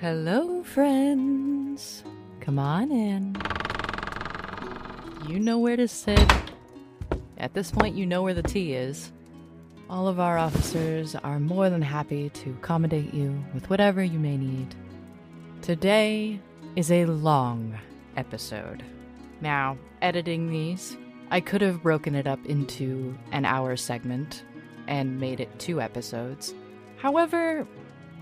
[0.00, 2.04] Hello, friends.
[2.38, 3.36] Come on in.
[5.26, 6.24] You know where to sit.
[7.36, 9.10] At this point, you know where the tea is.
[9.90, 14.36] All of our officers are more than happy to accommodate you with whatever you may
[14.36, 14.72] need.
[15.62, 16.38] Today
[16.76, 17.76] is a long
[18.16, 18.84] episode.
[19.40, 20.96] Now, editing these,
[21.32, 24.44] I could have broken it up into an hour segment
[24.86, 26.54] and made it two episodes.
[26.98, 27.66] However,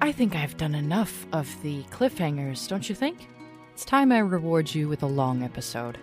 [0.00, 3.28] I think I've done enough of the cliffhangers, don't you think?
[3.73, 5.98] It's time I reward you with a long episode.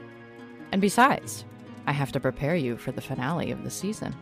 [0.71, 1.45] And besides,
[1.85, 4.15] I have to prepare you for the finale of the season.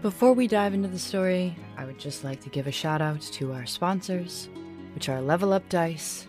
[0.00, 3.20] Before we dive into the story, I would just like to give a shout out
[3.20, 4.48] to our sponsors,
[4.94, 6.26] which are Level Up Dice,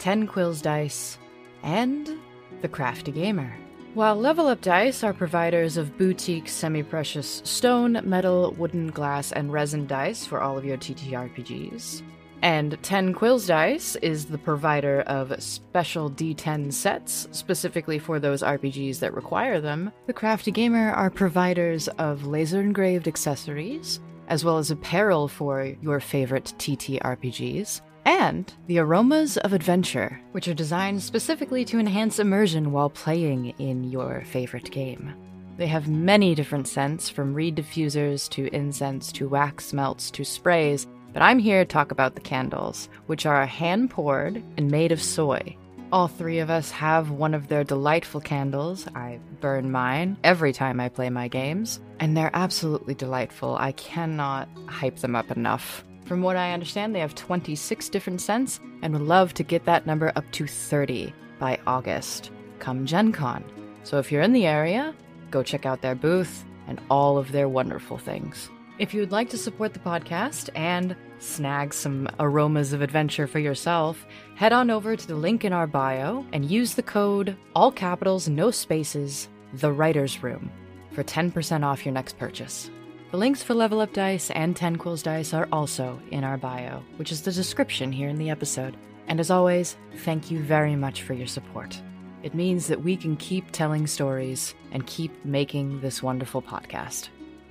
[0.00, 1.18] 10 Quills Dice,
[1.62, 2.18] and
[2.62, 3.54] The Crafty Gamer.
[3.94, 9.52] While Level Up Dice are providers of boutique semi precious stone, metal, wooden, glass, and
[9.52, 12.02] resin dice for all of your TTRPGs,
[12.44, 18.98] and 10 Quills Dice is the provider of special D10 sets, specifically for those RPGs
[18.98, 19.90] that require them.
[20.06, 26.00] The Crafty Gamer are providers of laser engraved accessories, as well as apparel for your
[26.00, 27.80] favorite TTRPGs.
[28.04, 33.84] And the Aromas of Adventure, which are designed specifically to enhance immersion while playing in
[33.84, 35.14] your favorite game.
[35.56, 40.86] They have many different scents, from reed diffusers to incense to wax melts to sprays,
[41.14, 45.00] but I'm here to talk about the candles, which are hand poured and made of
[45.00, 45.56] soy.
[45.92, 48.88] All three of us have one of their delightful candles.
[48.96, 53.56] I burn mine every time I play my games, and they're absolutely delightful.
[53.56, 55.84] I cannot hype them up enough.
[56.04, 59.86] From what I understand, they have 26 different scents and would love to get that
[59.86, 63.44] number up to 30 by August, come Gen Con.
[63.84, 64.94] So if you're in the area,
[65.30, 68.50] go check out their booth and all of their wonderful things.
[68.76, 73.38] If you would like to support the podcast and snag some aromas of adventure for
[73.38, 74.04] yourself,
[74.34, 78.28] head on over to the link in our bio and use the code, all capitals,
[78.28, 80.50] no spaces, the writer's room,
[80.90, 82.68] for 10% off your next purchase.
[83.12, 86.82] The links for Level Up Dice and 10 Quills Dice are also in our bio,
[86.96, 88.76] which is the description here in the episode.
[89.06, 91.80] And as always, thank you very much for your support.
[92.24, 97.10] It means that we can keep telling stories and keep making this wonderful podcast.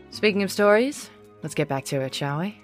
[0.09, 1.09] Speaking of stories,
[1.43, 2.57] let's get back to it, shall we?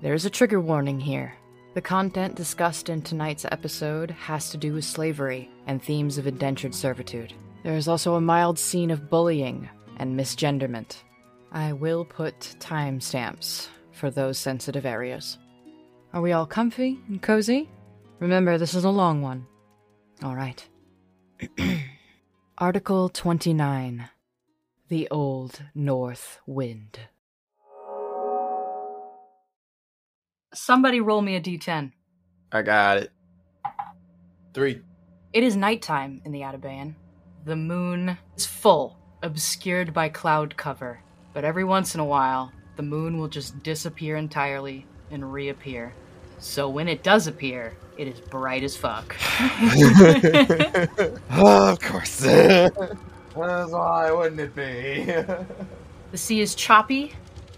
[0.00, 1.34] There is a trigger warning here.
[1.74, 6.74] The content discussed in tonight's episode has to do with slavery and themes of indentured
[6.74, 7.32] servitude.
[7.62, 10.96] There is also a mild scene of bullying and misgenderment.
[11.52, 15.38] I will put timestamps for those sensitive areas.
[16.12, 17.70] Are we all comfy and cozy?
[18.18, 19.46] Remember, this is a long one.
[20.22, 20.68] All right.
[22.58, 24.08] Article 29
[24.88, 26.98] The Old North Wind.
[30.54, 31.92] Somebody roll me a d10.
[32.52, 33.10] I got it.
[34.52, 34.82] Three.
[35.32, 36.94] It is nighttime in the Atabayan.
[37.46, 41.00] The moon is full, obscured by cloud cover.
[41.32, 45.94] But every once in a while, the moon will just disappear entirely and reappear.
[46.38, 49.16] So when it does appear, it is bright as fuck.
[51.30, 52.18] oh, of course.
[52.20, 52.76] That's
[53.34, 55.04] why, wouldn't it be?
[56.10, 57.14] the sea is choppy.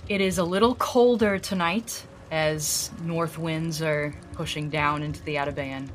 [0.08, 5.88] It is a little colder tonight as north winds are pushing down into the Atabayan.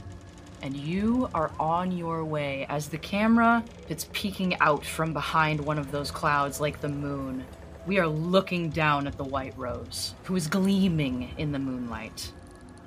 [0.61, 5.77] And you are on your way as the camera is peeking out from behind one
[5.77, 7.43] of those clouds like the moon.
[7.85, 12.31] We are looking down at the White Rose, who is gleaming in the moonlight.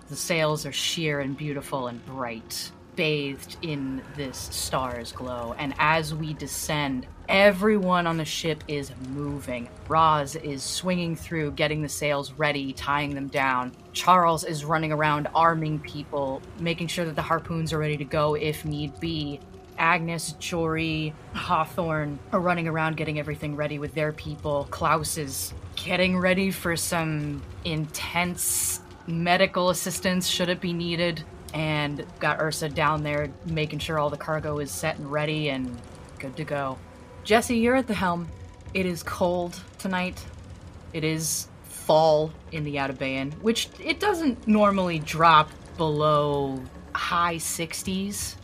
[0.08, 5.54] The sails are sheer and beautiful and bright, bathed in this star's glow.
[5.58, 9.66] And as we descend, everyone on the ship is moving.
[9.88, 13.72] Roz is swinging through, getting the sails ready, tying them down.
[13.94, 18.34] Charles is running around, arming people, making sure that the harpoons are ready to go
[18.34, 19.40] if need be.
[19.78, 24.68] Agnes, Jory, Hawthorne are running around getting everything ready with their people.
[24.70, 31.24] Klaus is getting ready for some intense medical assistance should it be needed.
[31.54, 35.80] And got Ursa down there making sure all the cargo is set and ready and
[36.18, 36.76] good to go.
[37.24, 38.26] Jesse, you're at the helm.
[38.74, 40.24] It is cold tonight.
[40.92, 46.60] It is fall in the Atabayan, which it doesn't normally drop below
[46.94, 48.34] high 60s.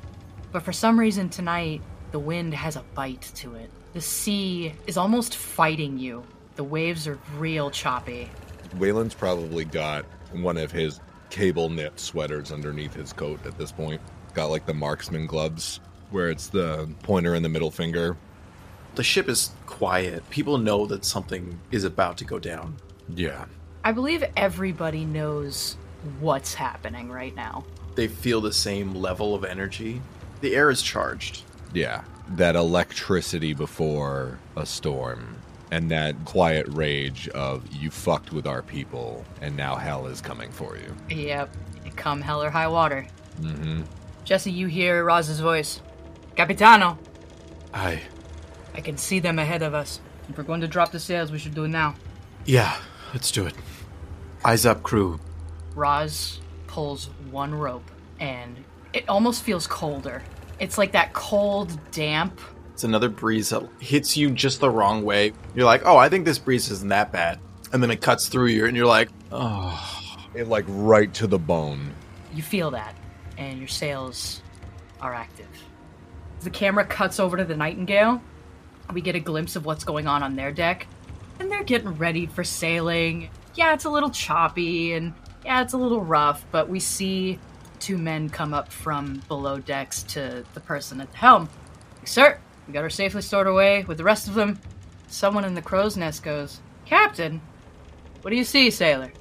[0.53, 1.83] But for some reason tonight,
[2.13, 3.69] the wind has a bite to it.
[3.95, 6.23] The sea is almost fighting you.
[6.55, 8.31] The waves are real choppy.
[8.77, 14.01] Wayland's probably got one of his cable knit sweaters underneath his coat at this point.
[14.35, 15.81] Got like the marksman gloves
[16.11, 18.17] where it's the pointer and the middle finger.
[18.99, 20.29] The ship is quiet.
[20.29, 22.75] People know that something is about to go down.
[23.15, 23.45] Yeah.
[23.85, 25.77] I believe everybody knows
[26.19, 27.65] what's happening right now.
[27.95, 30.03] they feel the same level of energy.
[30.41, 31.45] The air is charged.
[31.73, 35.37] Yeah, that electricity before a storm,
[35.71, 40.51] and that quiet rage of you fucked with our people, and now hell is coming
[40.51, 41.17] for you.
[41.17, 41.57] Yep.
[41.95, 43.07] Come hell or high water.
[43.41, 43.83] Mm-hmm.
[44.25, 45.81] Jesse, you hear Roz's voice.
[46.35, 46.99] Capitano,
[47.73, 48.03] I.
[48.75, 50.01] I can see them ahead of us.
[50.29, 51.95] If we're going to drop the sails, we should do it now.
[52.45, 52.77] Yeah,
[53.13, 53.55] let's do it.
[54.45, 55.19] Eyes up, crew.
[55.75, 60.23] Roz pulls one rope, and it almost feels colder.
[60.59, 62.41] It's like that cold, damp.
[62.73, 65.33] It's another breeze that hits you just the wrong way.
[65.55, 67.41] You're like, oh, I think this breeze isn't that bad.
[67.73, 69.95] And then it cuts through you, and you're like, oh.
[70.35, 71.95] It like right to the bone.
[72.35, 72.95] You feel that,
[73.39, 74.43] and your sails
[75.01, 75.49] are active.
[76.41, 78.23] The camera cuts over to the Nightingale,
[78.93, 80.87] we get a glimpse of what's going on on their deck,
[81.39, 83.31] and they're getting ready for sailing.
[83.55, 85.15] Yeah, it's a little choppy, and
[85.45, 87.39] yeah, it's a little rough, but we see
[87.81, 91.49] two men come up from below decks to the person at the helm.
[92.05, 94.59] Sir, we got her safely stored away with the rest of them.
[95.07, 97.41] Someone in the crow's nest goes, Captain,
[98.23, 99.13] what do you see, sailor?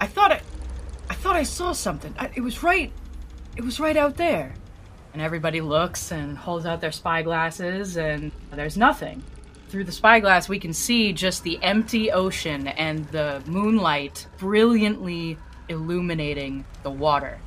[0.00, 0.40] I thought I,
[1.08, 2.14] I thought I saw something.
[2.18, 2.92] I, it was right,
[3.56, 4.54] it was right out there.
[5.12, 9.22] And everybody looks and holds out their spy glasses, and there's nothing.
[9.68, 15.36] Through the spyglass, we can see just the empty ocean and the moonlight brilliantly
[15.68, 17.38] illuminating the water.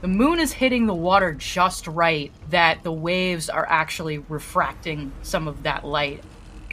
[0.00, 5.46] The moon is hitting the water just right that the waves are actually refracting some
[5.46, 6.24] of that light.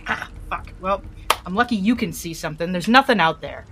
[0.08, 0.74] Ah, fuck.
[0.82, 1.04] Well,
[1.46, 2.72] I'm lucky you can see something.
[2.72, 3.66] There's nothing out there.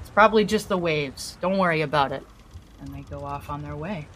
[0.00, 1.38] It's probably just the waves.
[1.40, 2.24] Don't worry about it.
[2.80, 4.08] And they go off on their way.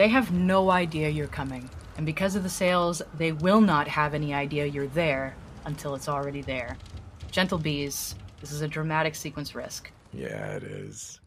[0.00, 1.68] They have no idea you're coming.
[1.98, 5.36] And because of the sails, they will not have any idea you're there
[5.66, 6.78] until it's already there.
[7.30, 9.90] Gentle bees, this is a dramatic sequence risk.
[10.14, 11.20] Yeah, it is.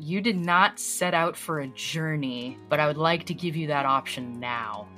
[0.00, 3.68] You did not set out for a journey, but I would like to give you
[3.68, 4.88] that option now.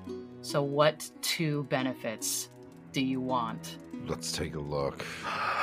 [0.40, 2.48] So, what two benefits
[2.92, 3.76] do you want?
[4.06, 5.04] Let's take a look.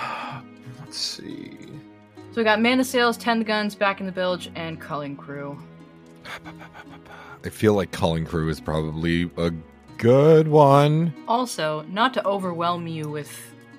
[0.80, 1.58] Let's see.
[2.34, 5.16] So, we got Man of Sails, 10 the guns, back in the bilge, and culling
[5.16, 5.56] crew.
[7.46, 9.52] I feel like calling crew is probably a
[10.00, 11.14] good one.
[11.28, 13.32] Also, not to overwhelm you with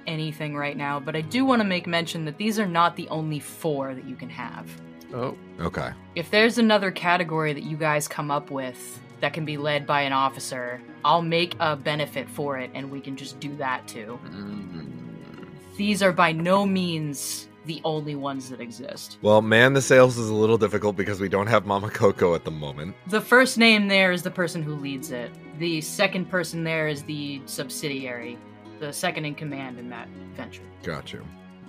[0.07, 3.09] anything right now, but I do want to make mention that these are not the
[3.09, 4.71] only four that you can have.
[5.13, 5.91] Oh, Okay.
[6.15, 10.03] If there's another category that you guys come up with that can be led by
[10.03, 14.19] an officer, I'll make a benefit for it and we can just do that too.
[14.27, 15.49] Mm.
[15.77, 19.19] These are by no means the only ones that exist.
[19.23, 22.45] Well, man, the sales is a little difficult because we don't have Mama Coco at
[22.45, 22.95] the moment.
[23.07, 25.31] The first name there is the person who leads it.
[25.59, 28.39] The second person there is the subsidiary,
[28.81, 30.63] the second in command in that venture.
[30.83, 31.25] Got you.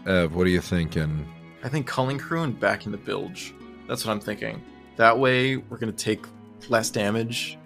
[0.05, 1.27] Ev, what are you thinking?
[1.63, 3.53] I think culling crew and back in the bilge.
[3.87, 4.61] That's what I'm thinking.
[4.97, 6.25] That way, we're gonna take
[6.69, 7.57] less damage.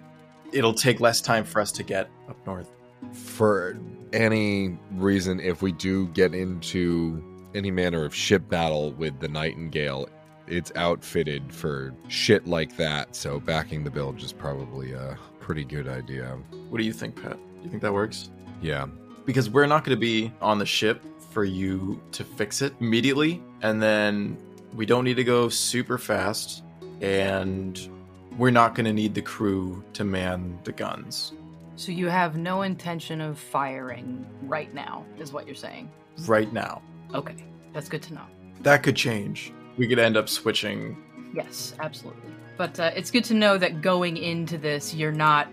[0.52, 2.70] It'll take less time for us to get up north.
[3.12, 3.78] For
[4.12, 7.22] any reason, if we do get into
[7.54, 10.08] any manner of ship battle with the Nightingale,
[10.46, 13.14] it's outfitted for shit like that.
[13.14, 16.38] So backing the bilge is probably a pretty good idea.
[16.68, 17.34] What do you think, Pat?
[17.34, 18.30] Do you think that works?
[18.62, 18.86] Yeah.
[19.26, 23.80] Because we're not gonna be on the ship for you to fix it immediately, and
[23.80, 24.36] then
[24.74, 26.62] we don't need to go super fast,
[27.00, 27.88] and
[28.36, 31.32] we're not gonna need the crew to man the guns
[31.76, 35.90] So you have no intention of firing right now, is what you're saying.
[36.26, 36.82] right now.
[37.14, 37.34] Okay,
[37.72, 38.24] that's good to know.
[38.62, 39.52] That could change.
[39.76, 40.96] We could end up switching.
[41.34, 42.22] Yes, absolutely.
[42.56, 45.48] But uh, it's good to know that going into this, you're not.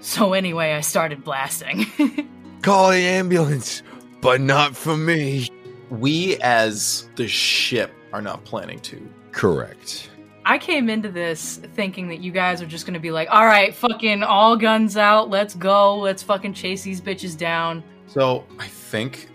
[0.00, 1.86] So, anyway, I started blasting.
[2.62, 3.82] Call the ambulance,
[4.20, 5.48] but not for me.
[5.88, 9.08] We, as the ship, are not planning to.
[9.32, 10.10] Correct.
[10.44, 13.74] I came into this thinking that you guys are just gonna be like, all right,
[13.74, 17.82] fucking all guns out, let's go, let's fucking chase these bitches down.
[18.06, 19.28] So I think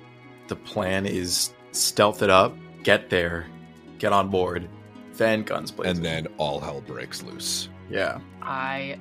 [0.51, 2.53] the plan is stealth it up,
[2.84, 3.46] get there,
[4.00, 4.67] get on board,
[5.13, 5.96] then guns blazing.
[5.96, 7.70] And then all hell breaks loose.
[7.89, 9.00] yeah, I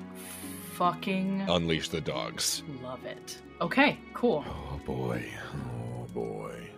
[0.75, 2.63] fucking Unleash the dogs.
[2.85, 3.37] love it.
[3.61, 4.45] Okay, cool.
[4.47, 5.25] Oh boy.
[5.53, 6.71] Oh boy.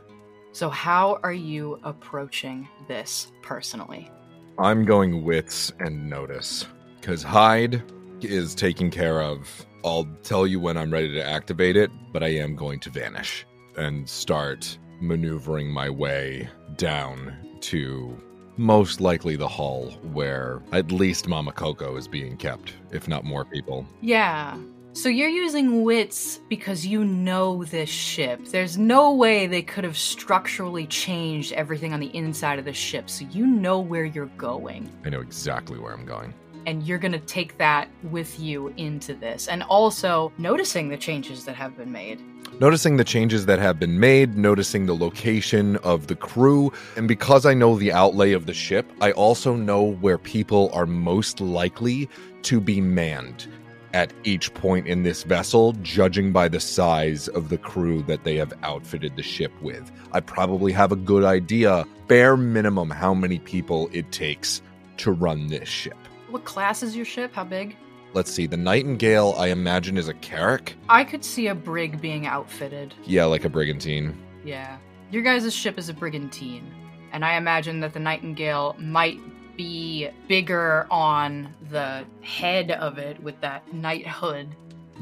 [0.53, 4.11] So, how are you approaching this personally?
[4.59, 6.65] I'm going wits and notice.
[6.99, 7.83] Because hide
[8.23, 9.67] is taken care of.
[9.85, 13.45] I'll tell you when I'm ready to activate it, but I am going to vanish
[13.77, 18.17] and start maneuvering my way down to
[18.57, 23.45] most likely the hall where at least Mama Coco is being kept, if not more
[23.45, 23.87] people.
[24.01, 24.57] Yeah.
[24.95, 28.45] So you're using wits because you know this ship.
[28.49, 33.09] There's no way they could have structurally changed everything on the inside of the ship,
[33.09, 34.93] so you know where you're going.
[35.05, 36.35] I know exactly where I'm going.
[36.67, 39.49] And you're gonna take that with you into this.
[39.49, 42.21] And also noticing the changes that have been made.
[42.61, 47.45] Noticing the changes that have been made, noticing the location of the crew, and because
[47.45, 52.09] I know the outlay of the ship, I also know where people are most likely
[52.43, 53.49] to be manned
[53.95, 58.37] at each point in this vessel, judging by the size of the crew that they
[58.37, 59.91] have outfitted the ship with.
[60.13, 64.63] I probably have a good idea, bare minimum, how many people it takes
[64.99, 65.97] to run this ship.
[66.29, 67.35] What class is your ship?
[67.35, 67.77] How big?
[68.15, 70.75] Let's see, the Nightingale, I imagine, is a Carrack.
[70.89, 72.95] I could see a brig being outfitted.
[73.05, 74.15] Yeah, like a brigantine.
[74.45, 74.77] Yeah.
[75.11, 76.71] Your guys' ship is a brigantine.
[77.13, 79.19] And I imagine that the Nightingale might
[79.57, 84.49] be bigger on the head of it with that knight hood.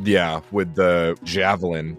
[0.02, 1.96] Yeah, with the javelin.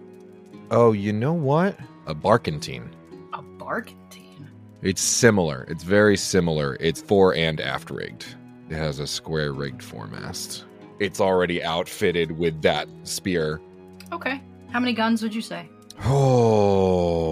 [0.70, 1.78] Oh, you know what?
[2.06, 2.88] A barkentine.
[3.32, 4.48] A barkentine.
[4.82, 5.66] It's similar.
[5.68, 6.76] It's very similar.
[6.80, 8.34] It's fore and aft rigged.
[8.70, 10.64] It has a square rigged foremast.
[11.02, 13.60] It's already outfitted with that spear.
[14.12, 14.40] Okay.
[14.70, 15.68] How many guns would you say?
[16.04, 17.28] Oh,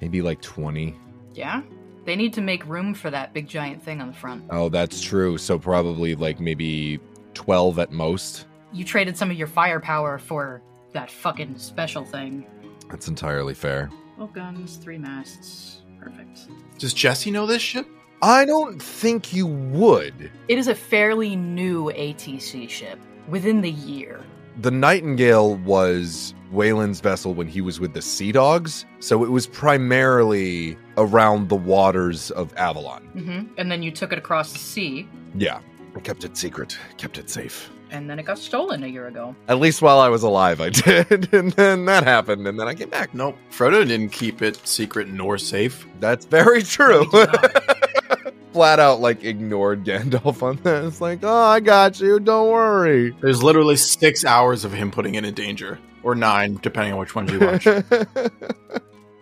[0.00, 0.96] maybe like 20.
[1.34, 1.62] Yeah?
[2.04, 4.42] They need to make room for that big giant thing on the front.
[4.50, 5.38] Oh, that's true.
[5.38, 6.98] So probably like maybe
[7.34, 8.46] 12 at most.
[8.72, 10.62] You traded some of your firepower for
[10.94, 12.44] that fucking special thing.
[12.90, 13.88] That's entirely fair.
[14.16, 15.82] 12 guns, three masts.
[16.00, 16.48] Perfect.
[16.78, 17.86] Does Jesse know this ship?
[18.22, 20.30] I don't think you would.
[20.48, 24.20] It is a fairly new ATC ship within the year.
[24.60, 29.46] The Nightingale was Wayland's vessel when he was with the Sea Dogs, so it was
[29.46, 33.02] primarily around the waters of Avalon.
[33.08, 35.60] hmm And then you took it across the sea, Yeah.
[35.94, 37.70] I kept it secret, kept it safe.
[37.90, 39.34] And then it got stolen a year ago.
[39.48, 41.32] At least while I was alive, I did.
[41.32, 43.14] and then that happened, and then I came back.
[43.14, 43.36] Nope.
[43.50, 45.86] Frodo didn't keep it secret nor safe.
[46.00, 47.04] That's very true.
[47.10, 48.34] He did not.
[48.52, 50.84] Flat out, like, ignored Gandalf on that.
[50.84, 52.18] It's like, oh, I got you.
[52.18, 53.14] Don't worry.
[53.20, 57.14] There's literally six hours of him putting it in danger, or nine, depending on which
[57.14, 57.66] ones you watch.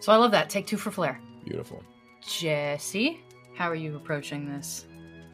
[0.04, 0.50] So I love that.
[0.50, 1.18] Take two for flair.
[1.46, 1.82] Beautiful.
[2.20, 3.22] Jesse,
[3.54, 4.84] how are you approaching this?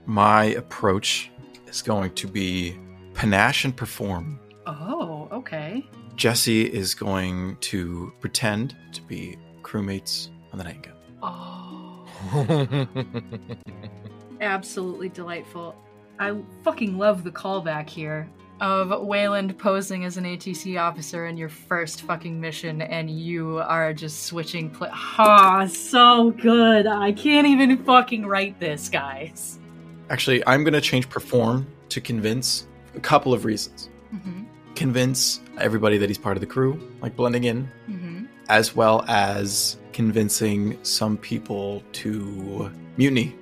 [0.07, 1.29] My approach
[1.67, 2.79] is going to be
[3.21, 4.41] panache and perform.
[4.67, 5.87] Oh, okay.
[6.17, 10.97] Jesse is going to pretend to be crewmates on the Nightingale.
[11.23, 12.07] Oh,
[14.41, 15.77] absolutely delightful.
[16.19, 16.35] I
[16.65, 18.27] fucking love the callback here
[18.62, 23.93] of Wayland posing as an ATC officer in your first fucking mission, and you are
[23.93, 24.71] just switching.
[24.71, 26.87] Pla- ah, so good.
[26.87, 29.59] I can't even fucking write this, guys.
[30.09, 33.88] Actually, I'm going to change perform to convince a couple of reasons.
[34.14, 34.42] Mm-hmm.
[34.75, 38.25] Convince everybody that he's part of the crew, like blending in, Mm-hmm.
[38.49, 43.35] as well as convincing some people to mutiny.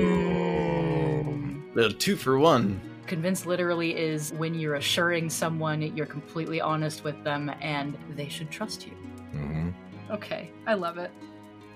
[0.00, 1.74] Mm.
[1.74, 2.80] Little two for one.
[3.06, 8.50] Convince literally is when you're assuring someone you're completely honest with them and they should
[8.50, 8.92] trust you.
[9.34, 9.72] Mhm.
[10.10, 11.10] Okay, I love it.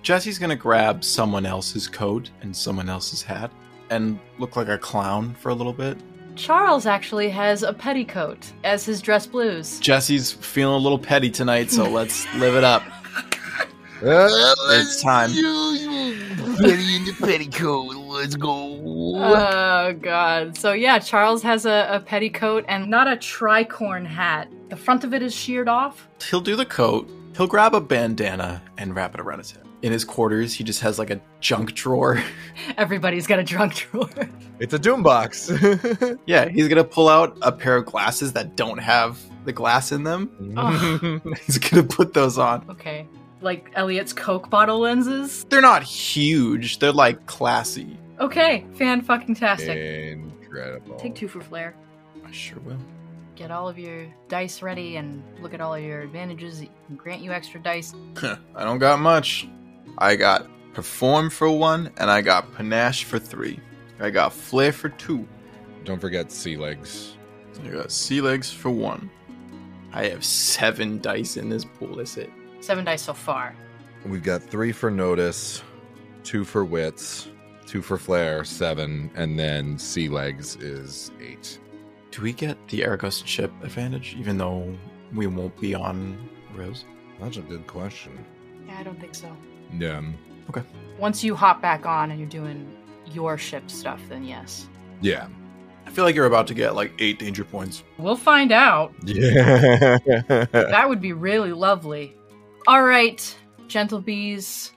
[0.03, 3.51] Jesse's gonna grab someone else's coat and someone else's hat
[3.91, 5.97] and look like a clown for a little bit.
[6.37, 9.79] Charles actually has a petticoat as his dress blues.
[9.79, 12.83] Jesse's feeling a little petty tonight, so let's live it up.
[14.03, 15.31] It's time.
[16.57, 17.95] Petty in the petticoat.
[17.97, 18.81] Let's go.
[19.17, 20.57] Oh god.
[20.59, 24.49] So yeah, Charles has a, a petticoat and not a tricorn hat.
[24.69, 26.09] The front of it is sheared off.
[26.29, 27.09] He'll do the coat.
[27.37, 29.64] He'll grab a bandana and wrap it around his head.
[29.85, 32.19] In his quarters, he just has like a junk drawer.
[32.79, 34.09] Everybody's got a junk drawer.
[34.59, 35.53] It's a doom box.
[36.27, 40.03] yeah, he's gonna pull out a pair of glasses that don't have the glass in
[40.05, 40.55] them.
[40.57, 41.21] Oh.
[41.47, 42.65] He's gonna put those on.
[42.71, 43.07] okay.
[43.43, 45.45] Like Elliot's Coke bottle lenses.
[45.51, 46.79] They're not huge.
[46.79, 47.99] They're like classy.
[48.21, 49.77] Okay, fan fucking tastic.
[49.77, 50.97] Incredible.
[50.97, 51.75] Take two for flair.
[52.25, 52.79] I sure will.
[53.37, 56.65] Get all of your dice ready and look at all of your advantages.
[56.97, 57.93] Grant you extra dice.
[58.55, 59.47] I don't got much.
[59.99, 63.61] I got perform for one, and I got panache for three.
[64.01, 65.27] I got flair for two.
[65.85, 67.17] Don't forget sea legs.
[67.65, 69.11] I got sea legs for one.
[69.93, 71.97] I have seven dice in this pool.
[71.97, 72.31] That's it.
[72.61, 73.55] Seven dice so far.
[74.05, 75.63] We've got three for notice,
[76.25, 77.29] two for wits,
[77.67, 81.59] two for flair, seven, and then sea legs is eight.
[82.11, 84.77] Do we get the Aragos ship advantage, even though
[85.15, 86.85] we won't be on Rose?
[87.21, 88.25] That's a good question.
[88.67, 89.35] Yeah, I don't think so.
[89.79, 90.03] Yeah.
[90.51, 90.63] Okay.
[90.99, 92.77] Once you hop back on and you're doing
[93.13, 94.69] your ship stuff, then yes.
[95.01, 95.29] Yeah.
[95.87, 97.83] I feel like you're about to get like eight danger points.
[97.99, 98.95] We'll find out.
[99.05, 99.99] Yeah.
[100.53, 102.17] That would be really lovely.
[102.67, 103.37] All right,
[103.69, 104.73] gentle bees,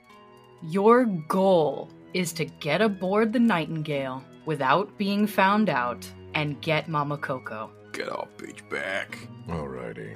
[0.61, 7.17] your goal is to get aboard the Nightingale without being found out and get Mama
[7.17, 7.71] Coco.
[7.93, 9.17] Get off bitch back.
[9.47, 10.15] Alrighty.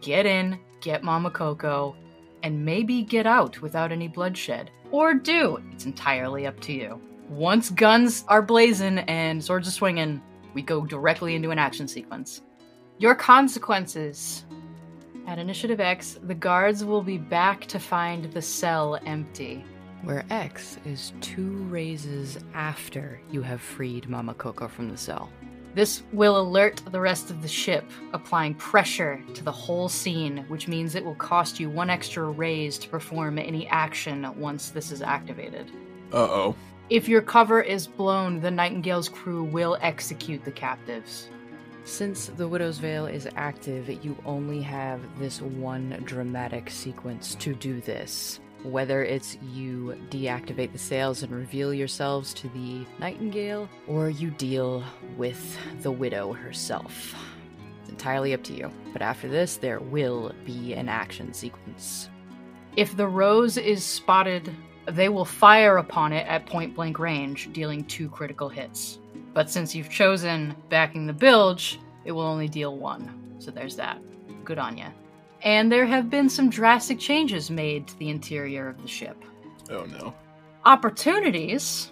[0.00, 1.96] Get in, get Mama Coco,
[2.42, 4.70] and maybe get out without any bloodshed.
[4.90, 5.62] Or do.
[5.72, 7.00] It's entirely up to you.
[7.28, 10.22] Once guns are blazing and swords are swinging,
[10.54, 12.42] we go directly into an action sequence.
[12.98, 14.44] Your consequences.
[15.26, 19.64] At Initiative X, the guards will be back to find the cell empty.
[20.02, 25.28] Where X is two raises after you have freed Mama Coco from the cell.
[25.78, 30.66] This will alert the rest of the ship, applying pressure to the whole scene, which
[30.66, 35.02] means it will cost you one extra raise to perform any action once this is
[35.02, 35.70] activated.
[36.12, 36.56] Uh oh.
[36.90, 41.28] If your cover is blown, the Nightingale's crew will execute the captives.
[41.84, 47.80] Since the Widow's Veil is active, you only have this one dramatic sequence to do
[47.82, 48.40] this.
[48.64, 54.82] Whether it's you deactivate the sails and reveal yourselves to the Nightingale, or you deal
[55.16, 57.14] with the Widow herself.
[57.80, 58.70] It's entirely up to you.
[58.92, 62.10] But after this, there will be an action sequence.
[62.76, 64.54] If the rose is spotted,
[64.86, 68.98] they will fire upon it at point blank range, dealing two critical hits.
[69.34, 73.36] But since you've chosen backing the bilge, it will only deal one.
[73.38, 74.00] So there's that.
[74.44, 74.88] Good on ya.
[75.42, 79.16] And there have been some drastic changes made to the interior of the ship.
[79.70, 80.14] Oh no.
[80.64, 81.90] Opportunities?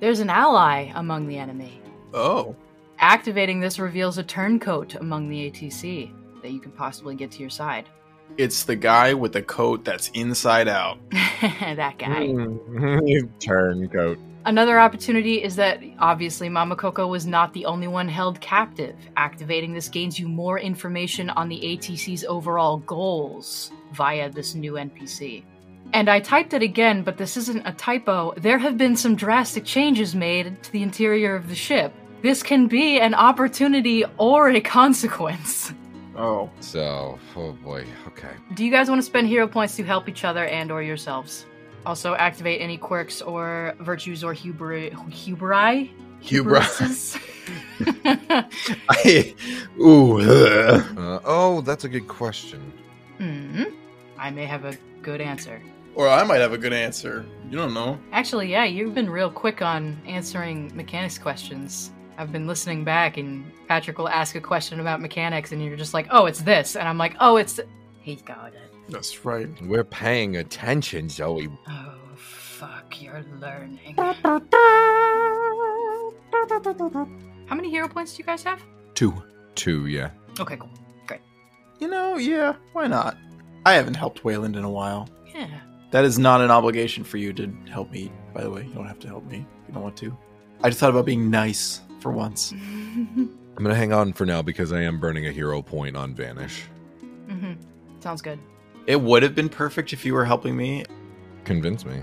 [0.00, 1.80] There's an ally among the enemy.
[2.12, 2.54] Oh.
[2.98, 6.10] Activating this reveals a turncoat among the ATC
[6.42, 7.88] that you can possibly get to your side.
[8.36, 10.98] It's the guy with the coat that's inside out.
[11.10, 12.26] that guy.
[12.26, 13.26] Hmm.
[13.40, 14.18] Turncoat.
[14.46, 18.94] Another opportunity is that obviously Mama Coco was not the only one held captive.
[19.16, 25.42] Activating this gains you more information on the ATC's overall goals via this new NPC.
[25.92, 28.34] And I typed it again, but this isn't a typo.
[28.36, 31.92] There have been some drastic changes made to the interior of the ship.
[32.22, 35.72] This can be an opportunity or a consequence.
[36.16, 36.48] Oh.
[36.60, 37.84] So, oh boy.
[38.06, 38.30] Okay.
[38.54, 41.46] Do you guys want to spend hero points to help each other and or yourselves?
[41.86, 46.64] Also activate any quirks or virtues or hubri hubri Hubra.
[48.88, 49.34] I,
[49.78, 50.20] ooh.
[50.20, 52.72] Uh, oh, that's a good question.
[53.18, 53.64] hmm
[54.18, 55.62] I may have a good answer.
[55.94, 57.24] Or I might have a good answer.
[57.48, 57.98] You don't know.
[58.12, 61.92] Actually, yeah, you've been real quick on answering mechanics questions.
[62.18, 65.94] I've been listening back, and Patrick will ask a question about mechanics, and you're just
[65.94, 67.60] like, "Oh, it's this," and I'm like, "Oh, it's."
[68.00, 68.65] He got it.
[68.88, 69.48] That's right.
[69.62, 71.48] We're paying attention, Zoe.
[71.68, 73.02] Oh, fuck!
[73.02, 73.94] You're learning.
[77.46, 78.62] How many hero points do you guys have?
[78.94, 79.14] Two.
[79.54, 80.10] Two, yeah.
[80.38, 80.70] Okay, cool.
[81.06, 81.20] Great.
[81.80, 83.16] You know, yeah, why not?
[83.64, 85.08] I haven't helped Wayland in a while.
[85.34, 85.48] Yeah.
[85.90, 88.64] That is not an obligation for you to help me, by the way.
[88.64, 90.16] You don't have to help me if you don't want to.
[90.62, 92.52] I just thought about being nice for once.
[93.56, 96.64] I'm gonna hang on for now because I am burning a hero point on Vanish.
[97.28, 97.54] Mm-hmm.
[98.00, 98.38] Sounds good.
[98.86, 100.84] It would have been perfect if you were helping me.
[101.44, 102.02] Convince me.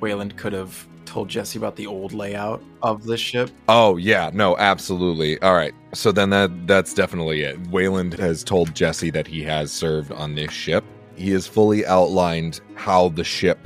[0.00, 3.50] Wayland could have told Jesse about the old layout of the ship.
[3.68, 5.40] Oh yeah, no, absolutely.
[5.40, 7.58] All right, so then that that's definitely it.
[7.68, 10.84] Wayland has told Jesse that he has served on this ship.
[11.16, 13.58] He has fully outlined how the ship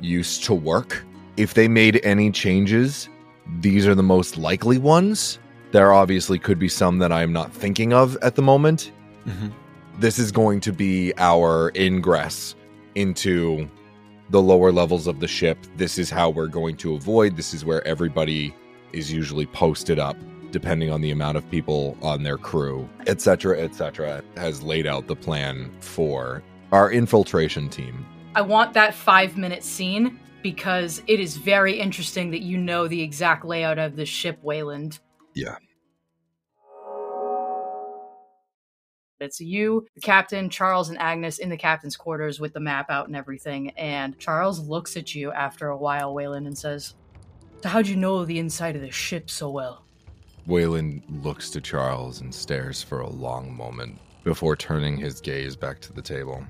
[0.00, 1.04] used to work.
[1.36, 3.08] If they made any changes,
[3.60, 5.38] these are the most likely ones.
[5.72, 8.92] There obviously could be some that I'm not thinking of at the moment.
[9.26, 9.48] Mm-hmm.
[9.98, 12.54] This is going to be our ingress
[12.96, 13.66] into
[14.28, 15.56] the lower levels of the ship.
[15.76, 17.34] This is how we're going to avoid.
[17.34, 18.54] This is where everybody
[18.92, 20.18] is usually posted up,
[20.50, 24.22] depending on the amount of people on their crew, etc., etc.
[24.36, 28.04] Has laid out the plan for our infiltration team.
[28.34, 33.00] I want that five minute scene because it is very interesting that you know the
[33.00, 34.98] exact layout of the ship, Wayland.
[35.34, 35.56] Yeah.
[39.20, 43.06] It's you, the captain, Charles, and Agnes in the captain's quarters with the map out
[43.06, 43.70] and everything.
[43.70, 46.94] And Charles looks at you after a while, Wayland, and says,
[47.62, 49.84] So, how'd you know the inside of the ship so well?
[50.46, 55.80] Wayland looks to Charles and stares for a long moment before turning his gaze back
[55.80, 56.44] to the table.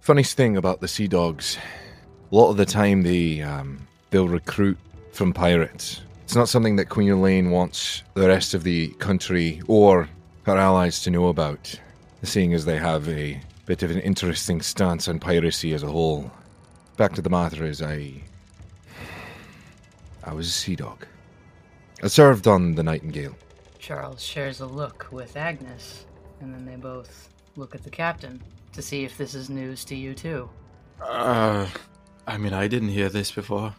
[0.00, 1.58] Funniest thing about the Sea Dogs,
[2.30, 4.78] a lot of the time they um, they'll recruit
[5.12, 6.02] from pirates.
[6.24, 10.08] It's not something that Queen Elaine wants the rest of the country or
[10.50, 11.78] her allies to know about,
[12.24, 16.30] seeing as they have a bit of an interesting stance on piracy as a whole.
[16.96, 18.14] Back to the matter is I
[20.24, 21.06] I was a sea dog.
[22.02, 23.36] I served on the Nightingale.
[23.78, 26.04] Charles shares a look with Agnes,
[26.40, 29.94] and then they both look at the captain to see if this is news to
[29.94, 30.50] you too.
[31.00, 31.66] Uh,
[32.26, 33.74] I mean, I didn't hear this before.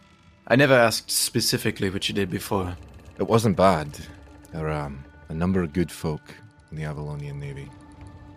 [0.48, 2.76] I never asked specifically what you did before.
[3.18, 3.98] It wasn't bad.
[4.52, 6.34] There are um, a number of good folk
[6.72, 7.68] in the Avalonian Navy.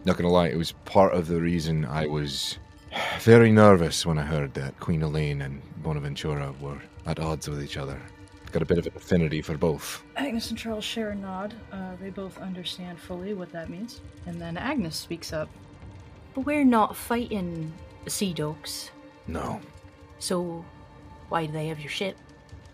[0.04, 2.60] Not gonna lie, it was part of the reason I was
[3.22, 7.78] very nervous when I heard that Queen Elaine and Bonaventura were at odds with each
[7.78, 8.00] other.
[8.52, 10.04] Got a bit of an affinity for both.
[10.16, 11.54] Agnes and Charles share a nod.
[11.72, 14.02] Uh, they both understand fully what that means.
[14.28, 15.50] And then Agnes speaks up.
[16.34, 17.74] But we're not fighting
[18.08, 18.92] sea dogs,
[19.28, 19.60] No,
[20.20, 20.64] so
[21.30, 22.18] why do they have your ship?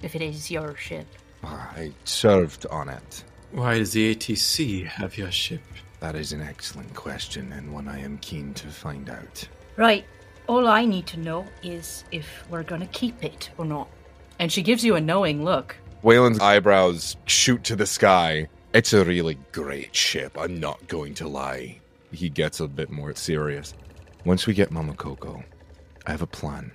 [0.01, 1.07] If it is your ship.
[1.43, 3.23] I served on it.
[3.51, 5.61] Why does the ATC have your ship?
[5.99, 9.45] That is an excellent question and one I am keen to find out.
[9.75, 10.05] Right,
[10.47, 13.89] all I need to know is if we're gonna keep it or not.
[14.39, 15.75] And she gives you a knowing look.
[16.01, 18.47] Wayland's eyebrows shoot to the sky.
[18.73, 21.81] It's a really great ship, I'm not going to lie.
[22.13, 23.73] He gets a bit more serious.
[24.23, 25.43] Once we get Mama Coco,
[26.07, 26.71] I have a plan.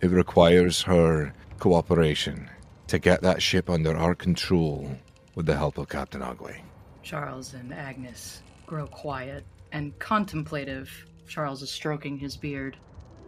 [0.00, 2.50] It requires her cooperation
[2.88, 4.98] to get that ship under our control
[5.34, 6.60] with the help of Captain Ogway.
[7.02, 10.90] Charles and Agnes grow quiet and contemplative.
[11.28, 12.76] Charles is stroking his beard,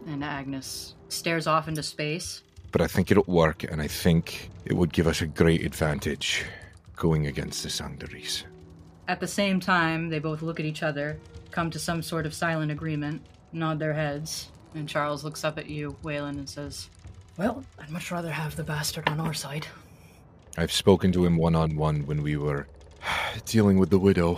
[0.07, 2.43] and Agnes stares off into space.
[2.71, 6.45] But I think it'll work, and I think it would give us a great advantage
[6.95, 8.43] going against the Sangdaris.
[9.07, 11.19] At the same time, they both look at each other,
[11.51, 15.69] come to some sort of silent agreement, nod their heads, and Charles looks up at
[15.69, 16.89] you, Wayland, and says,
[17.37, 19.67] Well, I'd much rather have the bastard on our side.
[20.55, 22.67] I've spoken to him one on one when we were
[23.45, 24.37] dealing with the widow.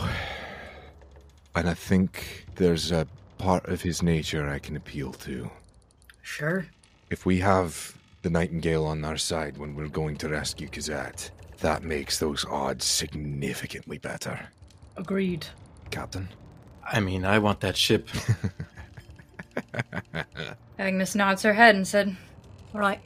[1.56, 5.50] And I think there's a part of his nature I can appeal to.
[6.22, 6.66] Sure.
[7.10, 11.84] If we have the Nightingale on our side when we're going to rescue Kazat, that
[11.84, 14.48] makes those odds significantly better.
[14.98, 15.46] Agreed.
[15.92, 16.30] Captain?
[16.84, 18.08] I mean, I want that ship.
[20.80, 22.16] Agnes nods her head and said,
[22.74, 23.02] All right,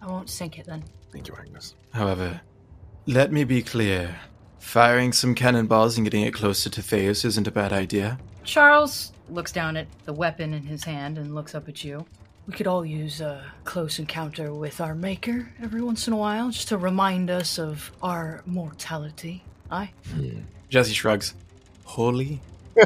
[0.00, 0.84] I won't sink it then.
[1.12, 1.74] Thank you, Agnes.
[1.92, 2.40] However,
[3.06, 4.16] let me be clear.
[4.58, 8.18] Firing some cannonballs and getting it closer to Theos isn't a bad idea.
[8.44, 12.04] Charles looks down at the weapon in his hand and looks up at you.
[12.46, 16.50] We could all use a close encounter with our Maker every once in a while,
[16.50, 19.44] just to remind us of our mortality.
[19.70, 19.90] Aye?
[20.12, 20.40] Hmm.
[20.68, 21.34] Jesse shrugs.
[21.84, 22.40] Holy?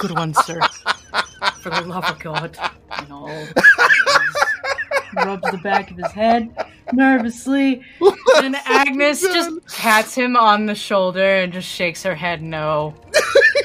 [0.00, 0.60] Good one, sir.
[1.60, 2.58] For the love of God.
[2.98, 3.46] And all.
[5.14, 6.50] Rubs the back of his head
[6.92, 7.82] nervously.
[8.36, 12.94] And Agnes just pats him on the shoulder and just shakes her head no.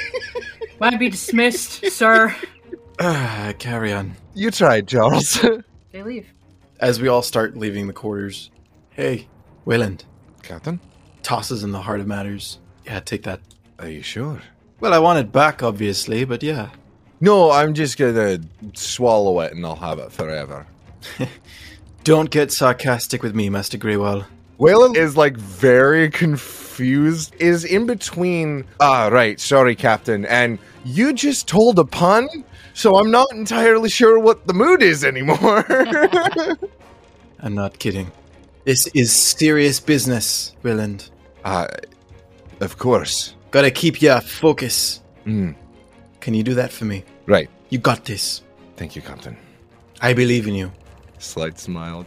[0.79, 2.35] Might be dismissed, sir.
[2.99, 4.15] Ah, carry on.
[4.33, 5.43] You tried, Charles.
[5.93, 6.27] They leave.
[6.79, 8.51] As we all start leaving the quarters.
[8.91, 9.27] Hey,
[9.65, 10.03] Wayland.
[10.43, 10.79] Captain?
[11.23, 12.59] Tosses in the heart of matters.
[12.85, 13.39] Yeah, take that.
[13.79, 14.41] Are you sure?
[14.79, 16.69] Well, I want it back, obviously, but yeah.
[17.19, 18.39] No, I'm just gonna
[18.75, 20.67] swallow it and I'll have it forever.
[22.03, 24.25] Don't get sarcastic with me, Master Greywall.
[24.57, 31.47] Wayland is like very confused, is in between, ah, right, sorry, Captain, and you just
[31.47, 32.27] told a pun,
[32.73, 35.63] so I'm not entirely sure what the mood is anymore.
[37.39, 38.11] I'm not kidding.
[38.63, 41.09] This is serious business, Wayland.
[41.45, 41.67] uh,
[42.59, 43.35] of course.
[43.51, 45.01] Gotta keep ya focus.
[45.25, 45.55] Mm,
[46.19, 47.03] Can you do that for me?
[47.27, 47.49] right.
[47.69, 48.41] You got this.
[48.77, 49.35] Thank you, Captain.
[50.01, 50.71] I believe in you.
[51.19, 52.05] Slight smile.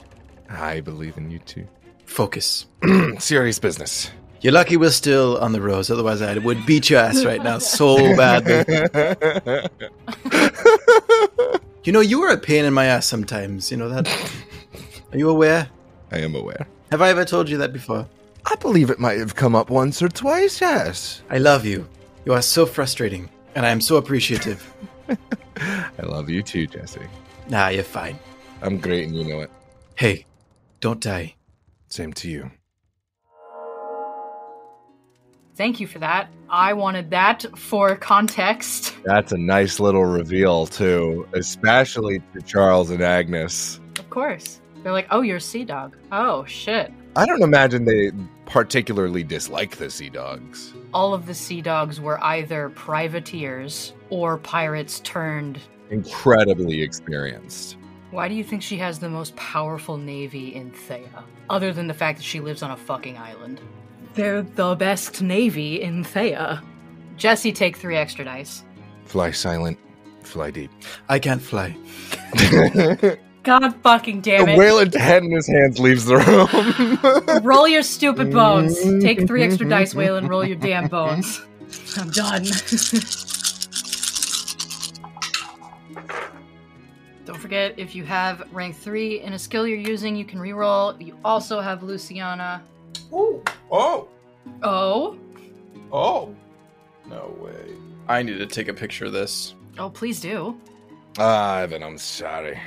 [0.48, 1.66] I believe in you too.
[2.06, 2.66] Focus.
[3.18, 4.10] Serious business.
[4.40, 7.58] You're lucky we're still on the roads, otherwise I would beat your ass right now
[7.58, 8.64] so badly.
[11.82, 14.06] You know, you are a pain in my ass sometimes, you know that?
[15.12, 15.66] Are you aware?
[16.12, 16.66] I am aware.
[16.90, 18.06] Have I ever told you that before?
[18.44, 21.22] I believe it might have come up once or twice, yes.
[21.30, 21.88] I love you.
[22.26, 24.70] You are so frustrating, and I am so appreciative.
[25.56, 27.00] I love you too, Jesse.
[27.48, 28.18] Nah, you're fine.
[28.62, 29.50] I'm great and you know it.
[29.94, 30.26] Hey,
[30.80, 31.34] don't die.
[31.88, 32.50] Same to you.
[35.56, 36.30] Thank you for that.
[36.48, 38.96] I wanted that for context.
[39.04, 43.78] That's a nice little reveal, too, especially to Charles and Agnes.
[43.98, 44.60] Of course.
[44.82, 45.96] They're like, oh, you're a sea dog.
[46.12, 46.90] Oh, shit.
[47.14, 48.12] I don't imagine they
[48.46, 50.72] particularly dislike the Sea Dogs.
[50.94, 55.58] All of the sea dogs were either privateers or pirates turned.
[55.90, 57.76] Incredibly experienced.
[58.10, 61.22] Why do you think she has the most powerful navy in Théah?
[61.48, 63.60] Other than the fact that she lives on a fucking island.
[64.14, 66.60] They're the best navy in Théah.
[67.16, 68.64] Jesse, take three extra dice.
[69.04, 69.78] Fly silent,
[70.22, 70.70] fly deep.
[71.08, 71.76] I can't fly.
[72.50, 74.58] God God fucking damn The it.
[74.58, 77.42] Wayland's head in his hands leaves the room.
[77.44, 78.78] Roll your stupid bones.
[79.02, 80.28] Take three extra dice, Wayland.
[80.28, 81.40] Roll your damn bones.
[81.96, 82.44] I'm done.
[87.40, 91.00] Forget, if you have rank 3 in a skill you're using, you can reroll.
[91.04, 92.62] You also have Luciana.
[93.12, 94.08] Oh, oh,
[94.62, 95.16] Oh.
[95.92, 96.34] oh.
[97.06, 97.74] No way.
[98.08, 99.54] I need to take a picture of this.
[99.78, 100.56] Oh, please do.
[101.18, 102.58] Ah, Ivan, I'm sorry.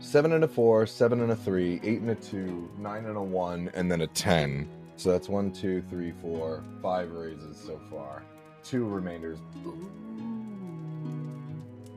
[0.00, 3.22] Seven and a four, seven and a three, eight and a two, nine and a
[3.22, 4.68] one, and then a ten.
[4.96, 8.22] So that's one, two, three, four, five raises so far.
[8.62, 9.38] Two remainders.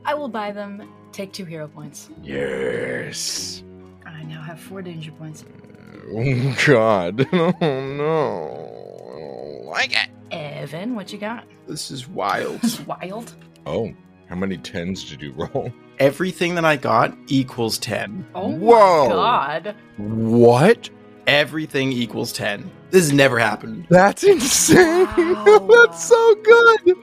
[0.08, 0.90] I will buy them.
[1.12, 2.08] Take two hero points.
[2.22, 3.62] Yes.
[4.06, 5.44] I now have four danger points.
[6.10, 7.28] Oh God.
[7.34, 8.74] Oh no.
[9.14, 10.08] I don't like it.
[10.30, 11.44] Evan, what you got?
[11.66, 12.62] This is wild.
[12.62, 13.34] This is wild.
[13.66, 13.92] Oh,
[14.30, 15.70] how many tens did you roll?
[15.98, 18.28] Everything that I got equals 10.
[18.34, 19.08] Oh Whoa.
[19.10, 19.76] my god.
[19.98, 20.88] What?
[21.26, 22.70] Everything equals 10.
[22.90, 23.86] This has never happened.
[23.90, 25.04] That's insane.
[25.04, 25.68] Wow.
[25.70, 26.94] That's so good.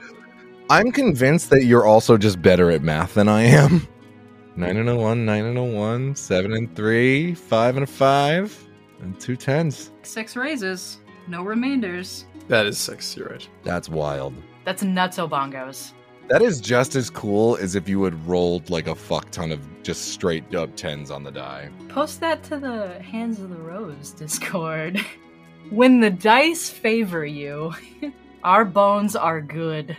[0.68, 3.86] I'm convinced that you're also just better at math than I am.
[4.56, 8.66] Nine and a one, nine and a one, seven and three, five and a five,
[9.00, 9.92] and two tens.
[10.02, 10.98] Six raises.
[11.28, 12.24] No remainders.
[12.48, 13.48] That is six, you're right.
[13.64, 14.34] That's wild.
[14.64, 15.92] That's nuts, bongos.
[16.28, 19.60] That is just as cool as if you had rolled like a fuck ton of
[19.82, 21.68] just straight up tens on the die.
[21.88, 24.98] Post that to the Hands of the Rose Discord.
[25.70, 27.74] when the dice favor you,
[28.42, 29.96] our bones are good.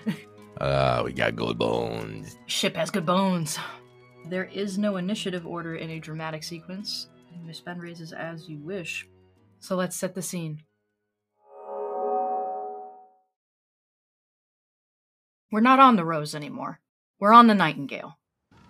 [0.59, 2.35] Ah, we got good bones.
[2.47, 3.59] Ship has good bones.
[4.25, 7.07] There is no initiative order in a dramatic sequence.
[7.31, 9.07] You may spend raises as you wish.
[9.59, 10.63] So let's set the scene.
[15.51, 16.79] We're not on the Rose anymore.
[17.19, 18.17] We're on the Nightingale.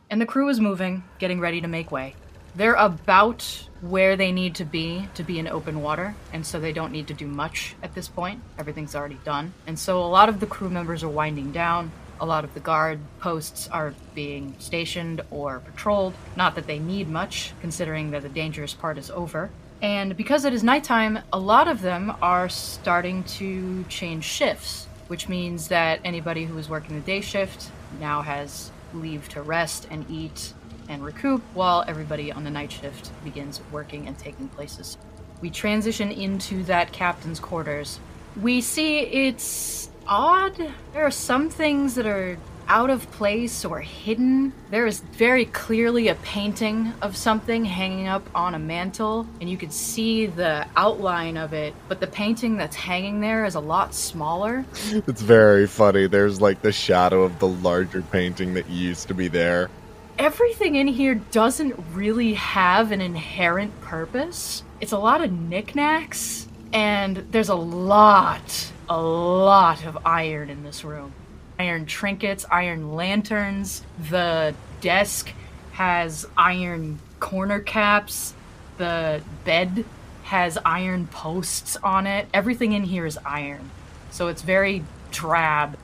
[0.09, 2.15] And the crew is moving, getting ready to make way.
[2.57, 6.73] They're about where they need to be to be in open water, and so they
[6.73, 8.41] don't need to do much at this point.
[8.57, 9.53] Everything's already done.
[9.67, 11.91] And so a lot of the crew members are winding down.
[12.19, 16.15] A lot of the guard posts are being stationed or patrolled.
[16.35, 19.51] Not that they need much, considering that the dangerous part is over.
[19.83, 25.29] And because it is nighttime, a lot of them are starting to change shifts, which
[25.29, 30.09] means that anybody who was working the day shift now has leave to rest and
[30.09, 30.53] eat
[30.89, 34.97] and recoup while everybody on the night shift begins working and taking places.
[35.41, 37.99] We transition into that captain's quarters.
[38.41, 40.55] We see it's odd.
[40.93, 44.51] There are some things that are out of place or hidden.
[44.71, 49.57] There is very clearly a painting of something hanging up on a mantle, and you
[49.57, 53.95] can see the outline of it, but the painting that's hanging there is a lot
[53.95, 54.65] smaller.
[54.91, 56.07] It's very funny.
[56.07, 59.69] There's like the shadow of the larger painting that used to be there.
[60.17, 64.63] Everything in here doesn't really have an inherent purpose.
[64.81, 70.83] It's a lot of knickknacks, and there's a lot, a lot of iron in this
[70.83, 71.13] room.
[71.59, 73.83] Iron trinkets, iron lanterns.
[74.09, 75.31] The desk
[75.73, 78.33] has iron corner caps.
[78.77, 79.85] The bed
[80.23, 82.27] has iron posts on it.
[82.33, 83.71] Everything in here is iron.
[84.11, 85.77] So it's very drab.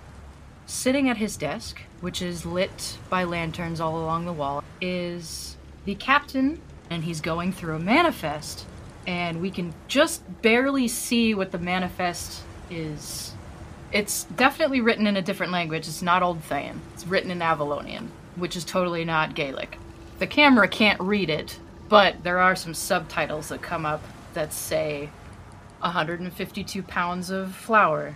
[0.65, 5.95] Sitting at his desk, which is lit by lanterns all along the wall, is the
[5.95, 8.65] captain, and he's going through a manifest.
[9.07, 13.31] And we can just barely see what the manifest is.
[13.93, 15.87] It's definitely written in a different language.
[15.87, 16.79] It's not Old Thayan.
[16.93, 19.77] It's written in Avalonian, which is totally not Gaelic.
[20.19, 25.09] The camera can't read it, but there are some subtitles that come up that say
[25.79, 28.15] 152 pounds of flour,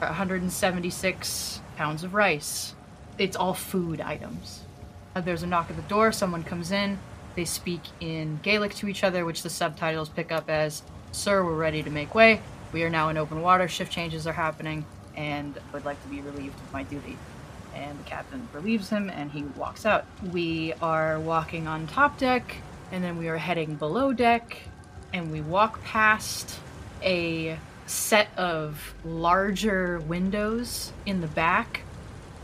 [0.00, 2.74] 176 pounds of rice.
[3.18, 4.62] It's all food items.
[5.14, 6.98] Uh, There's a knock at the door, someone comes in,
[7.34, 11.54] they speak in Gaelic to each other, which the subtitles pick up as Sir, we're
[11.54, 12.40] ready to make way.
[12.72, 16.22] We are now in open water, shift changes are happening, and would like to be
[16.22, 17.18] relieved of my duty.
[17.74, 20.06] And the captain relieves him and he walks out.
[20.30, 22.56] We are walking on top deck,
[22.90, 24.56] and then we are heading below deck,
[25.12, 26.58] and we walk past
[27.02, 31.82] a set of larger windows in the back.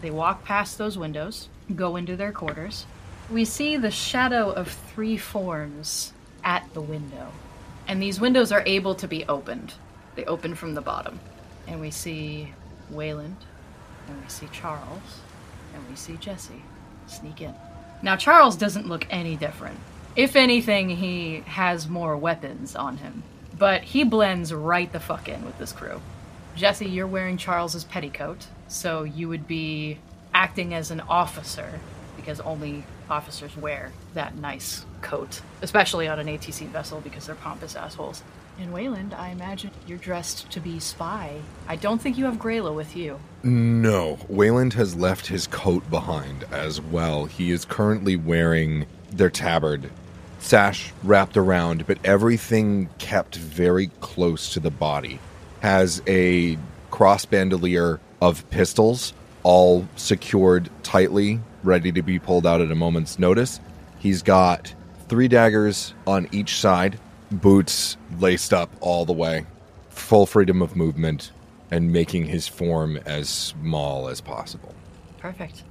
[0.01, 2.87] They walk past those windows, go into their quarters.
[3.31, 6.13] We see the shadow of three forms
[6.45, 7.33] at the window.
[7.87, 9.75] And these windows are able to be opened.
[10.15, 11.21] They open from the bottom.
[11.67, 12.53] And we see
[12.91, 13.37] Wayland,
[14.07, 15.21] and we see Charles,
[15.75, 16.63] and we see Jesse
[17.07, 17.55] sneak in.
[18.03, 19.79] Now, Charles doesn't look any different.
[20.17, 23.23] If anything, he has more weapons on him.
[23.59, 26.01] But he blends right the fuck in with this crew.
[26.59, 29.99] Jesse, you're wearing Charles's petticoat, so you would be
[30.35, 31.79] acting as an officer.
[32.17, 37.77] because only officers wear that nice coat, especially on an ATC vessel because they're pompous
[37.77, 38.25] assholes.
[38.59, 41.37] In Wayland, I imagine you're dressed to be spy.
[41.69, 43.21] I don't think you have Grayla with you.
[43.45, 47.27] No, Wayland has left his coat behind as well.
[47.27, 49.89] He is currently wearing their tabard,
[50.41, 55.21] sash wrapped around, but everything kept very close to the body.
[55.61, 56.59] Has a
[56.91, 63.19] cross bandolier of pistols, all secured tightly, ready to be pulled out at a moment's
[63.19, 63.61] notice.
[63.99, 64.75] He's got
[65.09, 66.99] three daggers on each side,
[67.31, 69.47] boots laced up all the way,
[69.91, 71.33] full freedom of movement,
[71.71, 74.75] and making his form as small as possible.
[75.19, 75.65] Perfect.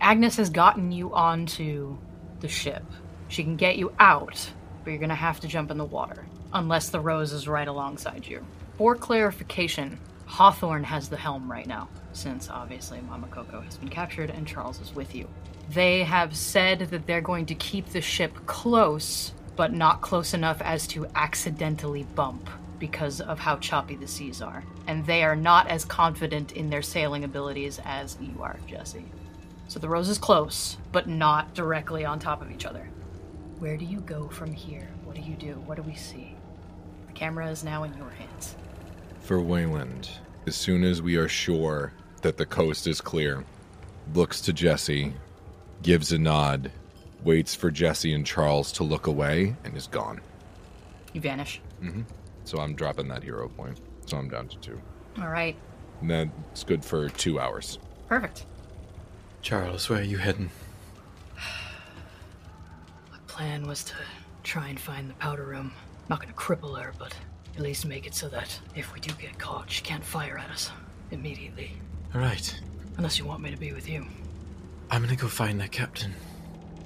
[0.00, 1.98] Agnes has gotten you onto
[2.40, 2.84] the ship.
[3.28, 4.50] She can get you out,
[4.82, 8.26] but you're gonna have to jump in the water, unless the Rose is right alongside
[8.26, 8.44] you.
[8.78, 14.30] For clarification, Hawthorne has the helm right now, since obviously Mama Coco has been captured
[14.30, 15.28] and Charles is with you.
[15.70, 20.62] They have said that they're going to keep the ship close, but not close enough
[20.62, 24.62] as to accidentally bump because of how choppy the seas are.
[24.86, 29.06] And they are not as confident in their sailing abilities as you are, Jesse.
[29.66, 32.88] So the Rose is close, but not directly on top of each other.
[33.58, 34.88] Where do you go from here?
[35.02, 35.54] What do you do?
[35.66, 36.36] What do we see?
[37.08, 38.54] The camera is now in your hands.
[39.28, 40.08] For Wayland,
[40.46, 43.44] as soon as we are sure that the coast is clear,
[44.14, 45.12] looks to Jesse,
[45.82, 46.72] gives a nod,
[47.22, 50.22] waits for Jesse and Charles to look away, and is gone.
[51.12, 51.60] You vanish.
[51.82, 52.04] Mm-hmm.
[52.44, 53.78] So I'm dropping that hero point.
[54.06, 54.80] So I'm down to two.
[55.20, 55.56] All right.
[56.00, 57.78] And that's good for two hours.
[58.08, 58.46] Perfect.
[59.42, 60.48] Charles, where are you heading?
[61.36, 63.94] My plan was to
[64.42, 65.74] try and find the powder room.
[66.08, 67.14] Not gonna cripple her, but
[67.58, 70.48] at least make it so that if we do get caught, she can't fire at
[70.48, 70.70] us
[71.10, 71.72] immediately.
[72.14, 72.60] All right.
[72.96, 74.06] Unless you want me to be with you.
[74.92, 76.14] I'm gonna go find that captain.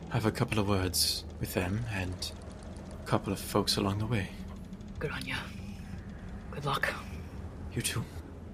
[0.09, 2.33] Have a couple of words with them and
[3.05, 4.31] a couple of folks along the way.
[4.99, 5.37] Good on ya.
[6.53, 6.91] Good luck.
[7.75, 8.03] You too.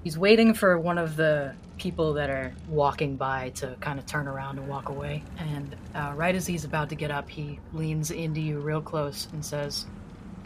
[0.03, 4.27] He's waiting for one of the people that are walking by to kind of turn
[4.27, 5.23] around and walk away.
[5.39, 9.29] And uh, right as he's about to get up, he leans into you real close
[9.33, 9.87] and says,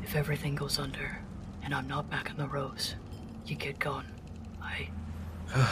[0.03, 1.22] If everything goes under
[1.63, 2.95] and I'm not back in the rose,
[3.47, 4.07] you get gone.
[4.63, 4.89] I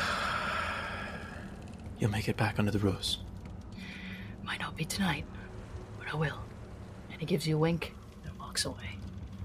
[1.99, 3.19] You'll make it back under the rose.
[4.43, 5.25] might not be tonight,
[5.99, 6.41] but I will.
[7.11, 8.97] and he gives you a wink and walks away.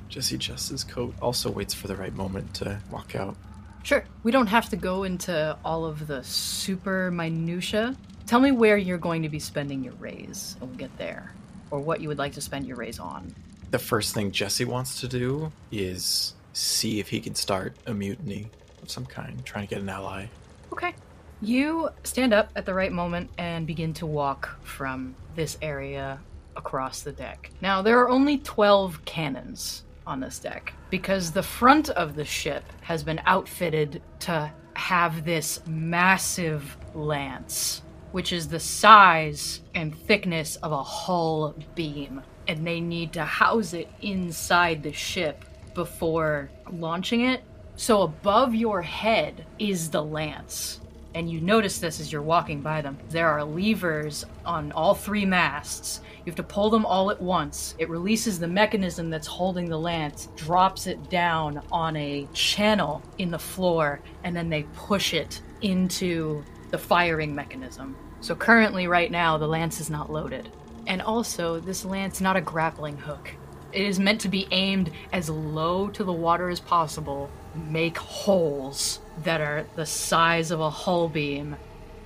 [0.10, 3.36] Jesse adjusts his coat, also waits for the right moment to walk out.
[3.84, 4.04] Sure.
[4.24, 7.96] We don't have to go into all of the super minutia.
[8.26, 11.34] Tell me where you're going to be spending your raise, and we'll get there.
[11.72, 13.34] Or what you would like to spend your raise on.
[13.72, 18.50] The first thing Jesse wants to do is see if he can start a mutiny
[18.82, 20.28] of some kind, trying to get an ally.
[20.72, 20.94] Okay.
[21.42, 26.20] You stand up at the right moment and begin to walk from this area
[26.56, 27.52] across the deck.
[27.62, 32.64] Now, there are only 12 cannons on this deck because the front of the ship
[32.82, 40.72] has been outfitted to have this massive lance, which is the size and thickness of
[40.72, 42.22] a hull beam.
[42.48, 47.44] And they need to house it inside the ship before launching it.
[47.76, 50.80] So above your head is the lance.
[51.14, 52.98] And you notice this as you're walking by them.
[53.10, 56.02] There are levers on all three masts.
[56.20, 57.74] You have to pull them all at once.
[57.78, 63.32] It releases the mechanism that's holding the lance, drops it down on a channel in
[63.32, 67.96] the floor, and then they push it into the firing mechanism.
[68.20, 70.50] So currently, right now, the lance is not loaded.
[70.88, 73.32] And also, this lance is not a grappling hook.
[73.72, 77.30] It is meant to be aimed as low to the water as possible,
[77.70, 81.58] make holes that are the size of a hull beam,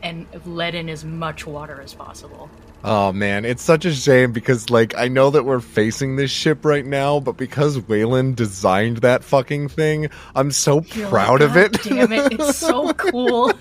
[0.02, 2.50] and let in as much water as possible.
[2.84, 6.64] Oh man, it's such a shame because like I know that we're facing this ship
[6.64, 11.58] right now, but because Wayland designed that fucking thing, I'm so You're proud like, of
[11.58, 11.84] it.
[11.84, 13.52] Damn it, it's so cool.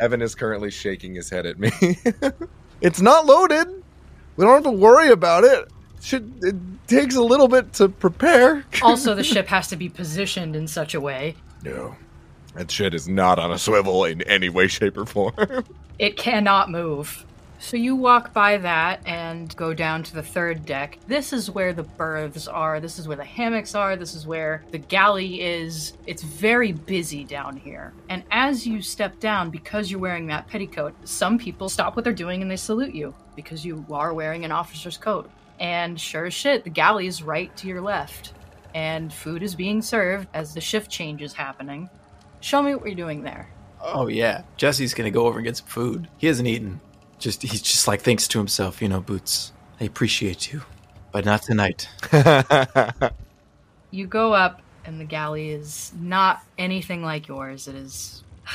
[0.00, 1.70] Evan is currently shaking his head at me.
[2.80, 3.82] it's not loaded.
[4.36, 5.66] We don't have to worry about it.
[5.66, 5.68] it
[6.00, 8.64] Should it takes a little bit to prepare.
[8.82, 11.96] also, the ship has to be positioned in such a way no.
[12.54, 15.34] That shit is not on a swivel in any way, shape, or form.
[15.98, 17.24] it cannot move.
[17.60, 20.98] So you walk by that and go down to the third deck.
[21.08, 22.78] This is where the berths are.
[22.78, 23.96] This is where the hammocks are.
[23.96, 25.94] This is where the galley is.
[26.06, 27.92] It's very busy down here.
[28.08, 32.12] And as you step down, because you're wearing that petticoat, some people stop what they're
[32.12, 35.28] doing and they salute you because you are wearing an officer's coat.
[35.58, 38.34] And sure as shit, the galley is right to your left.
[38.72, 41.90] And food is being served as the shift change is happening.
[42.40, 43.48] Show me what you're doing there.
[43.80, 46.08] Oh yeah, Jesse's gonna go over and get some food.
[46.18, 46.80] He hasn't eaten
[47.18, 50.62] Just he's just like thinks to himself, you know, Boots, I appreciate you,
[51.12, 51.88] but not tonight.
[53.90, 57.68] You go up, and the galley is not anything like yours.
[57.68, 58.22] It is.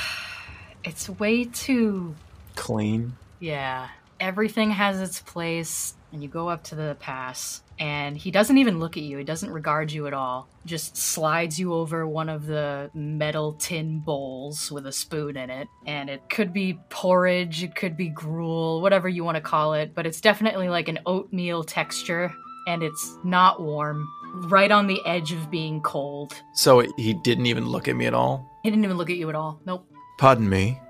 [0.86, 2.14] It's way too.
[2.56, 3.14] Clean.
[3.40, 3.88] Yeah.
[4.20, 8.78] Everything has its place, and you go up to the pass, and he doesn't even
[8.78, 9.18] look at you.
[9.18, 10.48] He doesn't regard you at all.
[10.64, 15.66] Just slides you over one of the metal tin bowls with a spoon in it.
[15.84, 19.92] And it could be porridge, it could be gruel, whatever you want to call it,
[19.92, 22.32] but it's definitely like an oatmeal texture,
[22.68, 24.08] and it's not warm.
[24.46, 26.32] Right on the edge of being cold.
[26.54, 28.48] So he didn't even look at me at all.
[28.62, 29.60] He didn't even look at you at all.
[29.66, 29.88] Nope.
[30.18, 30.80] Pardon me.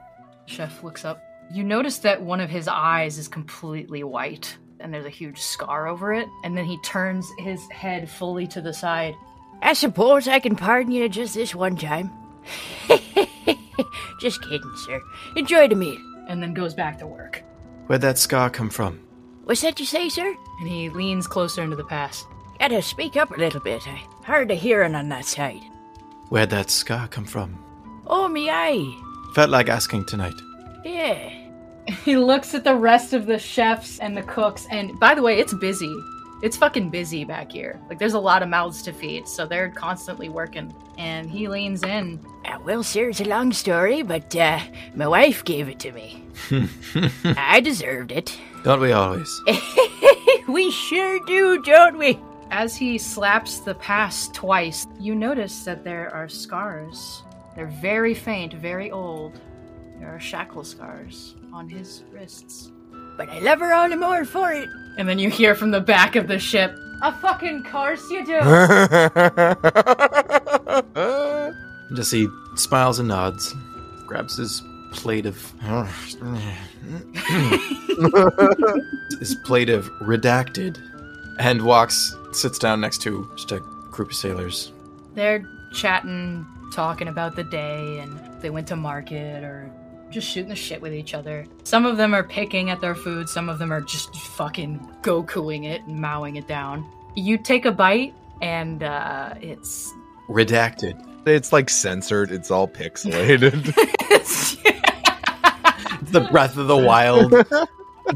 [0.47, 1.23] Chef looks up.
[1.53, 5.89] You notice that one of his eyes is completely white, and there's a huge scar
[5.89, 6.29] over it.
[6.45, 9.17] And then he turns his head fully to the side.
[9.63, 12.13] I suppose I can pardon you just this one time.
[14.21, 15.01] just kidding, sir.
[15.37, 15.99] Enjoy the meal.
[16.29, 17.43] and then goes back to work.
[17.87, 19.01] Where'd that scar come from?
[19.45, 20.35] What's that you say, sir?
[20.61, 22.25] And he leans closer into the pass.
[22.59, 23.87] Gotta speak up a little bit.
[23.87, 25.61] I hard of hearing on that side.
[26.31, 27.59] Where'd that scar come from?
[28.07, 28.95] Oh, me eye.
[29.35, 30.41] Felt like asking tonight.
[30.85, 31.44] Yeah.
[31.87, 35.39] He looks at the rest of the chefs and the cooks, and by the way,
[35.39, 35.95] it's busy.
[36.43, 37.81] It's fucking busy back here.
[37.89, 40.75] Like, there's a lot of mouths to feed, so they're constantly working.
[40.99, 42.21] And he leans in.
[42.45, 44.61] Uh, well, sir, it's a long story, but uh,
[44.95, 46.25] my wife gave it to me.
[47.25, 48.39] I deserved it.
[48.63, 49.41] Don't we always?
[50.49, 52.19] we sure do, don't we?
[52.51, 57.23] As he slaps the pass twice, you notice that there are scars.
[57.57, 59.41] They're very faint, very old.
[59.99, 62.73] There are shackle scars on his wrists.
[63.17, 64.69] But I love her all the more for it.
[64.99, 68.41] And then you hear from the back of the ship, A fucking course you do!
[71.97, 72.27] Just he
[72.57, 73.55] smiles and nods,
[74.07, 75.37] grabs his plate of
[79.21, 80.79] his plate of redacted,
[81.39, 83.61] and walks, sits down next to just a
[83.93, 84.73] group of sailors.
[85.15, 89.71] They're chatting, talking about the day, and they went to market or
[90.15, 91.45] just shooting the shit with each other.
[91.65, 95.67] Some of them are picking at their food, some of them are just fucking Gokuing
[95.67, 96.87] it and mowing it down.
[97.15, 99.93] You take a bite, and uh, it's.
[100.29, 101.07] Redacted.
[101.27, 102.31] It's like censored.
[102.31, 103.75] It's all pixelated.
[104.17, 104.57] It's
[106.13, 107.35] the Breath of the Wild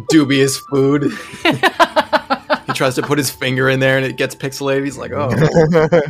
[0.08, 1.02] dubious food.
[1.42, 4.84] he tries to put his finger in there and it gets pixelated.
[4.84, 5.30] He's like, oh,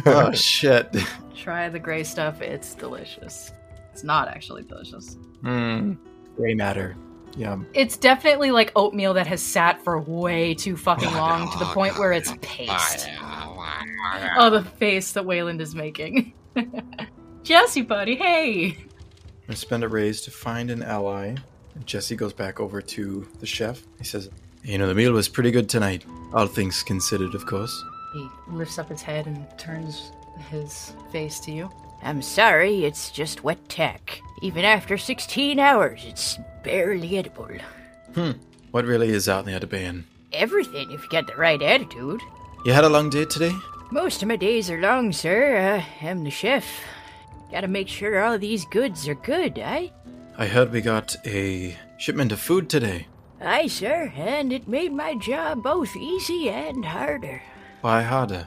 [0.06, 0.94] oh shit.
[1.34, 3.52] Try the gray stuff, it's delicious.
[3.98, 5.14] It's not actually delicious.
[5.42, 5.94] Hmm.
[6.36, 6.94] Gray matter.
[7.36, 7.66] Yum.
[7.74, 11.98] It's definitely like oatmeal that has sat for way too fucking long to the point
[11.98, 13.08] where it's paste.
[14.36, 16.32] Oh, the face that Wayland is making.
[17.42, 18.78] Jesse, buddy, hey!
[19.48, 21.34] I spend a raise to find an ally.
[21.84, 23.82] Jesse goes back over to the chef.
[23.98, 24.30] He says,
[24.62, 26.04] You know, the meal was pretty good tonight.
[26.32, 27.82] All things considered, of course.
[28.14, 30.12] He lifts up his head and turns
[30.50, 31.68] his face to you.
[32.02, 34.20] I'm sorry, it's just wet tack.
[34.42, 37.48] Even after 16 hours, it's barely edible.
[38.14, 38.32] Hmm.
[38.70, 40.04] What really is out in the Atabean?
[40.32, 42.20] Everything if you get the right attitude.
[42.64, 43.52] You had a long day today?
[43.90, 45.56] Most of my days are long, sir.
[45.56, 46.64] Uh, I'm the chef.
[47.50, 49.88] Gotta make sure all these goods are good, eh?
[50.36, 53.06] I heard we got a shipment of food today.
[53.40, 57.40] Aye, sir, and it made my job both easy and harder.
[57.80, 58.46] Why harder?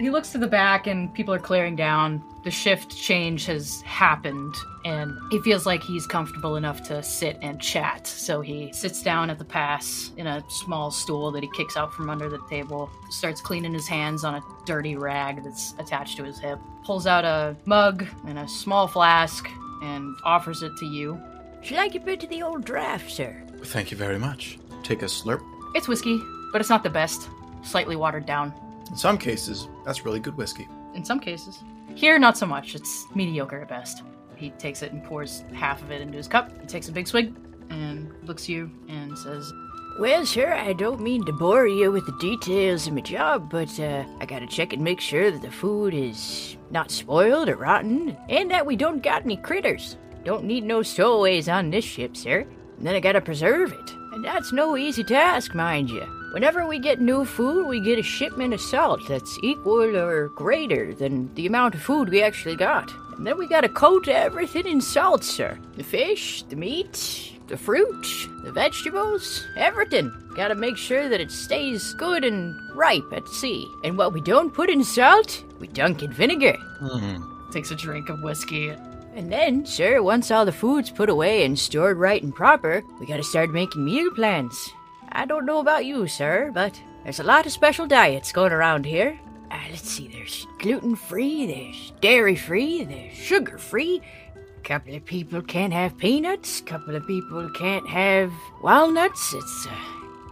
[0.00, 2.22] He looks to the back and people are clearing down.
[2.42, 4.54] The shift change has happened
[4.86, 8.06] and he feels like he's comfortable enough to sit and chat.
[8.06, 11.92] So he sits down at the pass in a small stool that he kicks out
[11.92, 16.24] from under the table, starts cleaning his hands on a dirty rag that's attached to
[16.24, 19.46] his hip, pulls out a mug and a small flask
[19.82, 21.20] and offers it to you.
[21.60, 23.42] Should I get bit to the old draft, sir?
[23.64, 24.58] Thank you very much.
[24.82, 25.42] Take a slurp.
[25.74, 26.18] It's whiskey,
[26.52, 27.28] but it's not the best.
[27.62, 28.54] Slightly watered down.
[28.88, 30.66] In some cases, that's really good whiskey.
[30.94, 31.62] in some cases.
[31.94, 32.74] Here, not so much.
[32.74, 34.02] It's mediocre at best.
[34.36, 36.50] He takes it and pours half of it into his cup.
[36.60, 37.34] He takes a big swig
[37.68, 39.52] and looks you and says,
[39.98, 43.78] Well, sir, I don't mean to bore you with the details of my job, but
[43.78, 48.16] uh, I gotta check and make sure that the food is not spoiled or rotten,
[48.28, 49.98] and that we don't got any critters.
[50.24, 52.46] Don't need no stowaways on this ship, sir.
[52.78, 53.94] And then I gotta preserve it.
[54.12, 56.19] And that's no easy task, mind you.
[56.32, 60.94] Whenever we get new food, we get a shipment of salt that's equal or greater
[60.94, 62.92] than the amount of food we actually got.
[63.16, 65.58] And then we gotta coat everything in salt, sir.
[65.76, 68.06] The fish, the meat, the fruit,
[68.44, 70.12] the vegetables, everything.
[70.36, 73.66] Gotta make sure that it stays good and ripe at sea.
[73.82, 76.56] And what we don't put in salt, we dunk in vinegar.
[76.78, 77.22] Hmm.
[77.50, 78.70] takes a drink of whiskey.
[79.16, 83.06] And then, sir, once all the food's put away and stored right and proper, we
[83.06, 84.72] gotta start making meal plans.
[85.12, 88.84] I don't know about you, sir, but there's a lot of special diets going around
[88.86, 89.18] here.
[89.50, 94.00] Uh, let's see, there's gluten free, there's dairy free, there's sugar free.
[94.36, 98.32] A Couple of people can't have peanuts, a couple of people can't have
[98.62, 99.34] walnuts.
[99.34, 99.74] It's, uh,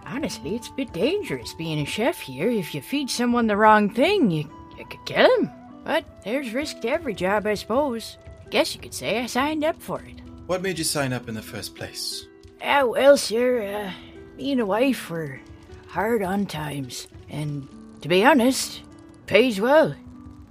[0.06, 2.48] honestly, it's a bit dangerous being a chef here.
[2.48, 4.48] If you feed someone the wrong thing, you,
[4.78, 5.50] you could kill them.
[5.84, 8.18] But there's risk to every job, I suppose.
[8.46, 10.20] I guess you could say I signed up for it.
[10.46, 12.26] What made you sign up in the first place?
[12.62, 13.92] Ah, well, sir, uh,
[14.38, 15.40] me and a wife were
[15.88, 17.08] hard on times.
[17.28, 17.68] And
[18.02, 18.82] to be honest,
[19.26, 19.94] pays well.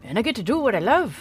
[0.03, 1.17] And I get to do what I love.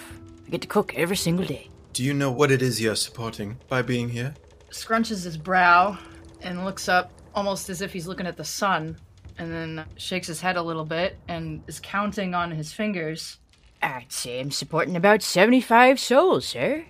[0.47, 1.71] I get to cook every single day.
[1.93, 4.35] Do you know what it is you're supporting by being here?
[4.71, 5.97] Scrunches his brow
[6.43, 8.97] and looks up almost as if he's looking at the sun,
[9.39, 13.39] and then shakes his head a little bit and is counting on his fingers.
[13.81, 16.85] I'd say I'm supporting about 75 souls, sir.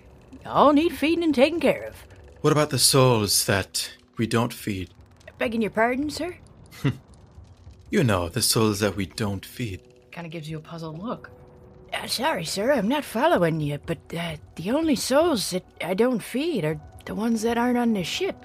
[0.45, 1.95] All need feeding and taken care of.
[2.41, 4.89] What about the souls that we don't feed?
[5.37, 6.35] Begging your pardon, sir?
[7.89, 9.79] You know, the souls that we don't feed.
[10.11, 11.29] Kind of gives you a puzzled look.
[11.93, 16.19] Uh, sorry, sir, I'm not following you, but uh, the only souls that I don't
[16.21, 18.35] feed are the ones that aren't on the ship.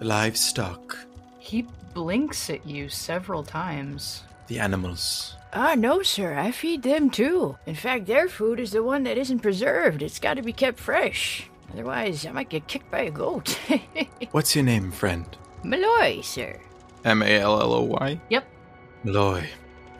[0.00, 0.98] The livestock,
[1.38, 4.22] He blinks at you several times.
[4.48, 5.34] the animals.
[5.54, 7.56] Ah, no, sir, I feed them too.
[7.64, 10.02] In fact, their food is the one that isn't preserved.
[10.02, 11.48] It's got to be kept fresh.
[11.72, 13.58] Otherwise, I might get kicked by a goat.
[14.32, 15.24] What's your name, friend?
[15.64, 16.56] Malloy, sir.
[17.04, 18.20] M A L L O Y?
[18.30, 18.44] Yep.
[19.04, 19.46] Malloy.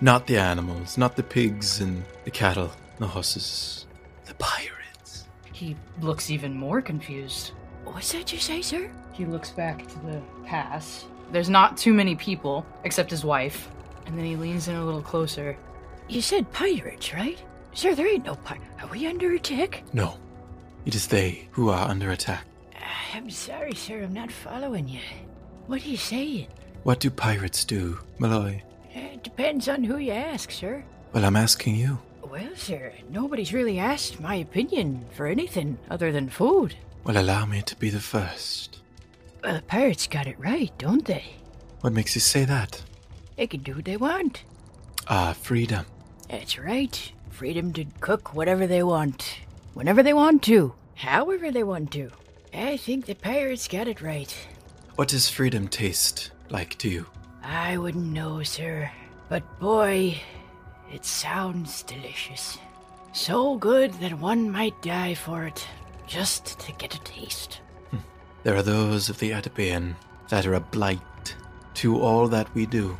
[0.00, 3.86] Not the animals, not the pigs and the cattle, the horses.
[4.24, 5.26] The pirates.
[5.52, 7.52] He looks even more confused.
[7.84, 8.90] What's that you say, sir?
[9.12, 11.04] He looks back to the pass.
[11.32, 13.68] There's not too many people, except his wife.
[14.06, 15.56] And then he leans in a little closer.
[16.08, 17.42] You said pirates, right?
[17.74, 18.62] Sir, there ain't no pirate.
[18.82, 19.82] Are we under attack?
[19.92, 20.14] No.
[20.86, 22.46] It is they who are under attack.
[22.74, 25.00] Ah, I'm sorry, sir, I'm not following you.
[25.70, 26.48] What are you saying?
[26.82, 28.60] What do pirates do, Malloy?
[28.92, 30.82] It depends on who you ask, sir.
[31.12, 32.00] Well, I'm asking you.
[32.28, 36.74] Well, sir, nobody's really asked my opinion for anything other than food.
[37.04, 38.80] Well, allow me to be the first.
[39.44, 41.36] Well, the pirates got it right, don't they?
[41.82, 42.82] What makes you say that?
[43.36, 44.42] They can do what they want.
[45.06, 45.86] Ah, freedom.
[46.28, 47.12] That's right.
[47.30, 49.38] Freedom to cook whatever they want,
[49.74, 52.10] whenever they want to, however they want to.
[52.52, 54.34] I think the pirates got it right.
[54.96, 57.06] What does freedom taste like to you?
[57.42, 58.90] I wouldn't know, sir.
[59.28, 60.20] But boy,
[60.92, 62.58] it sounds delicious.
[63.12, 65.66] So good that one might die for it,
[66.06, 67.60] just to get a taste.
[67.90, 67.98] Hmm.
[68.42, 69.94] There are those of the Atabean
[70.28, 71.34] that are a blight
[71.74, 72.96] to all that we do.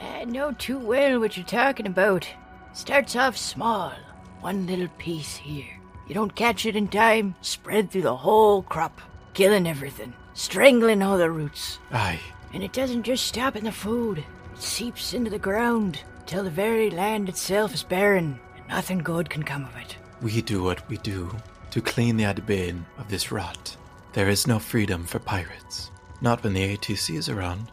[0.00, 2.26] I know too well what you're talking about.
[2.72, 3.92] Starts off small,
[4.40, 5.78] one little piece here.
[6.06, 9.00] You don't catch it in time, spread through the whole crop,
[9.34, 11.78] killing everything, strangling all the roots.
[11.92, 12.20] Aye,
[12.54, 16.50] And it doesn't just stop in the food, it seeps into the ground till the
[16.50, 19.96] very land itself is barren, and nothing good can come of it.
[20.22, 21.30] we do what we do
[21.70, 23.76] to clean the Atabean of this rot.
[24.14, 25.90] There is no freedom for pirates.
[26.20, 27.70] Not when the ATC is around.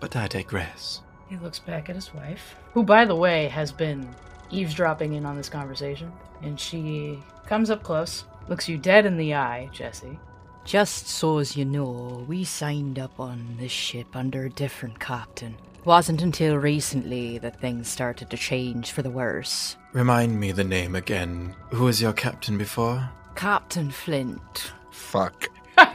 [0.00, 1.00] But I digress.
[1.28, 4.08] He looks back at his wife, who, by the way, has been
[4.50, 6.12] eavesdropping in on this conversation.
[6.42, 10.18] And she comes up close, looks you dead in the eye, Jesse.
[10.64, 15.56] Just so as you know, we signed up on this ship under a different captain.
[15.84, 19.76] Wasn't until recently that things started to change for the worse.
[19.92, 21.54] Remind me the name again.
[21.70, 23.08] Who was your captain before?
[23.34, 24.72] Captain Flint.
[24.90, 25.48] Fuck.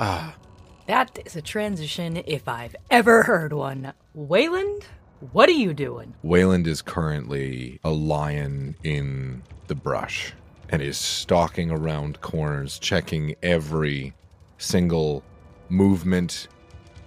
[0.00, 0.32] Ah,
[0.86, 3.92] That is a transition if I've ever heard one.
[4.14, 4.84] Wayland,
[5.32, 6.14] what are you doing?
[6.22, 10.34] Wayland is currently a lion in the brush
[10.70, 14.14] and is stalking around corners, checking every
[14.58, 15.22] single
[15.68, 16.48] movement,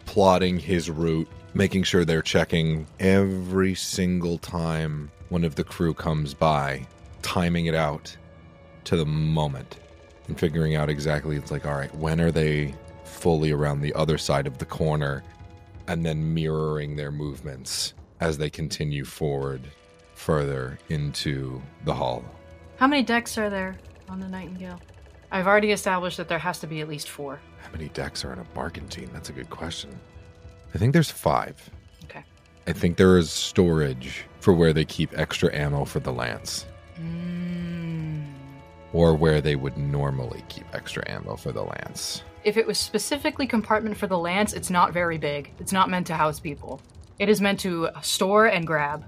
[0.06, 6.34] plotting his route, making sure they're checking every single time one of the crew comes
[6.34, 6.86] by,
[7.22, 8.16] timing it out
[8.84, 9.80] to the moment
[10.28, 14.18] and figuring out exactly it's like, all right, when are they fully around the other
[14.18, 15.24] side of the corner?
[15.88, 19.62] and then mirroring their movements as they continue forward
[20.14, 22.24] further into the hall.
[22.82, 23.78] How many decks are there
[24.10, 24.80] on the Nightingale?
[25.32, 27.40] I've already established that there has to be at least four.
[27.62, 29.14] How many decks are in a barkentine?
[29.14, 30.00] That's a good question.
[30.74, 31.70] I think there's five.
[32.06, 32.24] Okay.
[32.66, 36.66] I think there is storage for where they keep extra ammo for the lance,
[37.00, 38.26] Mm.
[38.94, 42.24] or where they would normally keep extra ammo for the lance.
[42.44, 45.52] If it was specifically compartment for the lance, it's not very big.
[45.60, 46.82] It's not meant to house people.
[47.20, 49.06] It is meant to store and grab.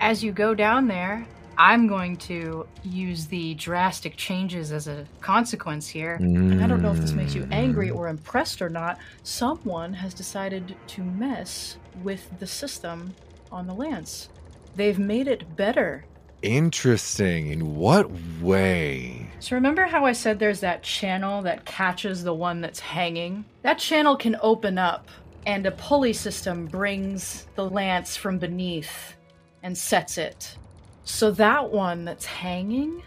[0.00, 1.28] As you go down there,
[1.58, 6.14] I'm going to use the drastic changes as a consequence here.
[6.14, 8.98] And I don't know if this makes you angry or impressed or not.
[9.22, 13.14] Someone has decided to mess with the system
[13.52, 14.28] on the Lance.
[14.76, 16.04] They've made it better.
[16.42, 17.46] Interesting.
[17.46, 18.10] In what
[18.42, 19.30] way?
[19.38, 23.44] So remember how I said there's that channel that catches the one that's hanging?
[23.62, 25.08] That channel can open up,
[25.46, 29.14] and a pulley system brings the lance from beneath
[29.62, 30.58] and sets it.
[31.04, 33.02] So that one that's hanging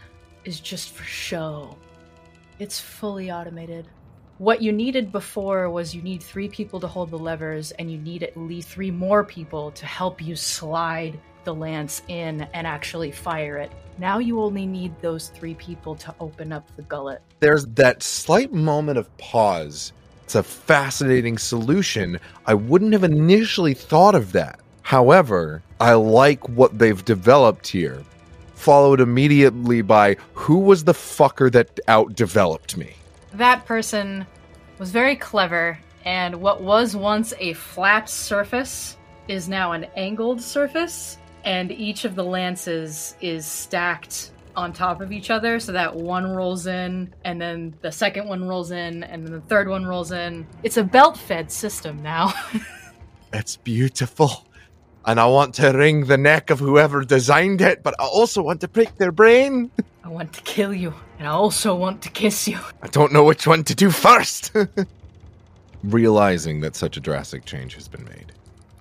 [0.45, 1.75] is just for show.
[2.59, 3.87] It's fully automated.
[4.37, 7.97] What you needed before was you need three people to hold the levers, and you
[7.97, 13.11] need at least three more people to help you slide the lance in and actually
[13.11, 13.71] fire it.
[13.97, 17.23] Now you only need those three people to open up the gullet.
[17.39, 19.91] There's that slight moment of pause.
[20.23, 22.19] It's a fascinating solution.
[22.45, 24.59] I wouldn't have initially thought of that.
[24.88, 28.05] However, I like what they've developed here.
[28.55, 32.95] Followed immediately by who was the fucker that outdeveloped me?
[33.33, 34.25] That person
[34.79, 38.95] was very clever, and what was once a flat surface
[39.27, 45.11] is now an angled surface, and each of the lances is stacked on top of
[45.11, 49.25] each other so that one rolls in and then the second one rolls in and
[49.25, 50.47] then the third one rolls in.
[50.63, 52.33] It's a belt fed system now.
[53.31, 54.46] That's beautiful.
[55.07, 58.59] And I want to wring the neck of whoever designed it, but I also want
[58.59, 59.71] to break their brain.
[60.03, 62.59] I want to kill you, and I also want to kiss you.
[62.81, 64.51] I don't know which one to do first.
[65.83, 68.33] realizing that such a drastic change has been made,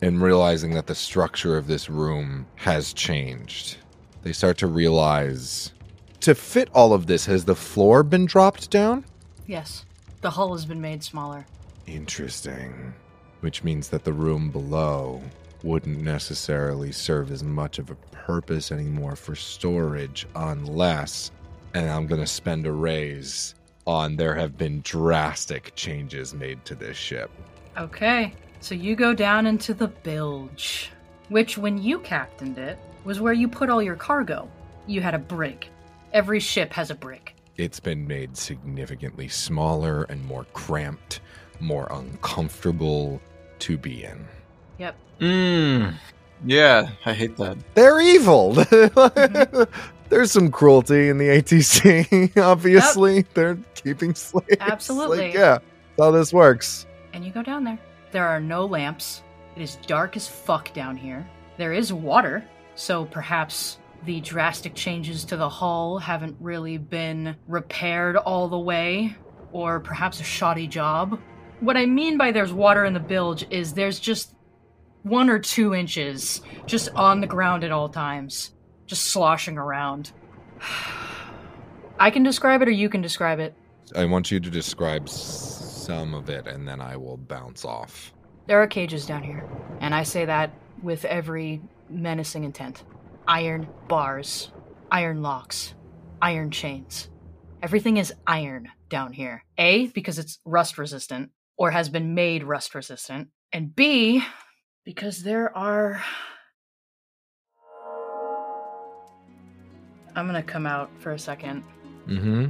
[0.02, 3.76] and realizing that the structure of this room has changed,
[4.24, 5.72] they start to realize
[6.20, 9.04] to fit all of this, has the floor been dropped down?
[9.46, 9.86] Yes,
[10.22, 11.46] the hull has been made smaller.
[11.86, 12.94] Interesting.
[13.42, 15.22] Which means that the room below
[15.62, 21.30] wouldn't necessarily serve as much of a purpose anymore for storage unless,
[21.74, 23.54] and I'm going to spend a raise
[23.86, 27.30] on there have been drastic changes made to this ship.
[27.78, 30.90] Okay, so you go down into the bilge,
[31.28, 34.50] which, when you captained it, was where you put all your cargo.
[34.86, 35.68] You had a brig.
[36.12, 37.32] Every ship has a brig.
[37.56, 41.20] It's been made significantly smaller and more cramped,
[41.60, 43.20] more uncomfortable
[43.60, 44.26] to be in.
[44.78, 44.96] Yep.
[45.20, 45.94] Mmm.
[46.44, 47.56] Yeah, I hate that.
[47.74, 48.54] They're evil.
[48.66, 49.62] Mm-hmm.
[50.08, 53.22] There's some cruelty in the ATC, obviously.
[53.34, 54.56] They're keeping slaves.
[54.60, 55.18] Absolutely.
[55.18, 56.86] Like, yeah, that's how this works.
[57.12, 57.78] And you go down there.
[58.12, 59.22] There are no lamps.
[59.56, 61.28] It is dark as fuck down here.
[61.56, 62.44] There is water,
[62.76, 69.16] so perhaps the drastic changes to the hull haven't really been repaired all the way,
[69.50, 71.18] or perhaps a shoddy job.
[71.60, 74.35] What I mean by there's water in the bilge is there's just
[75.06, 78.52] one or two inches just on the ground at all times,
[78.86, 80.12] just sloshing around.
[81.98, 83.54] I can describe it or you can describe it.
[83.94, 88.12] I want you to describe some of it, and then I will bounce off.
[88.48, 89.48] There are cages down here,
[89.80, 90.50] and I say that
[90.82, 92.82] with every menacing intent.
[93.28, 94.50] Iron bars,
[94.90, 95.74] iron locks,
[96.20, 97.08] iron chains.
[97.62, 99.44] Everything is iron down here.
[99.56, 104.22] A, because it's rust resistant, or has been made rust resistant, and B,
[104.86, 106.02] because there are.
[110.14, 111.62] I'm gonna come out for a second.
[112.08, 112.46] Mm-hmm.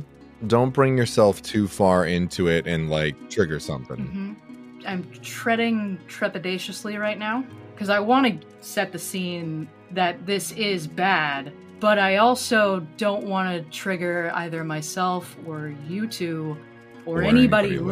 [0.47, 3.97] Don't bring yourself too far into it and like trigger something.
[3.97, 4.32] Mm-hmm.
[4.87, 7.43] I'm treading trepidatiously right now
[7.74, 13.24] because I want to set the scene that this is bad, but I also don't
[13.24, 16.57] want to trigger either myself or you two
[17.05, 17.89] or, Or anybody, anybody listening.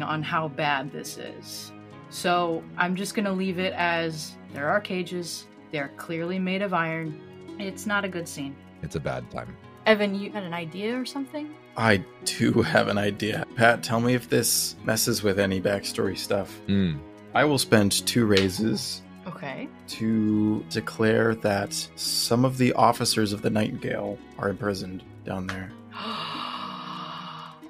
[0.00, 0.02] listening.
[0.02, 1.72] on how bad this is.
[2.12, 6.74] So I'm just going to leave it as there are cages, they're clearly made of
[6.74, 7.18] iron.
[7.58, 8.54] It's not a good scene.
[8.82, 9.56] It's a bad time.
[9.86, 11.54] Evan, you had an idea or something?
[11.76, 13.46] I do have an idea.
[13.56, 16.60] Pat, tell me if this messes with any backstory stuff.
[16.66, 16.98] Mm.
[17.34, 19.68] I will spend two raises Okay.
[19.88, 25.72] to declare that some of the officers of the Nightingale are imprisoned down there.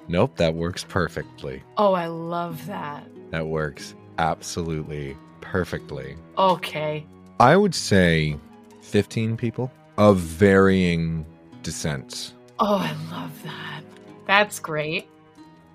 [0.09, 1.63] Nope, that works perfectly.
[1.77, 3.07] oh, I love that.
[3.31, 6.15] That works absolutely perfectly.
[6.37, 7.05] Okay.
[7.39, 8.37] I would say
[8.81, 11.25] 15 people of varying
[11.61, 12.33] descents.
[12.59, 13.81] Oh, I love that.
[14.25, 15.07] That's great.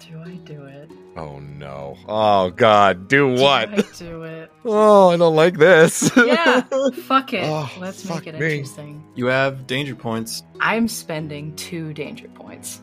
[0.00, 0.90] Do I do it?
[1.18, 1.96] Oh no.
[2.06, 3.68] Oh god, do Do what?
[3.70, 4.52] I do it?
[4.70, 6.10] Oh, I don't like this.
[6.16, 6.60] Yeah,
[7.04, 7.44] fuck it.
[7.44, 8.52] Oh, Let's fuck make it me.
[8.58, 9.02] interesting.
[9.14, 10.42] You have danger points.
[10.60, 12.82] I'm spending two danger points.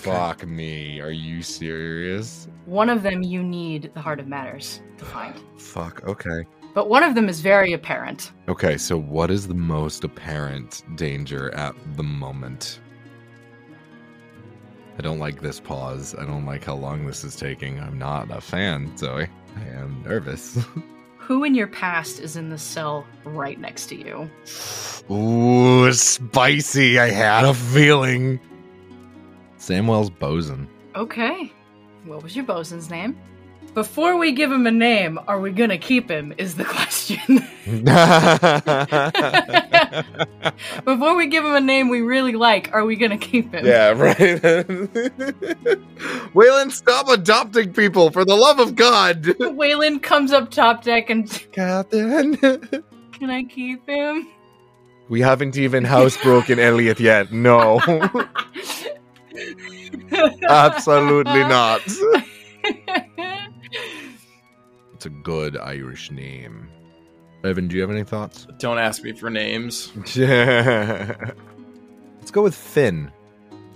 [0.00, 1.00] Fuck me.
[1.00, 2.48] Are you serious?
[2.64, 5.34] One of them you need the Heart of Matters to find.
[5.58, 6.44] Fuck, okay.
[6.74, 8.32] but one of them is very apparent.
[8.48, 12.80] Okay, so what is the most apparent danger at the moment?
[14.98, 16.14] I don't like this pause.
[16.18, 17.80] I don't like how long this is taking.
[17.80, 19.26] I'm not a fan, Zoe.
[19.56, 20.58] I am nervous.
[21.18, 24.30] Who in your past is in the cell right next to you?
[25.14, 26.98] Ooh, spicy.
[26.98, 28.40] I had a feeling.
[29.58, 30.66] Samwell's bosun.
[30.96, 31.52] Okay.
[32.04, 33.16] What was your bosun's name?
[33.74, 36.34] Before we give him a name, are we gonna keep him?
[36.36, 37.18] Is the question.
[40.84, 43.64] Before we give him a name we really like, are we gonna keep him?
[43.64, 44.18] yeah, right.
[46.34, 49.34] Wayland, stop adopting people for the love of God.
[49.38, 52.36] Wayland comes up top deck and Captain.
[52.36, 54.28] can I keep him?
[55.08, 57.32] We haven't even housebroken Elliot yet.
[57.32, 57.80] No.
[60.48, 61.80] Absolutely not.
[65.02, 66.68] It's a good Irish name.
[67.42, 68.46] Evan, do you have any thoughts?
[68.60, 69.90] Don't ask me for names.
[70.16, 71.34] Let's
[72.30, 73.10] go with Fionn.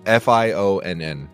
[0.06, 1.28] F I O N N.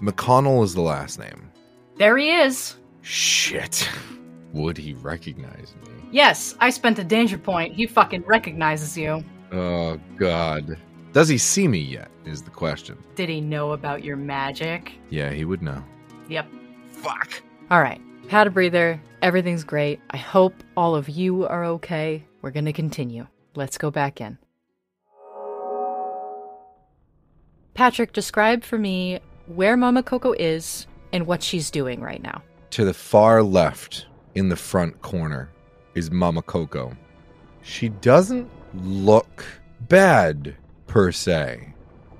[0.00, 1.50] McConnell is the last name.
[1.96, 2.76] there he is.
[3.02, 3.90] Shit.
[4.52, 5.90] Would he recognize me?
[6.12, 7.74] Yes, I spent a danger point.
[7.74, 9.24] He fucking recognizes you.
[9.50, 10.78] Oh, God.
[11.12, 12.08] Does he see me yet?
[12.24, 12.96] Is the question.
[13.16, 14.92] Did he know about your magic?
[15.10, 15.82] Yeah, he would know.
[16.28, 16.46] Yep.
[16.90, 17.42] Fuck.
[17.68, 19.00] All right, had a breather.
[19.20, 20.00] Everything's great.
[20.10, 22.24] I hope all of you are okay.
[22.40, 23.26] We're gonna continue.
[23.54, 24.38] Let's go back in.
[27.74, 32.42] Patrick, describe for me where Mama Coco is and what she's doing right now.
[32.70, 35.50] To the far left, in the front corner,
[35.94, 36.96] is Mama Coco.
[37.62, 39.44] She doesn't look
[39.88, 40.56] bad,
[40.86, 41.74] per se.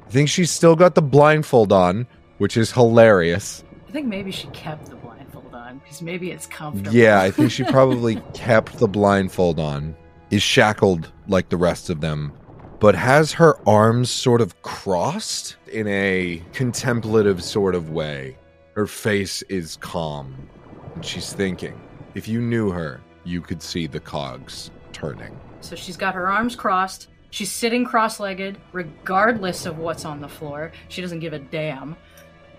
[0.06, 2.06] I think she's still got the blindfold on,
[2.38, 3.62] which is hilarious.
[3.88, 5.07] I think maybe she kept the blindfold
[5.68, 6.96] on because maybe it's comfortable.
[6.96, 9.96] Yeah, I think she probably kept the blindfold on,
[10.30, 12.32] is shackled like the rest of them,
[12.80, 18.36] but has her arms sort of crossed in a contemplative sort of way.
[18.74, 20.48] Her face is calm,
[20.94, 21.78] and she's thinking.
[22.14, 25.38] If you knew her, you could see the cogs turning.
[25.60, 27.08] So she's got her arms crossed.
[27.30, 30.72] She's sitting cross legged, regardless of what's on the floor.
[30.88, 31.96] She doesn't give a damn.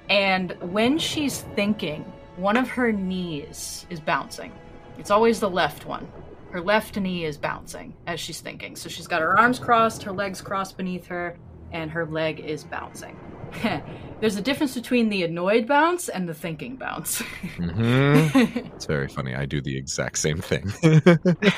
[0.09, 2.05] And when she's thinking,
[2.41, 4.51] one of her knees is bouncing.
[4.97, 6.11] It's always the left one.
[6.51, 8.75] Her left knee is bouncing as she's thinking.
[8.75, 11.37] So she's got her arms crossed, her legs crossed beneath her,
[11.71, 13.17] and her leg is bouncing.
[14.19, 17.21] There's a difference between the annoyed bounce and the thinking bounce.
[17.21, 18.67] Mm-hmm.
[18.75, 19.33] it's very funny.
[19.35, 20.71] I do the exact same thing.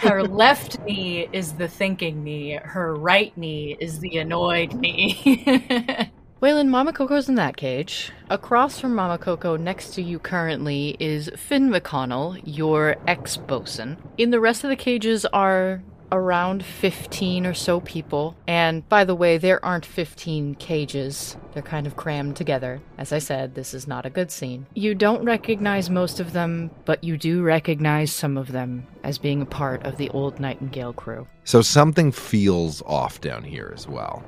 [0.02, 6.12] her left knee is the thinking knee, her right knee is the annoyed knee.
[6.42, 8.12] Wayland, Mama Coco's in that cage.
[8.32, 13.96] Across from Mama Coco, next to you currently, is Fionn McConnell, your ex bosun.
[14.18, 18.36] In the rest of the cages are around 15 or so people.
[18.48, 21.38] And by the way, there aren't 15 cages.
[21.54, 22.82] They're kind of crammed together.
[22.98, 24.66] As I said, this is not a good scene.
[24.74, 29.44] You don't recognize most of them, but you do recognize some of them as being
[29.44, 31.28] a part of the old Nightingale crew.
[31.44, 34.24] So something feels off down here as well.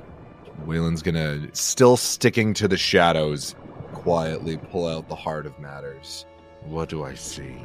[0.64, 3.54] Wayland's gonna, still sticking to the shadows,
[3.92, 6.26] quietly pull out the heart of matters.
[6.62, 7.56] What do I see?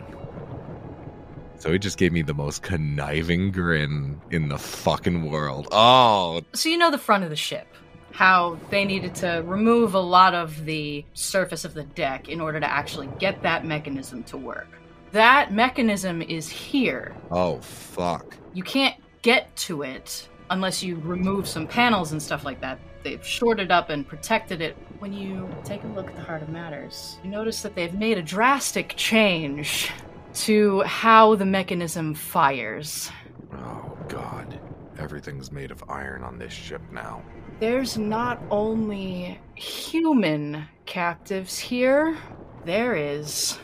[1.58, 5.68] So he just gave me the most conniving grin in the fucking world.
[5.72, 7.68] Oh, so you know the front of the ship.
[8.12, 12.60] How they needed to remove a lot of the surface of the deck in order
[12.60, 14.68] to actually get that mechanism to work.
[15.12, 17.16] That mechanism is here.
[17.32, 18.38] oh, fuck.
[18.54, 22.80] You can't get to it unless you remove some panels and stuff like that.
[23.04, 24.76] They've shorted up and protected it.
[25.00, 28.18] When you take a look at the Heart of Matters, you notice that they've made
[28.18, 29.91] a drastic change
[30.34, 33.10] to how the mechanism fires.
[33.54, 34.60] Oh, God.
[34.97, 37.24] Everything's made of iron on this ship now.
[37.60, 42.18] There's not only human captives here,
[42.66, 43.58] there is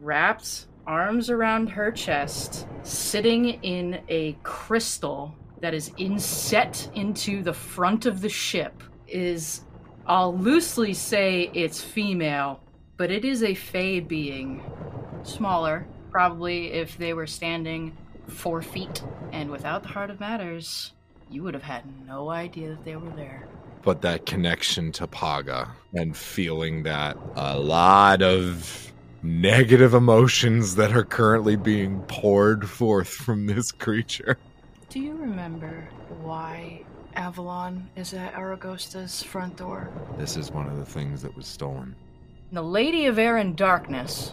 [0.00, 8.06] wrapped arms around her chest, sitting in a crystal that is inset into the front
[8.06, 9.64] of the ship, is
[10.06, 12.60] I'll loosely say it's female,
[12.96, 14.62] but it is a fey being.
[15.22, 17.96] Smaller, probably if they were standing
[18.28, 19.02] four feet.
[19.32, 20.92] And without the Heart of Matters,
[21.30, 23.48] you would have had no idea that they were there.
[23.82, 28.92] But that connection to Paga and feeling that a lot of
[29.22, 34.38] negative emotions that are currently being poured forth from this creature.
[34.94, 35.88] Do you remember
[36.22, 36.84] why
[37.16, 39.90] Avalon is at Aragosta's front door?
[40.16, 41.96] This is one of the things that was stolen.
[42.52, 44.32] The Lady of Air and Darkness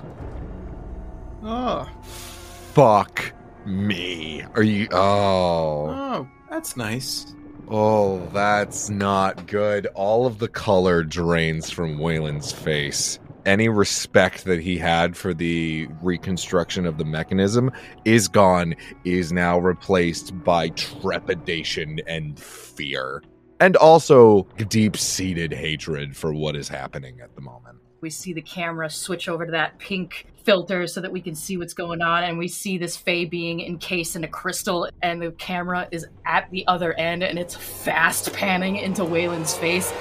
[1.44, 1.90] Oh.
[2.04, 3.34] Fuck
[3.66, 4.44] Me?
[4.54, 4.88] Are you?
[4.92, 7.34] Oh, Oh, that's nice.
[7.68, 9.88] oh, that's not good.
[9.96, 13.18] All of the color drains from Wayland's face.
[13.46, 17.72] Any respect that he had for the reconstruction of the mechanism
[18.06, 23.24] is gone, is now replaced by trepidation and fear.
[23.60, 27.78] And also deep seated hatred for what is happening at the moment.
[28.02, 31.58] We see the camera switch over to that pink filter so that we can see
[31.58, 35.32] what's going on, and we see this Fey being encased in a crystal, and the
[35.34, 39.92] camera is at the other end, and it's fast panning into Wayland's face.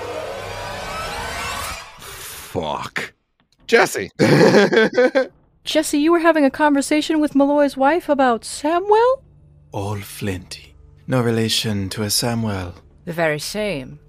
[1.99, 3.13] Fuck.
[3.71, 4.11] Jesse.
[5.65, 9.23] Jesse, you were having a conversation with Malloy's wife about Samwell?
[9.71, 10.75] All Flinty.
[11.07, 12.75] No relation to a Samuel.
[13.05, 14.01] The very same.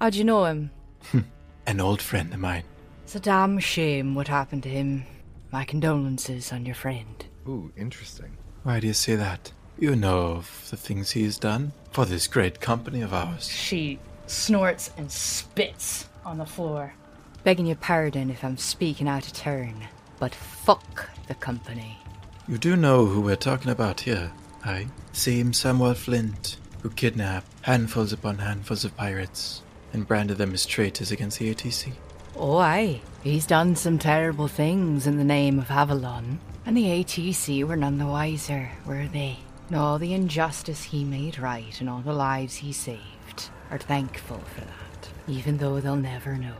[0.00, 0.70] How'd you know him?
[1.10, 1.22] Hmm.
[1.66, 2.62] An old friend of mine.
[3.02, 5.04] It's a damn shame what happened to him.
[5.50, 7.26] My condolences on your friend.
[7.48, 8.36] Ooh, interesting.
[8.62, 9.50] Why do you say that?
[9.76, 13.48] You know of the things he's done for this great company of ours.
[13.48, 13.98] She
[14.28, 16.94] snorts and spits on the floor.
[17.42, 19.88] Begging your pardon if I'm speaking out of turn,
[20.18, 21.98] but fuck the company.
[22.46, 24.30] You do know who we're talking about here,
[24.64, 24.88] aye?
[25.12, 29.62] Same Samuel Flint, who kidnapped handfuls upon handfuls of pirates
[29.92, 31.92] and branded them as traitors against the ATC.
[32.36, 33.00] Oh, aye.
[33.22, 36.40] He's done some terrible things in the name of Avalon.
[36.66, 39.38] And the ATC were none the wiser, were they?
[39.68, 44.38] And all the injustice he made right and all the lives he saved are thankful
[44.38, 46.56] for that, even though they'll never know.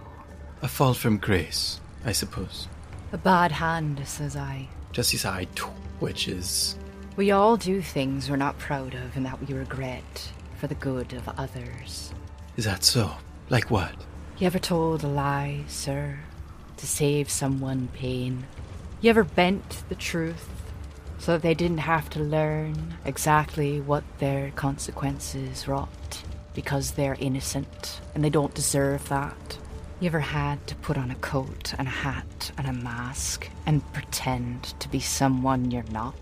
[0.62, 2.68] A fall from grace, I suppose.
[3.12, 4.68] A bad hand, says I.
[4.92, 6.76] Jesse's eye twitches.
[7.16, 11.14] We all do things we're not proud of and that we regret for the good
[11.14, 12.12] of others.
[12.58, 13.12] Is that so?
[13.48, 13.94] Like what?
[14.38, 16.18] You ever told a lie, sir,
[16.76, 18.46] to save someone pain?
[19.00, 20.48] You ever bent the truth
[21.18, 28.02] so that they didn't have to learn exactly what their consequences wrought because they're innocent
[28.14, 29.56] and they don't deserve that?
[30.00, 33.92] You ever had to put on a coat and a hat and a mask and
[33.92, 36.14] pretend to be someone you're not?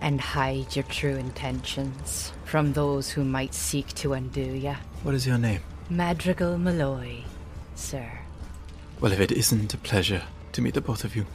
[0.00, 4.76] And hide your true intentions from those who might seek to undo you?
[5.02, 5.60] What is your name?
[5.90, 7.24] Madrigal Malloy,
[7.74, 8.10] sir.
[8.98, 11.26] Well, if it isn't a pleasure to meet the both of you.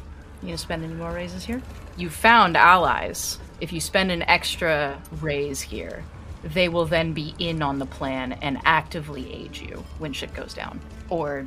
[0.41, 1.61] You gonna spend any more raises here?
[1.95, 3.37] You found allies.
[3.61, 6.03] If you spend an extra raise here,
[6.43, 10.55] they will then be in on the plan and actively aid you when shit goes
[10.55, 10.79] down.
[11.09, 11.45] Or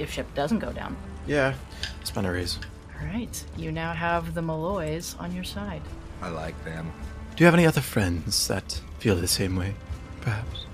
[0.00, 0.96] if ship doesn't go down.
[1.26, 1.54] Yeah,
[2.00, 2.58] it's been a raise.
[3.00, 5.82] Alright, you now have the Malloys on your side.
[6.22, 6.92] I like them.
[7.36, 9.74] Do you have any other friends that feel the same way?
[10.20, 10.66] Perhaps.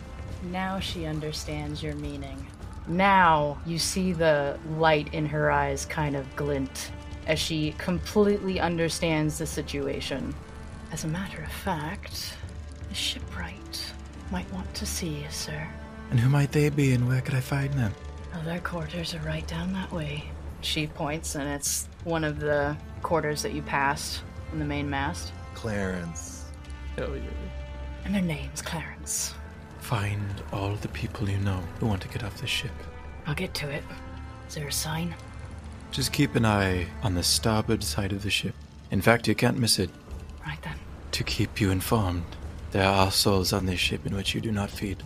[0.50, 2.46] Now she understands your meaning.
[2.88, 6.90] Now you see the light in her eyes kind of glint
[7.26, 10.34] as she completely understands the situation.
[10.92, 12.34] As a matter of fact,
[12.88, 13.92] the shipwright
[14.30, 15.68] might want to see you, sir.
[16.10, 17.92] And who might they be and where could I find them?
[18.36, 20.24] Well, their quarters are right down that way.
[20.60, 24.20] She points, and it's one of the quarters that you passed
[24.52, 25.32] in the main mast.
[25.54, 26.44] Clarence.
[26.98, 27.22] Oh, yeah.
[28.04, 29.32] And their name's Clarence.
[29.80, 30.22] Find
[30.52, 32.72] all the people you know who want to get off the ship.
[33.26, 33.82] I'll get to it.
[34.46, 35.14] Is there a sign?
[35.90, 38.54] Just keep an eye on the starboard side of the ship.
[38.90, 39.88] In fact, you can't miss it.
[40.44, 40.76] Right then.
[41.12, 42.26] To keep you informed,
[42.72, 45.02] there are souls on this ship in which you do not feed.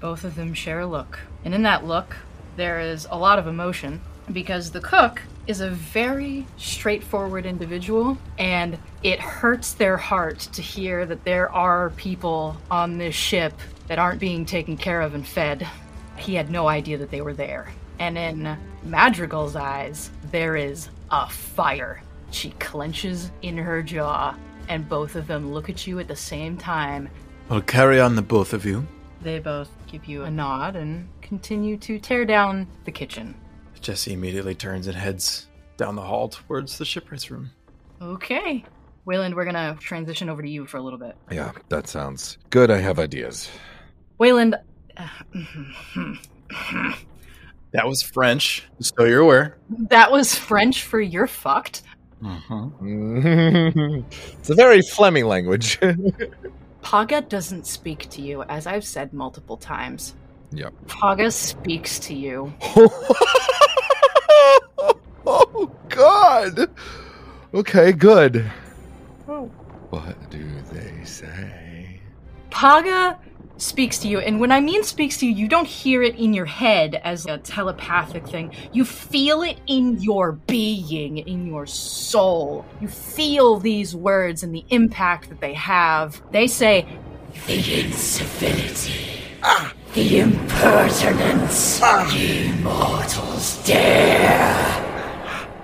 [0.00, 1.20] Both of them share a look.
[1.46, 2.14] And in that look,
[2.56, 4.00] there is a lot of emotion
[4.32, 11.04] because the cook is a very straightforward individual and it hurts their heart to hear
[11.04, 13.52] that there are people on this ship
[13.88, 15.66] that aren't being taken care of and fed.
[16.16, 17.70] He had no idea that they were there.
[17.98, 22.02] And in Madrigal's eyes, there is a fire.
[22.30, 24.34] She clenches in her jaw,
[24.68, 27.08] and both of them look at you at the same time
[27.48, 28.86] Well, carry on the both of you.
[29.22, 33.34] they both give you a nod and continue to tear down the kitchen.
[33.80, 37.50] Jesse immediately turns and heads down the hall towards the shipwright's room.
[38.00, 38.64] Okay.
[39.04, 41.16] Wayland, we're gonna transition over to you for a little bit.
[41.30, 42.70] Yeah, that sounds good.
[42.70, 43.50] I have ideas.
[44.18, 44.54] Wayland,
[44.96, 45.08] uh,
[47.72, 49.58] That was French, so you're aware.
[49.88, 51.82] that was French for you're fucked.
[52.22, 54.02] Mm-hmm.
[54.38, 55.80] it's a very Fleming language.
[56.82, 60.14] Paga doesn't speak to you, as I've said multiple times.
[60.52, 60.72] Yep.
[60.86, 62.52] Paga speaks to you.
[65.26, 66.70] oh God.
[67.52, 68.50] Okay, good.
[69.28, 69.46] Oh.
[69.90, 72.00] What do they say?
[72.50, 73.18] Paga
[73.56, 74.18] speaks to you.
[74.18, 77.26] And when I mean speaks to you, you don't hear it in your head as
[77.26, 78.52] a telepathic thing.
[78.72, 82.64] You feel it in your being, in your soul.
[82.80, 86.20] You feel these words and the impact that they have.
[86.30, 86.86] They say,
[87.46, 89.20] The incivility.
[89.42, 89.72] Ah!
[89.94, 91.80] The impertinence.
[92.12, 94.80] Ye mortals dare.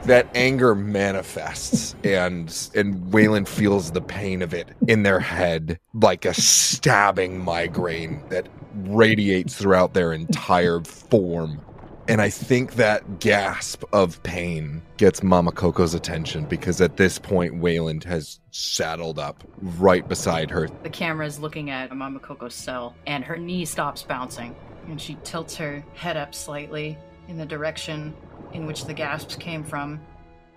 [0.04, 6.24] that anger manifests and and Wayland feels the pain of it in their head like
[6.24, 11.60] a stabbing migraine that radiates throughout their entire form.
[12.08, 17.58] And I think that gasp of pain gets Mama Coco's attention because at this point
[17.58, 20.68] Wayland has saddled up right beside her.
[20.82, 24.56] The camera is looking at Mama Coco's cell, and her knee stops bouncing,
[24.88, 26.98] and she tilts her head up slightly
[27.28, 28.14] in the direction
[28.52, 30.00] in which the gasps came from.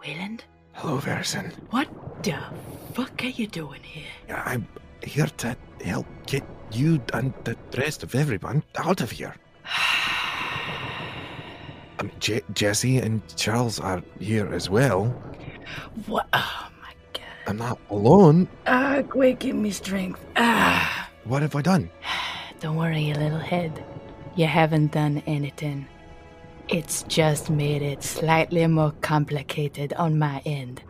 [0.02, 1.54] Wayland, Hello, Verison.
[1.70, 1.88] what
[2.24, 2.36] the
[2.94, 4.36] fuck are you doing here?
[4.36, 4.68] I'm
[5.04, 9.36] here to help get you and the rest of everyone out of here.
[12.00, 15.06] I mean, Je- Jesse and Charles are here as well.
[16.08, 16.28] What?
[16.34, 17.24] Oh my god.
[17.48, 18.48] I'm not alone.
[18.68, 20.24] Ah, quick, give me strength.
[20.36, 21.10] Ah.
[21.26, 21.89] What have I done?
[22.60, 23.84] Don't worry, you little head.
[24.36, 25.88] You haven't done anything.
[26.70, 30.82] It's just made it slightly more complicated on my end.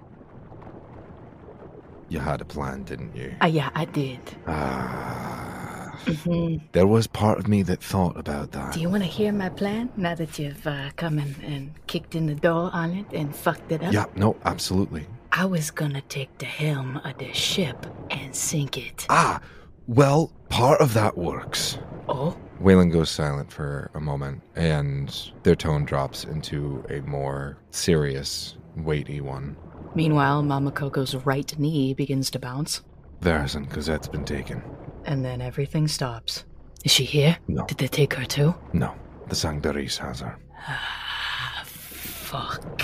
[2.10, 3.34] You had a plan, didn't you?
[3.42, 4.20] Ah, yeah, I did.
[4.48, 5.63] Ah,
[6.06, 8.74] hmm there was part of me that thought about that.
[8.74, 12.16] Do you want to hear my plan now that you've uh, come in and kicked
[12.16, 13.94] in the door on it and fucked it up?
[13.94, 15.08] Yeah, no, absolutely.
[15.32, 19.06] I was gonna take the helm of the ship and sink it.
[19.10, 19.42] Ah,
[19.88, 21.78] well, part of that works.
[22.08, 22.38] Oh?
[22.60, 29.22] Wayland goes silent for a moment, and their tone drops into a more serious, weighty
[29.22, 29.58] one.
[29.96, 32.82] Meanwhile, Mama Coco's right knee begins to bounce,
[33.22, 34.62] Verison, Cosette's been taken.
[35.06, 36.46] And then everything stops.
[36.84, 37.38] Is she here?
[37.48, 37.66] No.
[37.66, 38.54] Did they take her too?
[38.74, 38.94] No,
[39.28, 40.38] the Sangdaris has her.
[40.68, 42.82] Ah, fuck.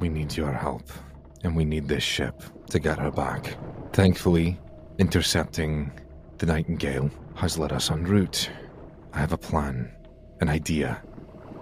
[0.00, 0.90] We need your help,
[1.44, 3.56] and we need this ship to get her back.
[3.92, 4.58] Thankfully,
[4.98, 5.92] intercepting
[6.38, 8.50] the Nightingale has led us en route.
[9.12, 9.90] I have a plan,
[10.40, 11.02] an idea.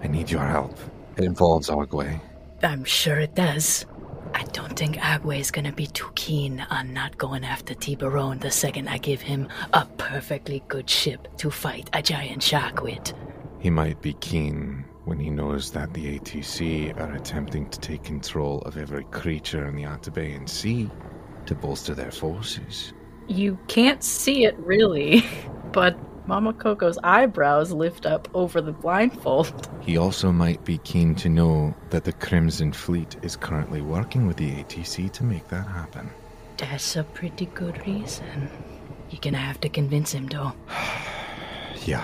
[0.02, 0.78] I need your help.
[1.16, 2.20] It involves Ogway.
[2.62, 3.86] I'm sure it does.
[4.34, 8.50] I don't think Agway is gonna be too keen on not going after Tiburon the
[8.50, 13.14] second I give him a perfectly good ship to fight a giant shark with.
[13.58, 18.60] He might be keen when he knows that the ATC are attempting to take control
[18.62, 20.90] of every creature in the Atabean Sea
[21.46, 22.92] to bolster their forces.
[23.28, 25.24] You can't see it really,
[25.72, 29.68] but Mama Coco's eyebrows lift up over the blindfold.
[29.80, 34.36] He also might be keen to know that the Crimson Fleet is currently working with
[34.36, 36.10] the ATC to make that happen.
[36.56, 38.50] That's a pretty good reason.
[39.10, 40.52] You're gonna have to convince him, though.
[41.84, 42.02] Yeah,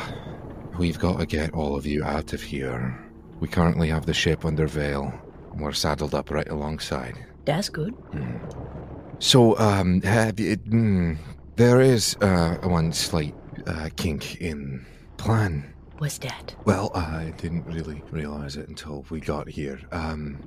[0.78, 2.96] we've got to get all of you out of here.
[3.40, 5.12] We currently have the ship under veil.
[5.56, 7.16] We're saddled up right alongside.
[7.46, 7.92] That's good.
[9.18, 11.18] So, um, have you, mm,
[11.56, 13.34] there is uh, one slight
[13.66, 14.84] uh, kink in
[15.16, 15.72] plan.
[16.00, 16.54] was that?
[16.64, 19.80] Well, I didn't really realize it until we got here.
[19.92, 20.38] Um,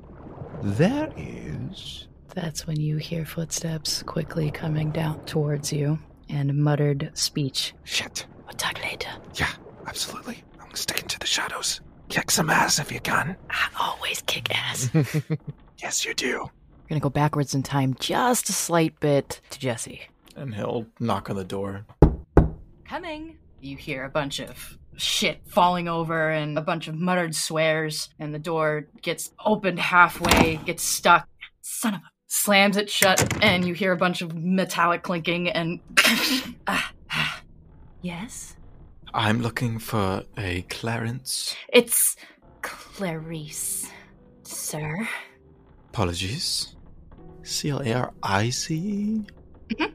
[0.61, 2.07] there is.
[2.33, 5.97] That's when you hear footsteps quickly coming down towards you
[6.29, 7.73] and muttered speech.
[7.83, 8.25] Shit.
[8.45, 9.09] We'll talk later.
[9.35, 9.51] Yeah,
[9.87, 10.43] absolutely.
[10.59, 11.81] I'm sticking to the shadows.
[12.09, 13.35] Kick some ass if you can.
[13.49, 14.89] I always kick ass.
[15.81, 16.39] Yes, you do.
[16.39, 20.01] We're gonna go backwards in time just a slight bit to Jesse.
[20.37, 21.85] And he'll knock on the door.
[22.87, 23.37] Coming!
[23.61, 28.33] You hear a bunch of shit falling over and a bunch of muttered swears, and
[28.33, 31.27] the door gets opened halfway, gets stuck.
[31.61, 32.09] Son of a.
[32.27, 35.79] Slams it shut, and you hear a bunch of metallic clinking and.
[36.67, 37.41] Ah, ah.
[38.01, 38.55] yes?
[39.13, 41.55] I'm looking for a Clarence.
[41.71, 42.15] It's
[42.61, 43.89] Clarice,
[44.43, 45.07] sir.
[45.89, 46.75] Apologies.
[47.43, 49.23] C L A R I C.
[49.69, 49.93] Mhm.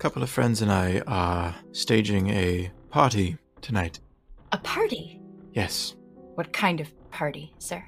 [0.00, 4.00] Couple of friends and I are staging a party tonight.
[4.50, 5.20] A party?
[5.52, 5.94] Yes.
[6.36, 7.84] What kind of party, sir?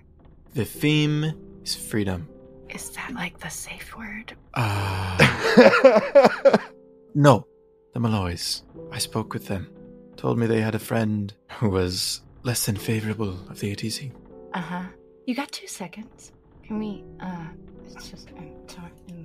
[0.53, 1.33] The theme
[1.65, 2.29] is freedom.
[2.69, 4.37] Is that like the safe word?
[4.53, 6.59] Uh,
[7.15, 7.47] no,
[7.95, 8.63] the Malloys.
[8.91, 9.71] I spoke with them.
[10.17, 14.13] Told me they had a friend who was less than favorable of the ATC.
[14.53, 14.83] Uh huh.
[15.25, 16.33] You got two seconds.
[16.63, 17.47] Can we, uh,
[17.87, 19.22] it's just, I'm talking.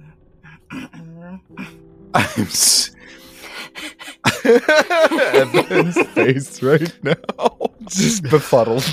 [0.71, 1.39] I'm.
[2.37, 2.91] S-
[4.45, 7.15] Evan's face right now.
[7.87, 8.83] Just befuddled.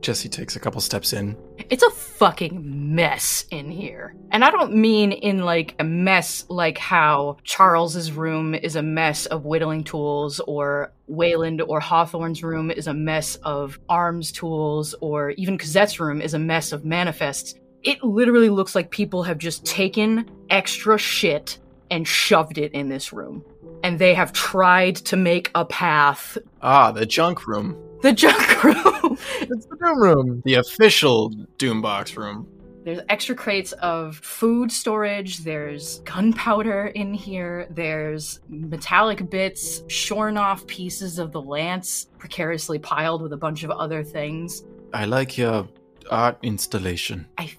[0.00, 1.36] Jesse takes a couple steps in.
[1.68, 4.14] It's a fucking mess in here.
[4.30, 9.26] And I don't mean in like a mess like how Charles's room is a mess
[9.26, 15.30] of whittling tools or Wayland or Hawthorne's room is a mess of arms tools or
[15.32, 17.54] even Cosette's room is a mess of manifests.
[17.82, 21.58] It literally looks like people have just taken extra shit
[21.90, 23.44] and shoved it in this room.
[23.82, 26.36] And they have tried to make a path.
[26.60, 27.76] Ah, the junk room.
[28.02, 29.18] The junk room.
[29.40, 30.42] It's the room room.
[30.44, 32.46] The official Doombox room.
[32.84, 35.38] There's extra crates of food storage.
[35.38, 37.66] There's gunpowder in here.
[37.70, 43.70] There's metallic bits, shorn off pieces of the lance, precariously piled with a bunch of
[43.70, 44.64] other things.
[44.94, 45.68] I like your
[46.10, 47.26] art installation.
[47.36, 47.50] I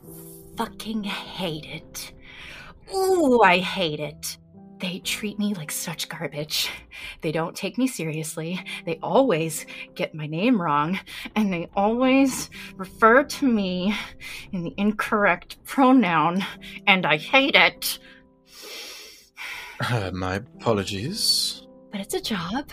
[0.61, 2.13] fucking hate it.
[2.93, 4.37] Ooh, I hate it.
[4.77, 6.69] They treat me like such garbage.
[7.21, 8.63] They don't take me seriously.
[8.85, 10.99] They always get my name wrong.
[11.35, 13.95] And they always refer to me
[14.51, 16.45] in the incorrect pronoun.
[16.85, 17.97] And I hate it.
[19.89, 21.65] Uh, my apologies.
[21.91, 22.69] But it's a job,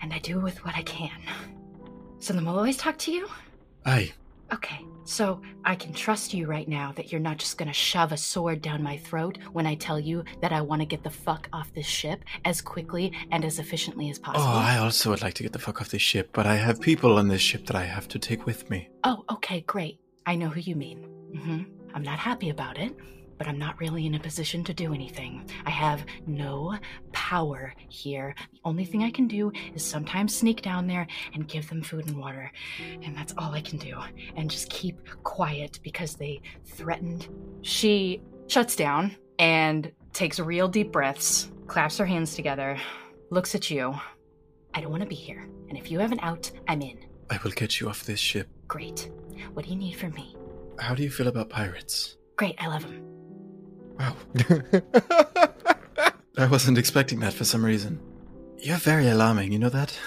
[0.00, 1.20] and I do with what I can.
[2.18, 3.28] So then we'll always talk to you?
[3.84, 4.12] Aye.
[4.52, 8.16] Okay, so I can trust you right now that you're not just gonna shove a
[8.16, 11.72] sword down my throat when I tell you that I wanna get the fuck off
[11.74, 14.46] this ship as quickly and as efficiently as possible.
[14.46, 14.58] Oh.
[14.58, 17.18] I also would like to get the fuck off this ship, but I have people
[17.18, 18.88] on this ship that I have to take with me.
[19.04, 19.98] Oh, okay, great.
[20.26, 20.98] I know who you mean.
[21.34, 21.62] hmm
[21.94, 22.94] I'm not happy about it,
[23.38, 25.48] but I'm not really in a position to do anything.
[25.64, 26.76] I have no
[27.12, 28.34] power here.
[28.52, 32.06] The only thing I can do is sometimes sneak down there and give them food
[32.06, 32.50] and water.
[33.02, 33.98] And that's all I can do.
[34.36, 37.28] And just keep quiet because they threatened.
[37.62, 42.78] She shuts down and takes real deep breaths, claps her hands together,
[43.30, 43.94] looks at you.
[44.74, 45.48] I don't want to be here.
[45.68, 46.98] And if you have an out, I'm in.
[47.30, 48.48] I will get you off this ship.
[48.68, 49.10] Great.
[49.52, 50.36] What do you need from me?
[50.78, 52.16] How do you feel about pirates?
[52.36, 53.15] Great, I love him.
[53.98, 54.16] Wow.
[56.38, 58.00] I wasn't expecting that for some reason.
[58.58, 59.98] You're very alarming, you know that?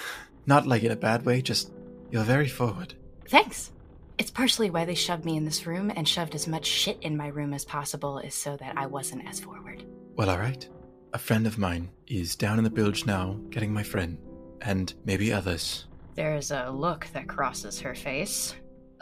[0.46, 1.72] Not like in a bad way, just
[2.12, 2.94] you're very forward.
[3.28, 3.72] Thanks.
[4.18, 7.16] It's partially why they shoved me in this room and shoved as much shit in
[7.16, 9.86] my room as possible, is so that I wasn't as forward.
[10.16, 10.68] Well, alright.
[11.14, 14.18] A friend of mine is down in the bilge now, getting my friend,
[14.62, 15.86] and maybe others.
[16.16, 18.54] There's a look that crosses her face.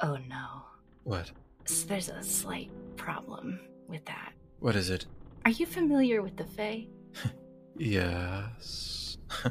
[0.02, 0.62] Oh no.
[1.04, 1.32] What?
[1.66, 4.34] So there's a slight problem with that.
[4.60, 5.06] What is it?
[5.46, 6.88] Are you familiar with the Fae?
[7.80, 9.18] Yes.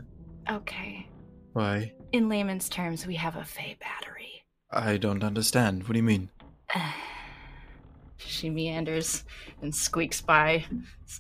[0.48, 1.09] Okay.
[1.54, 1.92] Why?
[2.12, 4.44] In layman's terms, we have a Fae battery.
[4.70, 5.82] I don't understand.
[5.82, 6.30] What do you mean?
[8.18, 9.24] She meanders
[9.62, 10.64] and squeaks by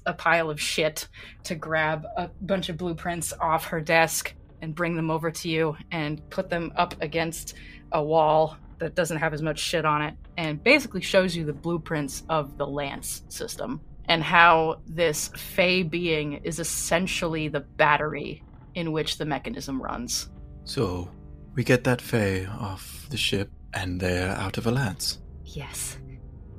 [0.06, 1.08] a pile of shit
[1.44, 5.76] to grab a bunch of blueprints off her desk and bring them over to you
[5.92, 7.54] and put them up against
[7.92, 11.52] a wall that doesn't have as much shit on it and basically shows you the
[11.52, 18.42] blueprints of the Lance system and how this Fae being is essentially the battery
[18.74, 20.28] in which the mechanism runs.
[20.64, 21.10] So,
[21.54, 25.18] we get that Fae off the ship, and they're out of a lance.
[25.44, 25.98] Yes.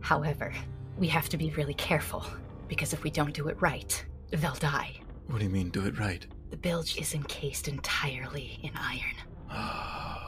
[0.02, 0.54] However,
[0.98, 2.26] we have to be really careful,
[2.68, 5.00] because if we don't do it right, they'll die.
[5.28, 6.26] What do you mean, do it right?
[6.50, 9.16] The bilge is encased entirely in iron.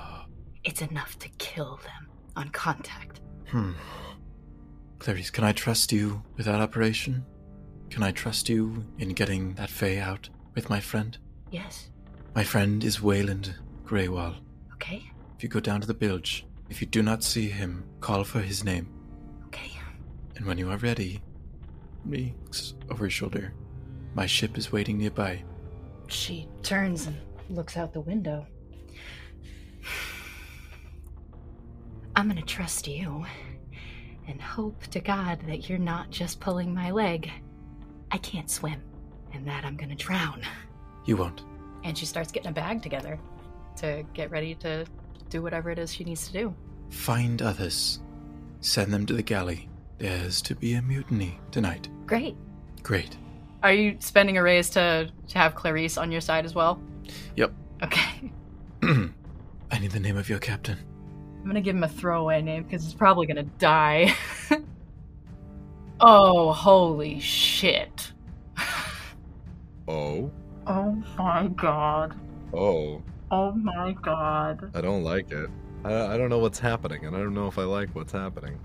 [0.63, 3.21] It's enough to kill them on contact.
[3.47, 3.71] hmm.
[4.99, 7.25] Clarice, can I trust you with that operation?
[7.89, 11.17] Can I trust you in getting that Fae out with my friend?
[11.51, 11.89] Yes.
[12.35, 13.55] My friend is Wayland
[13.85, 14.35] Greywall.
[14.73, 15.09] Okay.
[15.37, 18.41] If you go down to the bilge, if you do not see him, call for
[18.41, 18.89] his name.
[19.47, 19.71] Okay.
[20.35, 21.21] And when you are ready,
[22.09, 23.53] he looks over his shoulder.
[24.13, 25.43] My ship is waiting nearby.
[26.07, 27.17] She turns and
[27.49, 28.45] looks out the window.
[32.19, 33.25] I'm gonna trust you
[34.27, 37.31] and hope to God that you're not just pulling my leg.
[38.11, 38.81] I can't swim,
[39.33, 40.41] and that I'm gonna drown.
[41.05, 41.43] You won't.
[41.85, 43.17] And she starts getting a bag together
[43.77, 44.85] to get ready to
[45.29, 46.53] do whatever it is she needs to do.
[46.89, 48.01] Find others.
[48.59, 49.69] Send them to the galley.
[49.97, 51.87] There's to be a mutiny tonight.
[52.05, 52.35] Great.
[52.83, 53.15] Great.
[53.63, 56.81] Are you spending a raise to, to have Clarice on your side as well?
[57.37, 57.53] Yep.
[57.81, 58.33] Okay.
[58.83, 60.79] I need the name of your captain.
[61.41, 64.13] I'm gonna give him a throwaway name because he's probably gonna die.
[65.99, 68.11] oh, holy shit.
[69.87, 70.31] oh,
[70.67, 72.13] Oh my god.
[72.53, 73.01] oh,
[73.31, 74.71] Oh my god.
[74.75, 75.49] I don't like it.
[75.83, 78.59] I, I don't know what's happening, and I don't know if I like what's happening.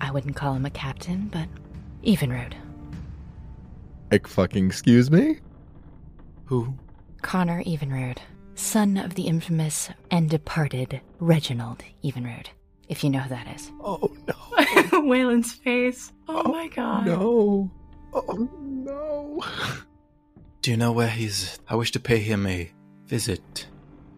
[0.00, 1.48] I wouldn't call him a captain, but
[2.04, 2.54] Evenroad.
[4.10, 5.38] Like fucking excuse me?
[6.46, 6.74] Who?
[7.22, 8.18] Connor Evenroad,
[8.56, 12.46] son of the infamous and departed Reginald Evenroad.
[12.88, 13.70] if you know who that is.
[13.80, 15.00] Oh no.
[15.08, 16.12] Wayland's face.
[16.28, 17.06] Oh, oh, my god.
[17.06, 17.70] No.
[18.12, 19.42] Oh no.
[20.62, 21.58] Do you know where he's?
[21.68, 22.70] I wish to pay him a
[23.06, 23.66] visit.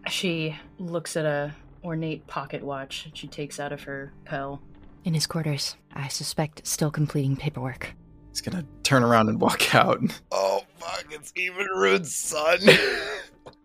[0.07, 1.53] She looks at a
[1.83, 4.61] ornate pocket watch she takes out of her pel.
[5.05, 7.93] In his quarters, I suspect still completing paperwork.
[8.29, 9.99] He's gonna turn around and walk out.
[10.31, 11.05] Oh fuck!
[11.11, 12.59] It's even Rude's son.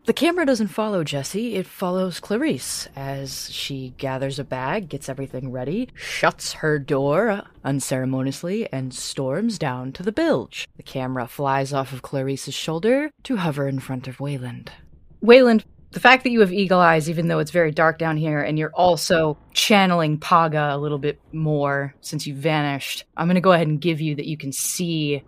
[0.06, 1.54] The camera doesn't follow Jesse.
[1.54, 8.70] it follows Clarice as she gathers a bag, gets everything ready, shuts her door unceremoniously,
[8.70, 10.68] and storms down to the bilge.
[10.76, 14.72] The camera flies off of Clarice's shoulder to hover in front of Wayland.
[15.22, 15.64] Wayland,
[15.94, 18.58] the fact that you have eagle eyes, even though it's very dark down here, and
[18.58, 23.52] you're also channeling Paga a little bit more since you vanished, I'm going to go
[23.52, 25.22] ahead and give you that you can see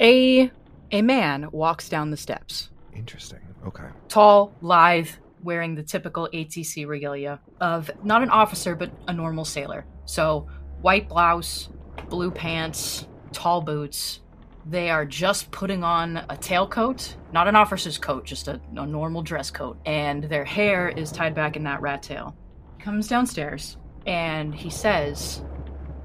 [0.00, 0.50] a
[0.90, 2.70] a man walks down the steps.
[2.94, 3.38] Interesting.
[3.64, 3.84] Okay.
[4.08, 5.08] Tall, lithe,
[5.42, 9.84] wearing the typical ATC regalia of not an officer but a normal sailor.
[10.04, 10.48] So
[10.80, 11.68] white blouse,
[12.08, 14.20] blue pants, tall boots.
[14.68, 19.22] They are just putting on a tailcoat, not an officer's coat, just a, a normal
[19.22, 22.36] dress coat, and their hair is tied back in that rat tail.
[22.78, 25.42] Comes downstairs and he says,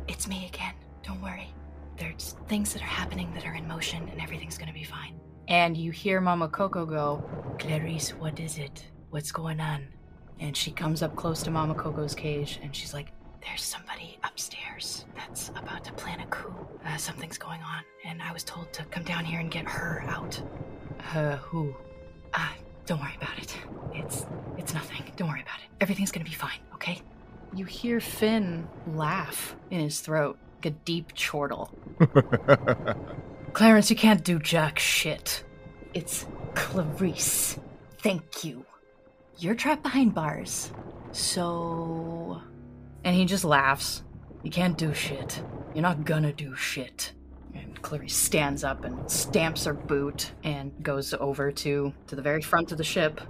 [0.07, 0.73] It's me again.
[1.03, 1.53] Don't worry.
[1.97, 5.19] There's things that are happening that are in motion, and everything's gonna be fine.
[5.49, 7.21] and you hear Mama Coco go,
[7.59, 8.85] Clarice, what is it?
[9.09, 9.87] What's going on?
[10.39, 13.13] and she comes up close to Mama Coco's cage and she's like,
[13.45, 16.53] There's somebody upstairs that's about to plan a coup.
[16.85, 20.03] Uh, something's going on, and I was told to come down here and get her
[20.07, 20.41] out.
[21.13, 21.75] uh, who?
[22.33, 22.53] Ah,
[22.85, 23.55] don't worry about it.
[23.93, 24.25] It's
[24.57, 25.03] it's nothing.
[25.15, 25.69] Don't worry about it.
[25.81, 27.01] Everything's gonna be fine, okay?
[27.55, 31.69] You hear Fionn laugh in his throat, like a deep chortle.
[33.53, 35.43] Clarence, you can't do jack shit.
[35.93, 36.25] It's
[36.55, 37.59] Clarice.
[37.99, 38.65] Thank you.
[39.37, 40.71] You're trapped behind bars.
[41.11, 42.41] So
[43.03, 44.03] And he just laughs.
[44.43, 45.41] You can't do shit.
[45.73, 47.13] You're not gonna do shit.
[47.53, 52.41] And Clarice stands up and stamps her boot and goes over to to the very
[52.41, 53.21] front of the ship.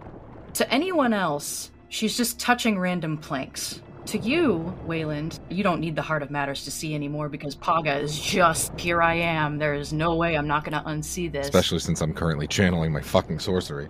[0.53, 3.81] To anyone else, she's just touching random planks.
[4.07, 7.95] To you, Wayland, you don't need the Heart of Matters to see anymore because Paga
[7.95, 9.57] is just here I am.
[9.57, 11.47] There is no way I'm not gonna unsee this.
[11.47, 13.87] Especially since I'm currently channeling my fucking sorcery.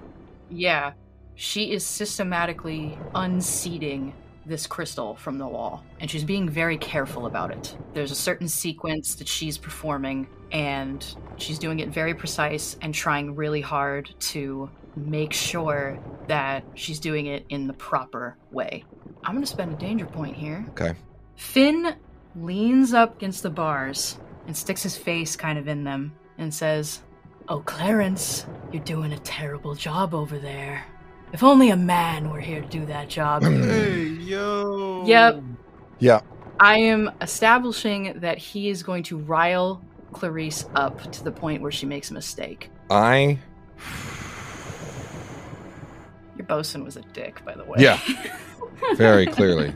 [0.49, 0.93] Yeah,
[1.35, 4.13] she is systematically unseating
[4.45, 7.75] this crystal from the wall, and she's being very careful about it.
[7.93, 11.05] There's a certain sequence that she's performing, and
[11.37, 17.27] she's doing it very precise and trying really hard to make sure that she's doing
[17.27, 18.83] it in the proper way.
[19.23, 20.65] I'm gonna spend a danger point here.
[20.69, 20.93] Okay.
[21.35, 21.95] Fionn
[22.35, 27.01] leans up against the bars and sticks his face kind of in them and says,
[27.49, 30.85] Oh, Clarence, you're doing a terrible job over there.
[31.33, 33.41] If only a man were here to do that job.
[33.43, 35.03] Hey, yo.
[35.05, 35.41] Yep,
[35.99, 36.21] Yeah.
[36.59, 39.83] I am establishing that he is going to rile
[40.13, 42.69] Clarice up to the point where she makes a mistake.
[42.91, 43.39] I.
[46.37, 47.77] Your bosun was a dick, by the way.
[47.79, 47.99] Yeah.
[48.95, 49.73] Very clearly.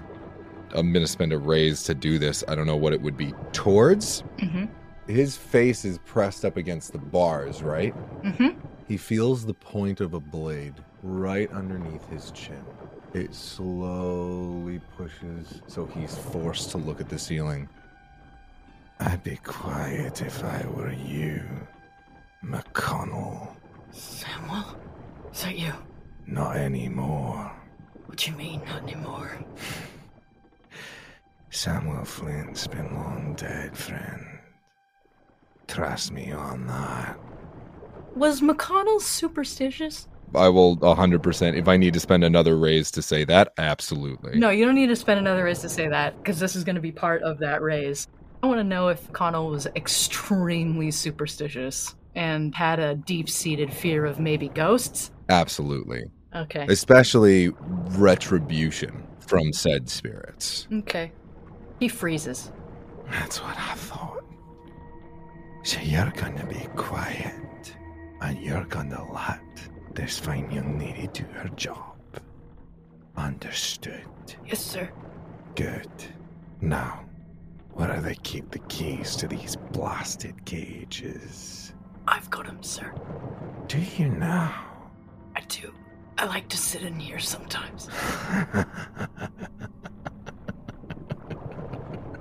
[0.74, 2.44] I'm gonna spend a raise to do this.
[2.48, 4.20] I don't know what it would be towards.
[4.40, 4.66] hmm
[5.08, 7.96] His face is pressed up against the bars, right?
[8.22, 8.60] Mm-hmm.
[8.88, 12.64] He feels the point of a blade right underneath his chin.
[13.14, 17.70] It slowly pushes, so he's forced to look at the ceiling.
[19.00, 21.44] I'd be quiet if I were you,
[22.44, 23.56] McConnell.
[23.92, 24.78] Samuel?
[25.32, 25.72] Is that you?
[26.26, 27.52] Not anymore.
[28.06, 29.38] What do you mean, not anymore?
[31.50, 34.26] Samuel Flint's been long dead, friend.
[35.68, 37.18] Trust me on that.
[38.16, 40.08] Was McConnell superstitious?
[40.36, 41.58] I will 100%.
[41.58, 44.38] If I need to spend another raise to say that, absolutely.
[44.38, 46.76] No, you don't need to spend another raise to say that, because this is going
[46.76, 48.08] to be part of that raise.
[48.44, 54.06] I want to know if McConnell was extremely superstitious and had a deep seated fear
[54.06, 55.12] of maybe ghosts.
[55.30, 56.04] Absolutely.
[56.36, 56.66] Okay.
[56.70, 60.68] Especially retribution from said spirits.
[60.72, 61.12] Okay.
[61.80, 62.52] He freezes.
[63.10, 64.24] That's what I thought.
[65.64, 67.76] So you're gonna be quiet,
[68.22, 69.42] and you're gonna let
[69.98, 71.96] this fine young lady do her job.
[73.16, 74.06] Understood.
[74.46, 74.90] Yes, sir.
[75.56, 75.90] Good.
[76.62, 77.04] Now,
[77.74, 81.74] where do they keep the keys to these blasted cages?
[82.08, 82.94] I've got him, sir.
[83.68, 84.54] Do you now?
[85.36, 85.74] I do.
[86.20, 87.90] I like to sit in here sometimes.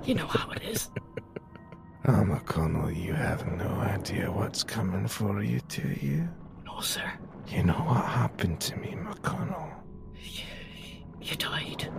[0.03, 0.89] You know how it is.
[2.07, 6.29] oh, McConnell, you have no idea what's coming for you, do you?
[6.65, 7.11] No, sir.
[7.47, 9.71] You know what happened to me, McConnell?
[10.21, 10.43] You,
[11.21, 11.89] you died.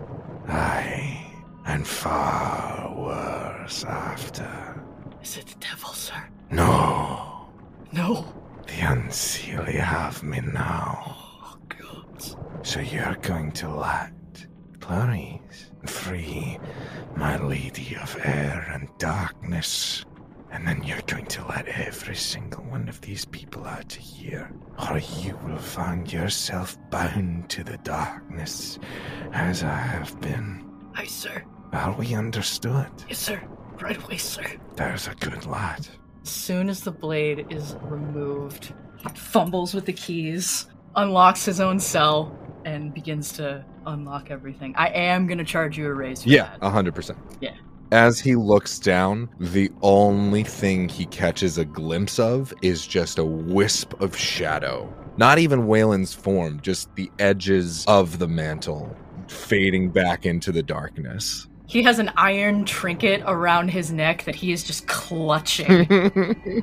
[0.47, 1.33] Aye,
[1.67, 4.83] and far worse after.
[5.23, 6.29] Is it the devil, sir?
[6.51, 7.49] No,
[7.93, 8.25] No.
[8.67, 11.17] the unseelie have me now.
[11.17, 12.67] Oh, God.
[12.67, 14.13] So you're going to let
[14.81, 16.59] Clarice free
[17.17, 20.05] my lady of air and darkness.
[20.51, 24.51] And then you're going to let every single one of these people out of here.
[24.91, 28.79] Or you will find yourself bound to the darkness,
[29.33, 30.65] as I have been.
[30.95, 31.45] Aye, sir.
[31.73, 32.89] Are we understood?
[33.09, 33.43] Yes, sir.
[33.81, 34.45] Right away, sir.
[34.77, 35.87] There's a good lad.
[36.23, 40.67] As soon as the blade is removed, he fumbles with the keys,
[40.97, 44.75] unlocks his own cell, and begins to unlock everything.
[44.77, 46.59] I am gonna charge you a raise for Yeah, that.
[46.63, 47.19] a hundred percent.
[47.41, 47.55] Yeah.
[47.91, 53.25] As he looks down, the only thing he catches a glimpse of is just a
[53.25, 54.93] wisp of shadow.
[55.17, 58.95] Not even Wayland's form, just the edges of the mantle
[59.27, 61.49] fading back into the darkness.
[61.67, 65.85] He has an iron trinket around his neck that he is just clutching.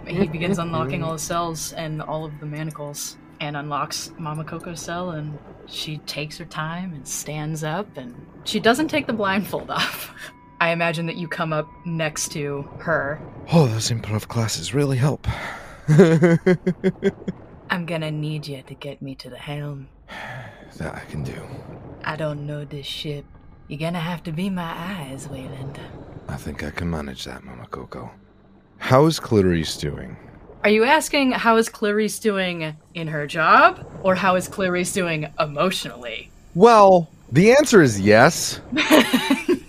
[0.08, 4.80] he begins unlocking all the cells and all of the manacles and unlocks Mama Coco's
[4.80, 5.38] cell and
[5.68, 8.16] she takes her time and stands up and
[8.46, 10.14] she doesn't take the blindfold off.
[10.60, 13.20] I imagine that you come up next to her.
[13.52, 15.28] Oh, those improv classes really help.
[17.70, 19.90] I'm gonna need you to get me to the helm.
[20.78, 21.42] That I can do.
[22.04, 23.26] I don't know this ship.
[23.68, 25.80] You're gonna have to be my eyes, Wayland.
[26.28, 28.12] I think I can manage that, Mama Coco.
[28.78, 30.18] How's Clarice doing?
[30.64, 35.32] Are you asking how is Clarice doing in her job or how is Clarice doing
[35.40, 36.32] emotionally?
[36.56, 38.60] Well, the answer is yes.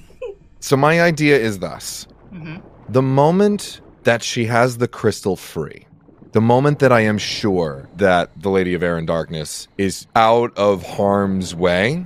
[0.67, 2.09] so my idea is thus.
[2.35, 2.61] Mhm.
[2.89, 5.87] The moment that she has the crystal free,
[6.33, 10.51] the moment that I am sure that the Lady of Air and Darkness is out
[10.59, 12.05] of harm's way,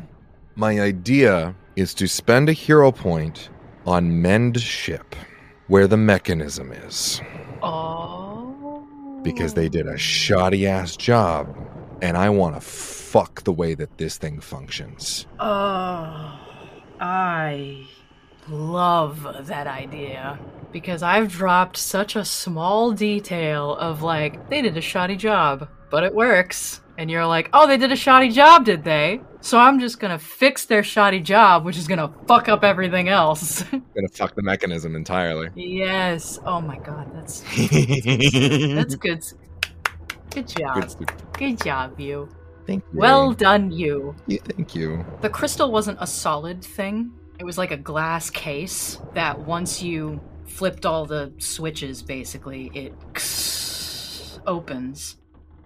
[0.56, 3.48] my idea is to spend a hero point
[3.86, 5.16] on Mend Ship,
[5.68, 7.22] where the mechanism is.
[7.62, 8.84] Oh.
[9.22, 11.46] Because they did a shoddy ass job,
[12.02, 15.26] and I want to fuck the way that this thing functions.
[15.38, 16.38] Oh,
[17.00, 17.86] I
[18.48, 20.38] love that idea
[20.72, 26.04] because I've dropped such a small detail of like, they did a shoddy job, but
[26.04, 26.80] it works.
[26.98, 29.22] And you're like, oh, they did a shoddy job, did they?
[29.40, 33.62] So I'm just gonna fix their shoddy job, which is gonna fuck up everything else.
[33.72, 35.48] Gonna fuck the mechanism entirely.
[35.54, 36.38] yes.
[36.44, 39.24] Oh my god, that's that's good.
[40.30, 40.74] Good job.
[40.98, 41.12] Good.
[41.32, 42.28] Good job, you.
[42.66, 43.00] Thank you.
[43.00, 44.14] Well done, you.
[44.26, 45.04] Yeah, thank you.
[45.22, 47.10] The crystal wasn't a solid thing.
[47.40, 52.92] It was like a glass case that once you flipped all the switches, basically, it
[54.46, 55.16] opens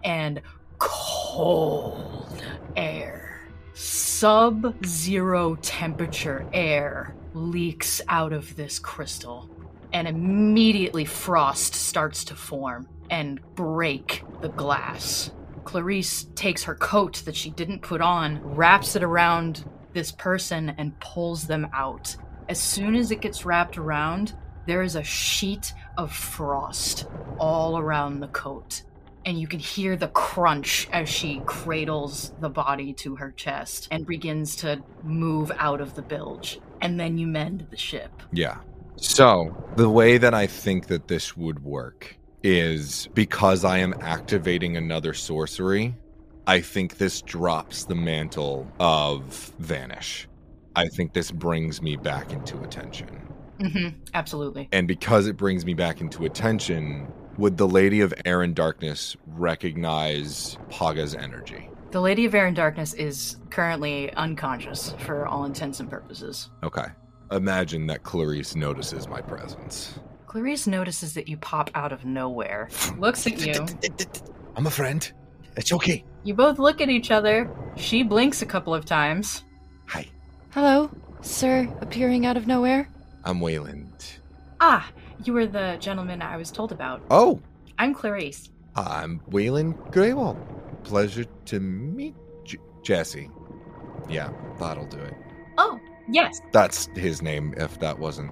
[0.04, 0.40] and
[0.78, 2.40] cold
[2.76, 3.40] air,
[3.72, 9.50] sub zero temperature air leaks out of this crystal.
[9.92, 15.32] And immediately frost starts to form and break the glass.
[15.64, 19.64] Clarice takes her coat that she didn't put on, wraps it around
[19.94, 22.16] this person, and pulls them out.
[22.48, 24.34] As soon as it gets wrapped around,
[24.66, 27.06] there is a sheet of frost
[27.38, 28.82] all around the coat.
[29.26, 34.06] And you can hear the crunch as she cradles the body to her chest and
[34.06, 36.60] begins to move out of the bilge.
[36.82, 38.10] And then you mend the ship.
[38.32, 38.58] Yeah.
[38.96, 44.76] So, the way that I think that this would work is because I am activating
[44.76, 45.96] another sorcery,
[46.46, 50.28] I think this drops the mantle of Vanish.
[50.76, 53.08] I think this brings me back into attention.
[53.60, 54.00] Mm-hmm.
[54.12, 54.68] Absolutely.
[54.72, 57.06] And because it brings me back into attention,
[57.38, 61.68] would the Lady of Air and Darkness recognize Paga's energy?
[61.92, 66.50] The Lady of Air and Darkness is currently unconscious for all intents and purposes.
[66.62, 66.86] Okay.
[67.30, 69.98] Imagine that Clarice notices my presence.
[70.26, 72.68] Clarice notices that you pop out of nowhere,
[72.98, 73.54] looks at you.
[74.56, 75.10] I'm a friend.
[75.56, 76.04] It's okay.
[76.24, 77.50] You both look at each other.
[77.76, 79.44] She blinks a couple of times.
[79.88, 80.06] Hi,
[80.50, 80.90] Hello,
[81.20, 82.88] sir, appearing out of nowhere.
[83.24, 84.18] I'm Wayland.
[84.60, 84.88] Ah,
[85.24, 87.02] you were the gentleman I was told about.
[87.10, 87.40] Oh,
[87.78, 88.50] I'm Clarice.
[88.76, 90.36] I'm Wayland Greywall.
[90.84, 92.14] Pleasure to meet
[92.44, 93.30] J- Jesse.
[94.08, 95.14] Yeah, that'll do it.
[95.58, 95.78] Oh,
[96.08, 96.40] yes.
[96.52, 98.30] That's his name, if that wasn't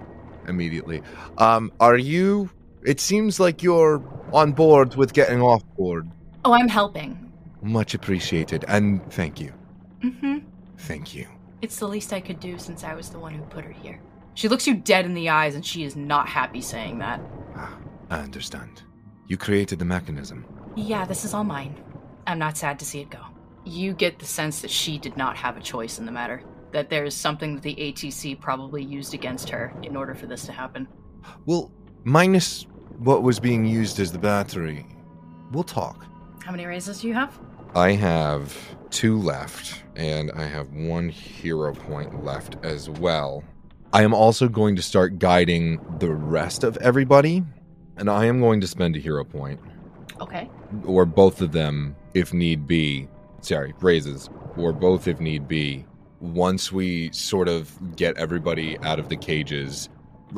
[0.48, 1.02] immediately.
[1.38, 2.50] Um, are you?
[2.84, 4.02] It seems like you're
[4.32, 6.10] on board with getting off board.
[6.44, 7.31] Oh, I'm helping.
[7.62, 9.52] Much appreciated, and thank you.
[10.02, 10.38] Mm-hmm.
[10.78, 11.28] Thank you.
[11.60, 14.00] It's the least I could do since I was the one who put her here.
[14.34, 17.20] She looks you dead in the eyes and she is not happy saying that.
[17.54, 17.78] Ah,
[18.10, 18.82] I understand.
[19.28, 20.44] You created the mechanism.
[20.74, 21.80] Yeah, this is all mine.
[22.26, 23.20] I'm not sad to see it go.
[23.64, 26.42] You get the sense that she did not have a choice in the matter.
[26.72, 30.52] that there's something that the ATC probably used against her in order for this to
[30.52, 30.88] happen.
[31.46, 31.70] Well,
[32.04, 32.66] minus
[32.98, 34.86] what was being used as the battery,
[35.52, 36.06] we'll talk.
[36.42, 37.38] How many raises do you have?
[37.74, 38.54] I have
[38.90, 43.42] two left, and I have one hero point left as well.
[43.94, 47.42] I am also going to start guiding the rest of everybody,
[47.96, 49.58] and I am going to spend a hero point,
[50.20, 50.50] Okay.
[50.84, 53.08] or both of them if need be.
[53.40, 55.86] Sorry, raises, or both if need be.
[56.20, 59.88] Once we sort of get everybody out of the cages,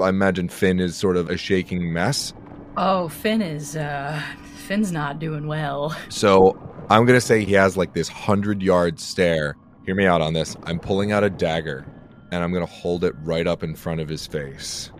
[0.00, 2.32] I imagine Fionn is sort of a shaking mess.
[2.76, 4.20] Oh, Fionn is, uh,
[4.56, 5.94] Fionn's not doing well.
[6.08, 6.58] So
[6.90, 9.56] I'm gonna say he has like this hundred yard stare.
[9.86, 10.56] Hear me out on this.
[10.64, 11.86] I'm pulling out a dagger
[12.30, 14.90] and I'm gonna hold it right up in front of his face.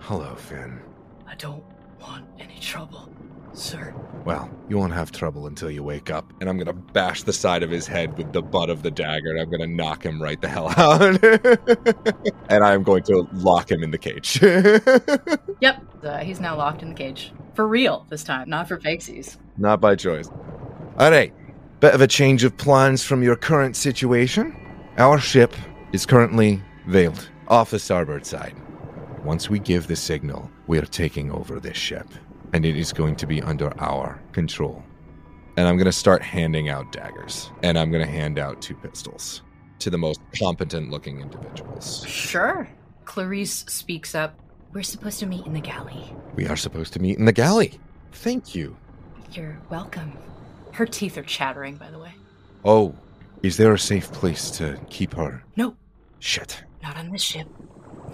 [0.00, 0.80] Hello, Fionn.
[1.26, 1.62] I don't
[2.00, 3.12] want any trouble,
[3.52, 3.94] sir.
[4.24, 6.32] Well, you won't have trouble until you wake up.
[6.40, 9.30] And I'm gonna bash the side of his head with the butt of the dagger
[9.30, 11.22] and I'm gonna knock him right the hell out.
[12.50, 14.40] and I'm going to lock him in the cage.
[15.60, 15.84] Yep.
[16.02, 17.32] Uh, he's now locked in the cage.
[17.52, 19.36] For real this time, not for fakesies.
[19.58, 20.30] Not by choice.
[21.00, 21.32] All right.
[21.80, 24.54] Bit of a change of plans from your current situation.
[24.98, 25.54] Our ship
[25.94, 28.54] is currently veiled off the starboard side.
[29.24, 32.06] Once we give the signal, we are taking over this ship,
[32.52, 34.82] and it is going to be under our control.
[35.56, 37.50] And I'm gonna start handing out daggers.
[37.62, 39.40] And I'm gonna hand out two pistols
[39.78, 42.04] to the most competent looking individuals.
[42.06, 42.68] Sure.
[43.06, 44.38] Clarice speaks up.
[44.74, 46.14] We're supposed to meet in the galley.
[46.34, 47.80] We are supposed to meet in the galley.
[48.12, 48.76] Thank you.
[49.32, 50.12] You're welcome.
[50.80, 52.14] Her teeth are chattering, by the way.
[52.64, 52.94] Oh,
[53.42, 55.44] is there a safe place to keep her?
[55.54, 55.76] No,
[56.20, 56.64] Shit.
[56.82, 57.46] not on this ship.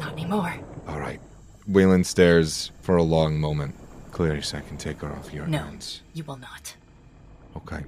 [0.00, 0.52] Not anymore.
[0.88, 1.20] All right.
[1.68, 3.76] Wayland stares for a long moment.
[4.10, 5.58] Clarice, I can take her off your No.
[5.58, 6.02] hands.
[6.12, 6.74] You will not.
[7.56, 7.82] Okay.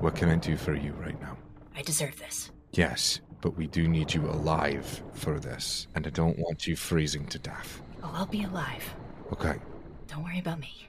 [0.00, 1.36] What can I do for you right now?
[1.76, 2.50] I deserve this.
[2.72, 7.26] Yes, but we do need you alive for this, and I don't want you freezing
[7.26, 7.82] to death.
[8.02, 8.94] Oh, I'll be alive.
[9.34, 9.56] Okay.
[10.08, 10.88] Don't worry about me.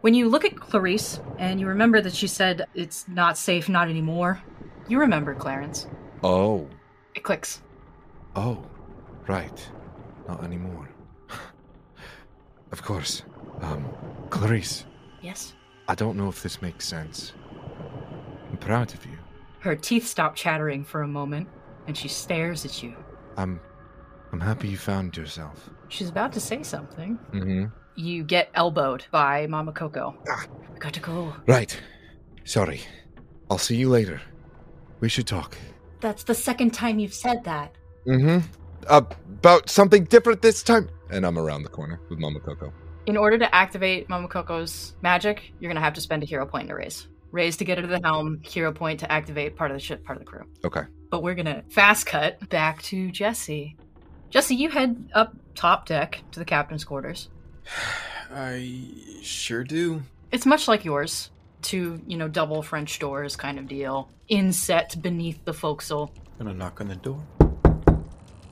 [0.00, 3.88] When you look at Clarice and you remember that she said it's not safe, not
[3.88, 4.40] anymore,
[4.88, 5.86] you remember Clarence.
[6.22, 6.68] Oh.
[7.14, 7.62] It clicks.
[8.34, 8.64] Oh,
[9.26, 9.68] right.
[10.28, 10.88] Not anymore.
[12.72, 13.22] of course.
[13.62, 13.86] Um,
[14.30, 14.84] Clarice,
[15.22, 15.54] Yes?
[15.88, 17.32] I don't know if this makes sense.
[18.50, 19.18] I'm proud of you.
[19.60, 21.48] Her teeth stop chattering for a moment,
[21.86, 22.94] and she stares at you.
[23.36, 23.60] I'm
[24.32, 25.70] I'm happy you found yourself.
[25.88, 27.18] She's about to say something.
[27.32, 27.64] Mm-hmm.
[27.96, 30.14] You get elbowed by Mama Coco.
[30.72, 31.34] We got to go.
[31.46, 31.78] Right.
[32.44, 32.82] Sorry.
[33.50, 34.20] I'll see you later.
[35.00, 35.56] We should talk.
[36.00, 37.74] That's the second time you've said that.
[38.06, 38.46] Mm-hmm.
[38.88, 40.88] about something different this time.
[41.10, 42.72] And I'm around the corner with Mama Coco.
[43.06, 46.68] In order to activate Mama Coco's magic, you're gonna have to spend a hero point
[46.68, 47.08] to raise.
[47.32, 50.04] Raise to get her to the helm, hero point to activate part of the ship,
[50.04, 50.44] part of the crew.
[50.64, 50.82] Okay.
[51.10, 53.76] But we're gonna fast cut back to Jesse.
[54.30, 57.28] Jesse, you head up top deck to the captain's quarters.
[58.30, 58.88] I
[59.22, 60.02] sure do.
[60.32, 61.30] It's much like yours.
[61.62, 64.08] Two, you know, double French doors kind of deal.
[64.28, 66.12] Inset beneath the forecastle.
[66.38, 67.22] Gonna knock on the door,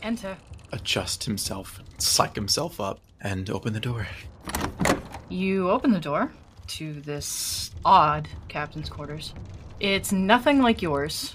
[0.02, 0.36] Enter.
[0.72, 4.06] adjust himself, psych himself up, and open the door.
[5.28, 6.32] You open the door
[6.68, 9.34] to this odd captain's quarters.
[9.80, 11.34] It's nothing like yours.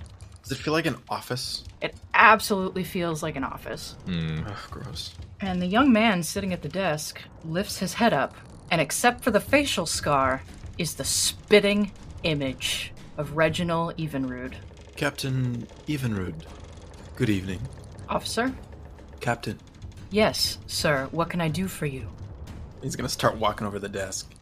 [0.49, 1.63] Does it feel like an office?
[1.79, 3.95] It absolutely feels like an office.
[4.07, 4.49] Mm.
[4.49, 5.13] Ugh, gross.
[5.41, 8.33] And the young man sitting at the desk lifts his head up,
[8.71, 10.41] and except for the facial scar,
[10.79, 11.91] is the spitting
[12.23, 14.55] image of Reginald Evenrude.
[14.95, 16.41] Captain Evenrude.
[17.15, 17.61] Good evening.
[18.09, 18.51] Officer?
[19.19, 19.59] Captain.
[20.09, 21.09] Yes, sir.
[21.11, 22.07] What can I do for you?
[22.81, 24.33] He's gonna start walking over the desk.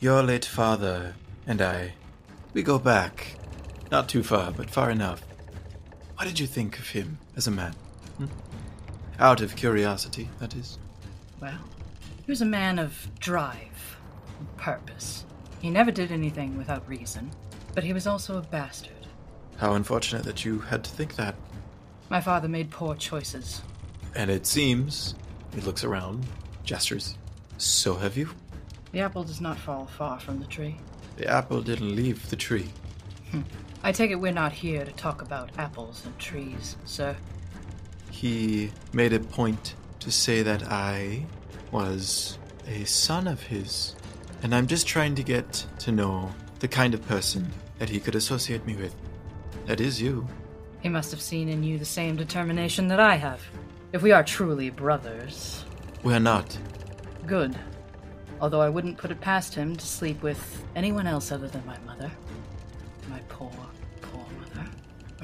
[0.00, 1.14] Your late father
[1.46, 1.92] and I,
[2.54, 3.36] we go back.
[3.92, 5.22] Not too far, but far enough.
[6.16, 7.74] What did you think of him as a man?
[8.18, 8.26] Hmm?
[9.18, 10.78] Out of curiosity, that is.
[11.40, 11.58] Well,
[12.24, 13.98] he was a man of drive
[14.38, 15.24] and purpose.
[15.60, 17.30] He never did anything without reason,
[17.74, 18.92] but he was also a bastard.
[19.56, 21.34] How unfortunate that you had to think that.
[22.10, 23.62] My father made poor choices.
[24.14, 25.14] And it seems,
[25.54, 26.26] he looks around,
[26.64, 27.16] gestures.
[27.58, 28.30] So have you.
[28.92, 30.76] The apple does not fall far from the tree.
[31.16, 32.70] The apple didn't leave the tree.
[33.84, 37.14] I take it we're not here to talk about apples and trees, sir.
[38.10, 41.26] He made a point to say that I
[41.70, 43.94] was a son of his.
[44.42, 48.14] And I'm just trying to get to know the kind of person that he could
[48.14, 48.94] associate me with.
[49.66, 50.26] That is you.
[50.80, 53.42] He must have seen in you the same determination that I have.
[53.92, 55.62] If we are truly brothers.
[56.02, 56.58] We're not.
[57.26, 57.54] Good.
[58.40, 61.78] Although I wouldn't put it past him to sleep with anyone else other than my
[61.80, 62.10] mother.
[63.10, 63.52] My poor.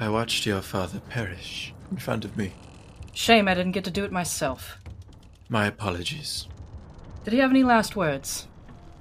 [0.01, 1.75] I watched your father perish.
[1.91, 2.53] in front of me.
[3.13, 4.79] Shame I didn't get to do it myself.
[5.47, 6.47] My apologies.
[7.23, 8.47] Did he have any last words?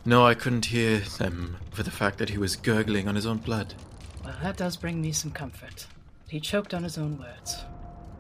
[0.04, 3.38] No, I couldn't hear them for the fact that he was gurgling on his own
[3.38, 3.72] blood.
[4.22, 5.86] Well, that does bring me some comfort.
[6.28, 7.64] He choked on his own words.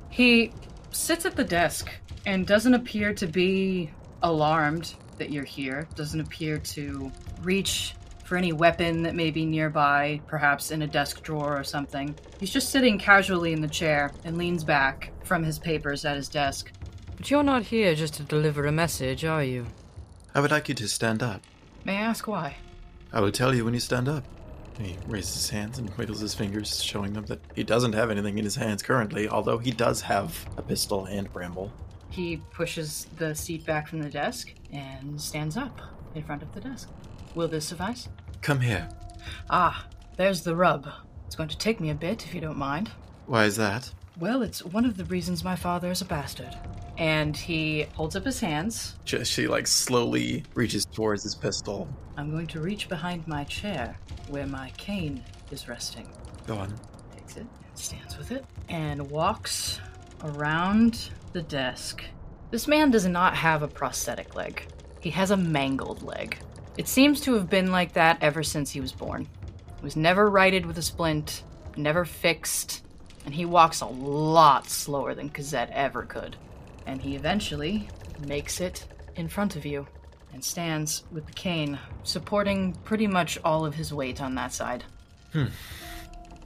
[0.08, 0.50] He
[0.90, 1.90] sits at the desk
[2.24, 3.90] and doesn't appear to be
[4.22, 7.12] alarmed that you're here, doesn't appear to
[7.42, 7.94] reach
[8.30, 12.14] for any weapon that may be nearby, perhaps in a desk drawer or something.
[12.38, 16.28] He's just sitting casually in the chair and leans back from his papers at his
[16.28, 16.70] desk.
[17.16, 19.66] But you're not here just to deliver a message, are you?
[20.32, 21.42] I would like you to stand up.
[21.84, 22.54] May I ask why?
[23.12, 24.22] I will tell you when you stand up.
[24.78, 28.38] He raises his hands and wiggles his fingers, showing them that he doesn't have anything
[28.38, 31.72] in his hands currently, although he does have a pistol and bramble.
[32.10, 35.80] He pushes the seat back from the desk and stands up
[36.14, 36.88] in front of the desk.
[37.34, 38.08] Will this suffice?
[38.42, 38.88] Come here.
[39.48, 39.86] Ah,
[40.16, 40.88] there's the rub.
[41.26, 42.90] It's going to take me a bit, if you don't mind.
[43.26, 43.92] Why is that?
[44.18, 46.56] Well, it's one of the reasons my father is a bastard.
[46.98, 48.96] And he holds up his hands.
[49.04, 51.88] She, she like slowly reaches towards his pistol.
[52.16, 53.96] I'm going to reach behind my chair
[54.28, 56.08] where my cane is resting.
[56.46, 56.74] Go on.
[57.16, 59.80] Takes it, and stands with it, and walks
[60.24, 62.02] around the desk.
[62.50, 64.66] This man does not have a prosthetic leg.
[65.00, 66.38] He has a mangled leg.
[66.76, 69.28] It seems to have been like that ever since he was born.
[69.78, 71.42] He was never righted with a splint,
[71.76, 72.82] never fixed,
[73.24, 76.36] and he walks a lot slower than Cosette ever could.
[76.86, 77.88] And he eventually
[78.26, 78.86] makes it
[79.16, 79.86] in front of you
[80.32, 84.84] and stands with the cane, supporting pretty much all of his weight on that side.
[85.32, 85.46] Hmm.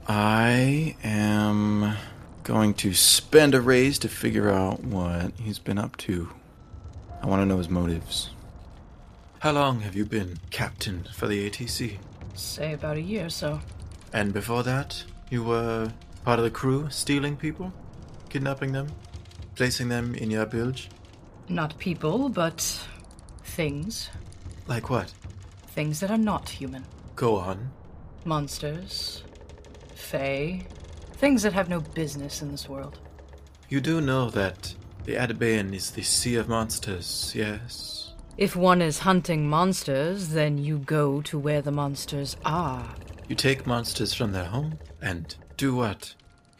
[0.07, 1.95] I am
[2.43, 6.29] going to spend a raise to figure out what he's been up to.
[7.21, 8.29] I want to know his motives.
[9.45, 11.99] How long have you been captain for the ATC?
[12.33, 13.61] Say about a year or so.
[14.11, 15.93] And before that, you were
[16.23, 17.71] part of the crew, stealing people,
[18.27, 18.87] kidnapping them,
[19.53, 20.89] placing them in your bilge?
[21.47, 22.87] Not people, but
[23.43, 24.09] things.
[24.65, 25.13] Like what?
[25.67, 26.83] Things that are not human.
[27.15, 27.69] Go on.
[28.23, 29.23] Monsters.
[29.93, 30.65] Fae.
[31.17, 32.97] Things that have no business in this world.
[33.69, 34.73] You do know that
[35.03, 38.04] the Atabean is the sea of monsters, yes?
[38.37, 42.85] If one is hunting monsters, then you go to where the monsters are.
[43.29, 46.13] You take monsters from their home and do what?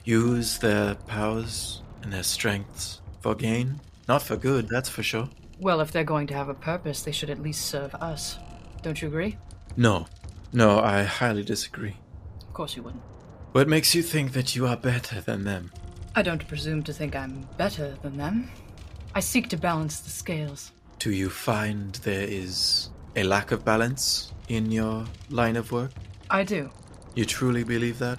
[0.06, 3.81] Use their powers and their strengths for gain?
[4.07, 5.27] Not for good, that's for sure.
[5.60, 8.39] Well, if they're going to have a purpose, they should at least serve us.
[8.81, 9.38] Don't you agree?
[9.76, 10.07] No.
[10.53, 11.97] No, I highly disagree.
[12.39, 13.03] Of course you wouldn't.
[13.52, 15.73] What makes you think that you are better than them?
[16.15, 18.49] I don't presume to think I'm better than them.
[19.14, 20.72] I seek to balance the scales.
[21.06, 25.91] Do you find there is a lack of balance in your line of work?
[26.32, 26.72] I do.
[27.14, 28.18] You truly believe that?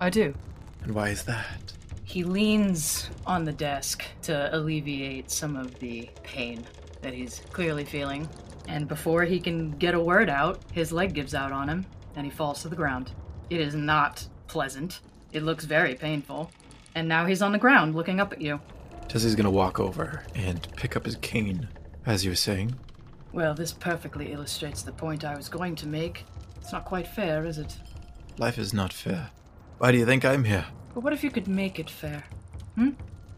[0.00, 0.32] I do.
[0.82, 1.74] And why is that?
[2.04, 6.64] He leans on the desk to alleviate some of the pain
[7.02, 8.26] that he's clearly feeling.
[8.66, 11.84] And before he can get a word out, his leg gives out on him
[12.16, 13.12] and he falls to the ground.
[13.50, 15.00] It is not pleasant.
[15.34, 16.50] It looks very painful.
[16.94, 18.58] And now he's on the ground looking up at you.
[19.06, 21.68] Jesse's gonna walk over and pick up his cane,
[22.06, 22.74] as you were saying.
[23.32, 26.24] Well, this perfectly illustrates the point I was going to make.
[26.60, 27.78] It's not quite fair, is it?
[28.38, 29.30] Life is not fair.
[29.78, 30.66] Why do you think I'm here?
[30.94, 32.24] But what if you could make it fair?
[32.76, 32.90] Hmm?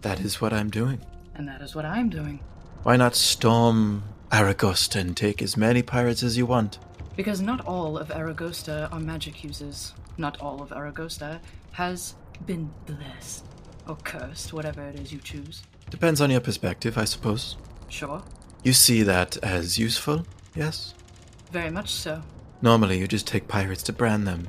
[0.03, 1.01] That is what I'm doing.
[1.35, 2.41] And that is what I'm doing.
[2.83, 6.79] Why not storm Aragosta and take as many pirates as you want?
[7.17, 9.95] Because not all of Aragosta are magic users.
[10.19, 11.41] Not all of Aragosta
[11.73, 12.15] has
[12.47, 13.47] been blessed.
[13.87, 15.63] Or cursed, whatever it is you choose.
[15.91, 17.57] Depends on your perspective, I suppose.
[17.89, 18.23] Sure.
[18.65, 20.25] You see that as useful,
[20.57, 20.95] yes?
[21.53, 22.23] Very much so.
[22.63, 24.49] Normally, you just take pirates to brand them.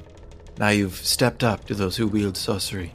[0.57, 2.93] Now you've stepped up to those who wield sorcery.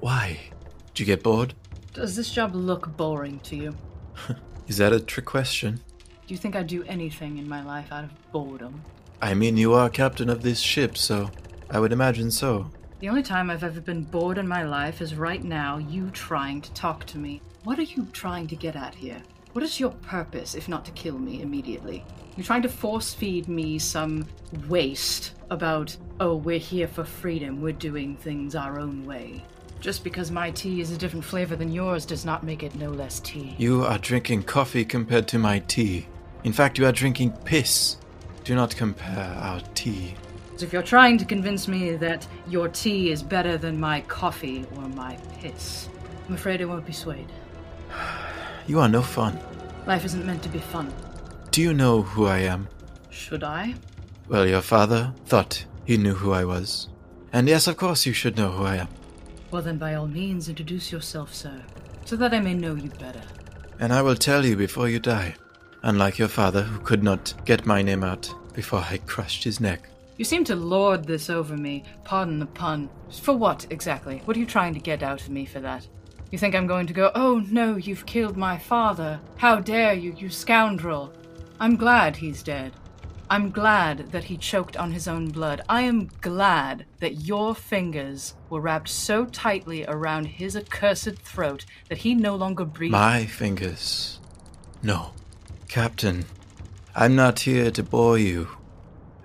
[0.00, 0.40] Why?
[0.88, 1.54] Did you get bored?
[1.92, 3.76] Does this job look boring to you?
[4.66, 5.80] Is that a trick question?
[6.26, 8.82] Do you think I'd do anything in my life out of boredom?
[9.22, 11.30] I mean, you are captain of this ship, so
[11.70, 12.72] I would imagine so.
[12.98, 16.60] The only time I've ever been bored in my life is right now, you trying
[16.62, 17.40] to talk to me.
[17.62, 19.22] What are you trying to get at here?
[19.56, 22.04] What is your purpose if not to kill me immediately?
[22.36, 24.26] You're trying to force feed me some
[24.68, 29.42] waste about, oh, we're here for freedom, we're doing things our own way.
[29.80, 32.90] Just because my tea is a different flavor than yours does not make it no
[32.90, 33.54] less tea.
[33.56, 36.06] You are drinking coffee compared to my tea.
[36.44, 37.96] In fact, you are drinking piss.
[38.44, 40.16] Do not compare our tea.
[40.56, 44.66] So if you're trying to convince me that your tea is better than my coffee
[44.76, 45.88] or my piss,
[46.28, 47.32] I'm afraid I won't be swayed.
[48.66, 49.38] You are no fun.
[49.86, 50.92] Life isn't meant to be fun.
[51.50, 52.68] Do you know who I am?
[53.10, 53.74] Should I?
[54.28, 56.88] Well, your father thought he knew who I was.
[57.32, 58.88] And yes, of course, you should know who I am.
[59.50, 61.62] Well, then, by all means, introduce yourself, sir,
[62.04, 63.22] so that I may know you better.
[63.78, 65.36] And I will tell you before you die.
[65.82, 69.88] Unlike your father, who could not get my name out before I crushed his neck.
[70.16, 71.84] You seem to lord this over me.
[72.02, 72.88] Pardon the pun.
[73.22, 74.22] For what, exactly?
[74.24, 75.86] What are you trying to get out of me for that?
[76.30, 79.20] You think I'm going to go, oh no, you've killed my father.
[79.36, 81.12] How dare you, you scoundrel?
[81.60, 82.72] I'm glad he's dead.
[83.28, 85.62] I'm glad that he choked on his own blood.
[85.68, 91.98] I am glad that your fingers were wrapped so tightly around his accursed throat that
[91.98, 92.92] he no longer breathed.
[92.92, 94.20] My fingers.
[94.82, 95.12] No.
[95.68, 96.24] Captain,
[96.94, 98.48] I'm not here to bore you.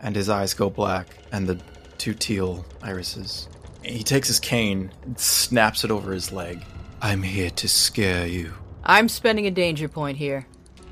[0.02, 1.62] And his eyes go black, and the
[2.00, 3.48] two teal irises.
[3.84, 6.64] He takes his cane and snaps it over his leg.
[7.02, 8.54] I'm here to scare you.
[8.84, 10.46] I'm spending a danger point here.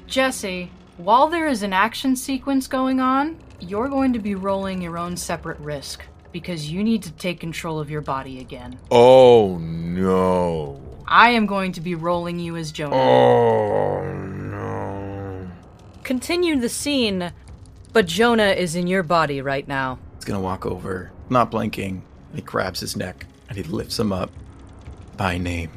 [0.07, 4.97] Jesse, while there is an action sequence going on, you're going to be rolling your
[4.97, 8.79] own separate risk because you need to take control of your body again.
[8.89, 10.81] Oh no.
[11.07, 12.95] I am going to be rolling you as Jonah.
[12.95, 15.51] Oh no.
[16.03, 17.31] Continue the scene,
[17.93, 19.99] but Jonah is in your body right now.
[20.15, 22.03] He's gonna walk over, not blinking.
[22.29, 24.31] and He grabs his neck and he lifts him up.
[25.17, 25.71] by name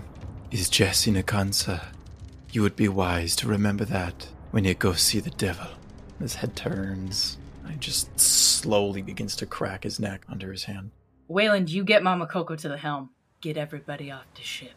[0.52, 1.82] is Jesse Nkansa.
[2.50, 5.66] You would be wise to remember that when you go see the devil.
[6.20, 10.90] His head turns and just slowly begins to crack his neck under his hand.
[11.28, 13.10] Wayland, you get Mama Coco to the helm.
[13.40, 14.74] Get everybody off the ship.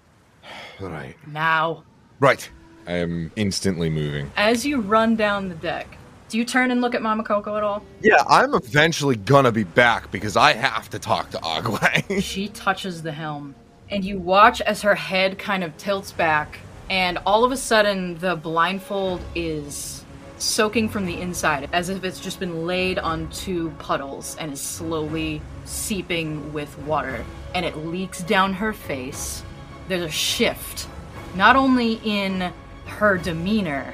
[0.80, 1.16] Right.
[1.28, 1.84] Now.
[2.22, 2.50] Right.
[2.88, 4.32] I am instantly moving.
[4.38, 5.98] As you run down the deck,
[6.30, 7.84] do you turn and look at Mama Coco at all?
[8.02, 12.24] Yeah, I'm eventually gonna be back because I have to talk to Agwe.
[12.24, 13.56] She touches the helm,
[13.90, 16.60] and you watch as her head kind of tilts back,
[16.90, 20.04] and all of a sudden the blindfold is
[20.38, 24.62] soaking from the inside, as if it's just been laid on two puddles and is
[24.62, 27.24] slowly seeping with water.
[27.54, 29.44] And it leaks down her face.
[29.88, 30.88] There's a shift,
[31.36, 32.52] not only in
[32.86, 33.94] her demeanor,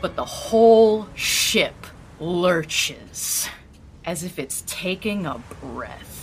[0.00, 1.74] but the whole ship
[2.20, 3.48] lurches
[4.04, 6.17] as if it's taking a breath.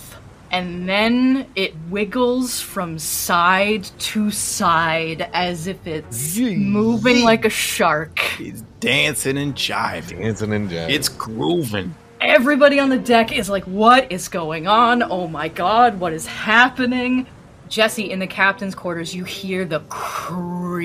[0.50, 8.18] And then it wiggles from side to side as if it's moving like a shark.
[8.20, 10.20] He's dancing and jiving.
[10.20, 10.90] Dancing and jiving.
[10.90, 11.94] It's grooving.
[12.20, 15.02] Everybody on the deck is like, What is going on?
[15.02, 17.26] Oh my god, what is happening?
[17.68, 20.80] Jesse, in the captain's quarters, you hear the creak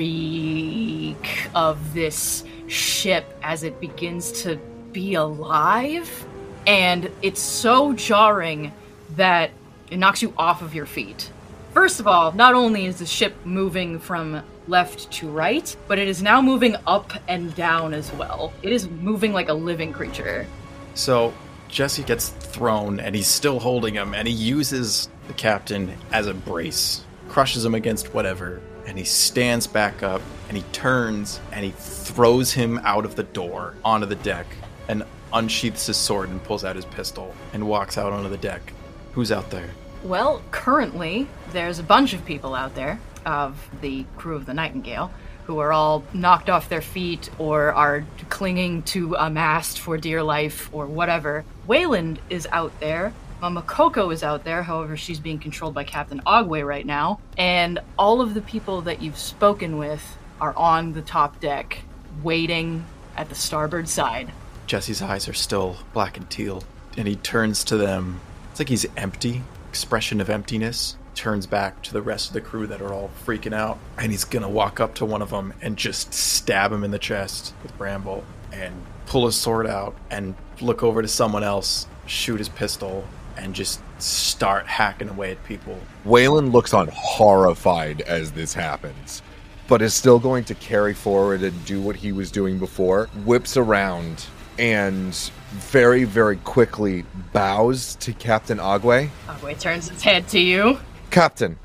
[1.54, 4.56] of this ship as it begins to
[4.92, 6.26] be alive.
[6.66, 8.72] And it's so jarring
[9.16, 9.50] that
[9.90, 11.30] it knocks you off of your feet.
[11.72, 16.08] First of all, not only is the ship moving from left to right, but it
[16.08, 18.52] is now moving up and down as well.
[18.62, 20.46] It is moving like a living creature.
[20.94, 21.32] So
[21.68, 26.34] Jesse gets thrown and he's still holding him and he uses the captain as a
[26.34, 31.70] brace, crushes him against whatever, and he stands back up and he turns and he
[31.70, 34.46] throws him out of the door onto the deck
[34.88, 38.72] and unsheaths his sword and pulls out his pistol and walks out onto the deck.
[39.12, 39.70] Who's out there?
[40.02, 45.12] Well, currently, there's a bunch of people out there of the crew of the Nightingale
[45.44, 50.22] who are all knocked off their feet or are clinging to a mast for dear
[50.22, 51.44] life or whatever.
[51.66, 53.12] Wayland is out there.
[53.40, 57.18] Mama Coco is out there, however, she's being controlled by Captain Agwe right now.
[57.36, 61.80] And all of the people that you've spoken with are on the top deck,
[62.22, 62.84] waiting
[63.16, 64.30] at the starboard side.
[64.66, 66.62] Jesse's eyes are still black and teal,
[66.96, 68.20] and he turns to them.
[68.52, 70.98] It's like he's empty, expression of emptiness.
[71.14, 74.24] Turns back to the rest of the crew that are all freaking out, and he's
[74.24, 77.74] gonna walk up to one of them and just stab him in the chest with
[77.78, 78.74] Bramble, and
[79.06, 83.06] pull his sword out and look over to someone else, shoot his pistol,
[83.38, 85.78] and just start hacking away at people.
[86.04, 89.22] Wayland looks on horrified as this happens,
[89.66, 93.08] but is still going to carry forward and do what he was doing before.
[93.24, 94.26] Whips around
[94.58, 99.08] and very, very quickly bows to Captain Agwe.
[99.26, 100.78] Ogway turns his head to you.
[101.10, 101.58] Captain,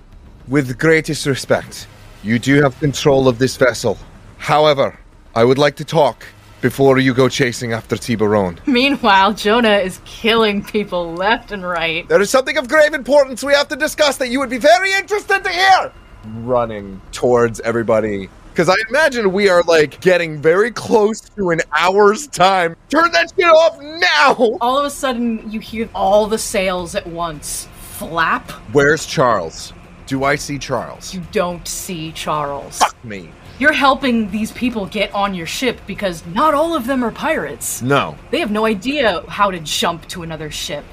[0.48, 1.88] with greatest respect,
[2.24, 3.98] you do have control of this vessel.
[4.38, 5.00] However,
[5.36, 6.26] I would like to talk
[6.62, 8.60] before you go chasing after Tiburon.
[8.66, 12.08] Meanwhile, Jonah is killing people left and right.
[12.08, 14.94] There is something of grave importance we have to discuss that you would be very
[14.94, 15.94] interested to hear.
[16.40, 18.30] Running towards everybody.
[18.58, 22.76] Because I imagine we are like getting very close to an hour's time.
[22.90, 24.58] Turn that shit off now!
[24.60, 28.50] All of a sudden, you hear all the sails at once flap.
[28.72, 29.74] Where's Charles?
[30.08, 31.14] Do I see Charles?
[31.14, 32.80] You don't see Charles.
[32.80, 33.30] Fuck me.
[33.60, 37.84] You're helping these people get on your ship because not all of them are pirates.
[37.84, 38.18] No.
[38.32, 40.84] They have no idea how to jump to another ship.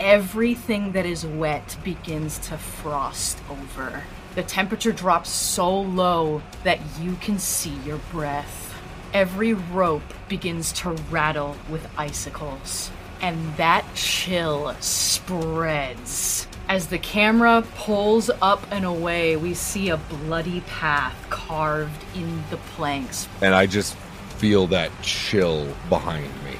[0.00, 4.02] everything that is wet begins to frost over.
[4.36, 8.74] The temperature drops so low that you can see your breath.
[9.12, 16.46] Every rope begins to rattle with icicles, and that chill spreads.
[16.68, 22.56] As the camera pulls up and away, we see a bloody path carved in the
[22.76, 23.26] planks.
[23.42, 23.96] And I just
[24.38, 26.54] feel that chill behind me.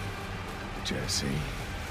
[0.84, 1.26] Jesse.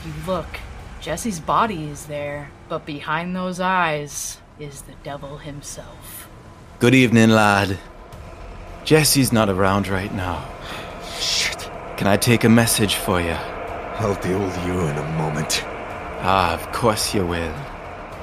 [0.06, 0.60] You look,
[1.00, 6.30] Jesse's body is there, but behind those eyes is the devil himself.
[6.80, 7.78] Good evening, lad.
[8.84, 10.48] Jesse's not around right now.
[11.18, 11.70] Shit.
[11.98, 13.38] Can I take a message for you?
[14.00, 15.64] I'll deal with you in a moment.
[16.22, 17.56] Ah, of course you will.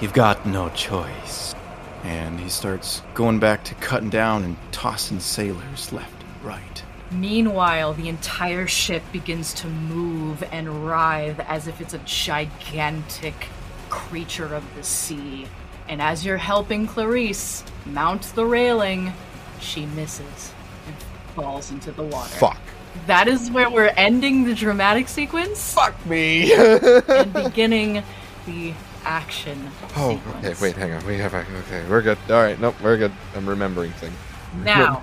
[0.01, 1.55] You've got no choice.
[2.03, 6.83] And he starts going back to cutting down and tossing sailors left and right.
[7.11, 13.49] Meanwhile, the entire ship begins to move and writhe as if it's a gigantic
[13.89, 15.47] creature of the sea.
[15.89, 19.13] And as you're helping Clarice mount the railing,
[19.61, 20.53] she misses
[20.87, 20.97] and
[21.35, 22.35] falls into the water.
[22.37, 22.61] Fuck.
[23.07, 26.53] That is where we're ending the dramatic sequence Fuck me.
[27.09, 28.03] and beginning
[28.47, 28.73] the
[29.05, 30.47] action oh, sequence.
[30.47, 30.63] okay.
[30.63, 31.07] Wait, hang on.
[31.07, 31.35] We have.
[31.35, 32.19] Okay, we're good.
[32.29, 32.59] All right.
[32.59, 33.13] Nope, we're good.
[33.35, 34.15] I'm remembering things.
[34.65, 35.03] Now,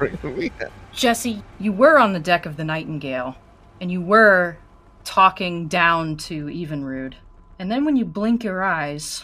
[0.93, 3.35] Jesse, you were on the deck of the Nightingale,
[3.79, 4.57] and you were
[5.03, 7.13] talking down to Evenrude.
[7.59, 9.23] And then when you blink your eyes,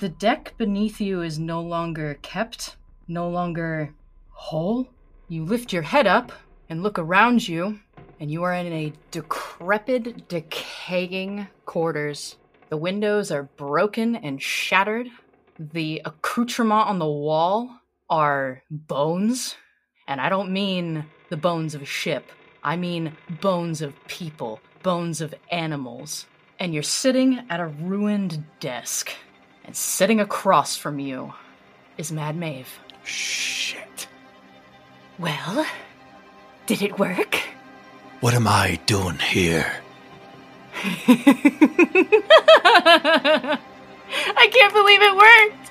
[0.00, 2.76] the deck beneath you is no longer kept,
[3.08, 3.94] no longer
[4.30, 4.88] whole.
[5.28, 6.32] You lift your head up
[6.68, 7.78] and look around you,
[8.20, 12.36] and you are in a decrepit, decaying quarters.
[12.68, 15.08] The windows are broken and shattered.
[15.58, 19.56] The accoutrements on the wall are bones.
[20.08, 22.30] And I don't mean the bones of a ship.
[22.62, 26.26] I mean bones of people, bones of animals.
[26.58, 29.12] And you're sitting at a ruined desk.
[29.66, 31.34] And sitting across from you
[31.98, 32.78] is Mad Mave.
[33.04, 34.06] Shit.
[35.18, 35.66] Well,
[36.66, 37.36] did it work?
[38.20, 39.72] What am I doing here?
[41.08, 41.18] I
[44.52, 45.70] can't believe it worked!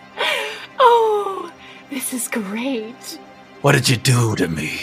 [0.79, 1.51] Oh,
[1.89, 3.19] this is great.
[3.61, 4.79] What did you do to me?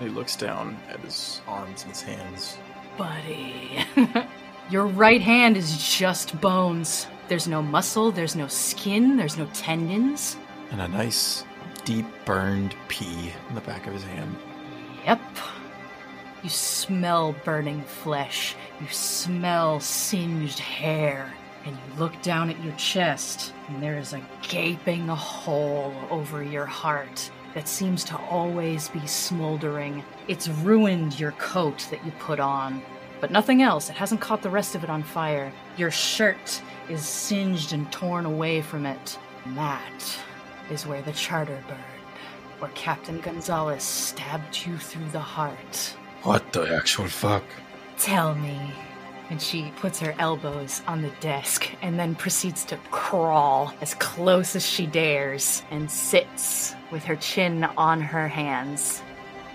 [0.00, 2.58] He looks down at his arms and his hands.
[2.98, 3.84] Buddy.
[4.70, 7.06] Your right hand is just bones.
[7.32, 10.36] There's no muscle, there's no skin, there's no tendons.
[10.70, 11.46] And a nice,
[11.86, 14.36] deep burned pea in the back of his hand.
[15.06, 15.18] Yep.
[16.42, 18.54] You smell burning flesh.
[18.82, 21.32] You smell singed hair.
[21.64, 26.66] And you look down at your chest, and there is a gaping hole over your
[26.66, 30.04] heart that seems to always be smoldering.
[30.28, 32.82] It's ruined your coat that you put on,
[33.22, 33.88] but nothing else.
[33.88, 35.50] It hasn't caught the rest of it on fire.
[35.76, 39.18] Your shirt is singed and torn away from it.
[39.44, 40.18] And that
[40.70, 41.80] is where the charter burned,
[42.58, 45.96] where Captain Gonzalez stabbed you through the heart.
[46.22, 47.44] What the actual fuck?
[47.98, 48.72] Tell me.
[49.30, 54.54] And she puts her elbows on the desk and then proceeds to crawl as close
[54.54, 59.02] as she dares and sits with her chin on her hands.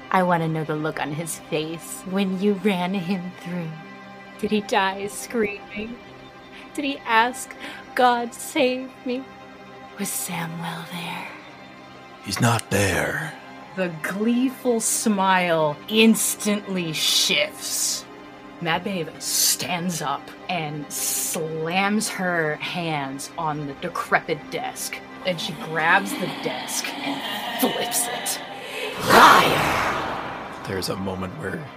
[0.10, 3.70] I want to know the look on his face when you ran him through.
[4.40, 5.96] Did he die screaming?
[6.78, 7.56] Did he ask,
[7.96, 9.24] God save me?
[9.98, 11.28] Was Samuel there?
[12.24, 13.34] He's not there.
[13.76, 18.06] The gleeful smile instantly shifts.
[18.62, 25.00] Mad Babe stands up and slams her hands on the decrepit desk.
[25.26, 27.20] Then she grabs the desk and
[27.60, 28.40] flips it.
[30.68, 31.68] There's a moment where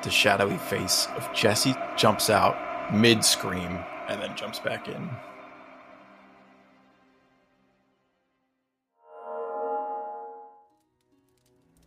[0.00, 2.56] the shadowy face of Jesse jumps out
[2.90, 5.10] mid scream and then jumps back in.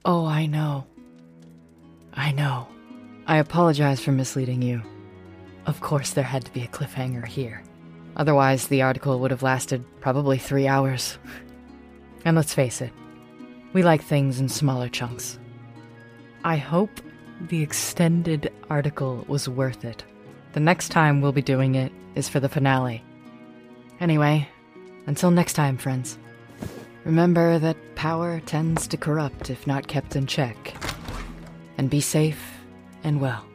[0.06, 0.86] Oh, I know.
[2.14, 2.68] I know.
[3.28, 4.82] I apologize for misleading you.
[5.66, 7.64] Of course, there had to be a cliffhanger here.
[8.16, 11.18] Otherwise, the article would have lasted probably three hours.
[12.26, 12.92] And let's face it,
[13.72, 15.40] we like things in smaller chunks.
[16.44, 16.90] I hope
[17.48, 20.04] the extended article was worth it.
[20.52, 23.02] The next time we'll be doing it is for the finale.
[24.00, 24.48] Anyway,
[25.08, 26.20] until next time, friends.
[27.06, 30.76] Remember that power tends to corrupt if not kept in check.
[31.78, 32.60] And be safe
[33.04, 33.49] and well.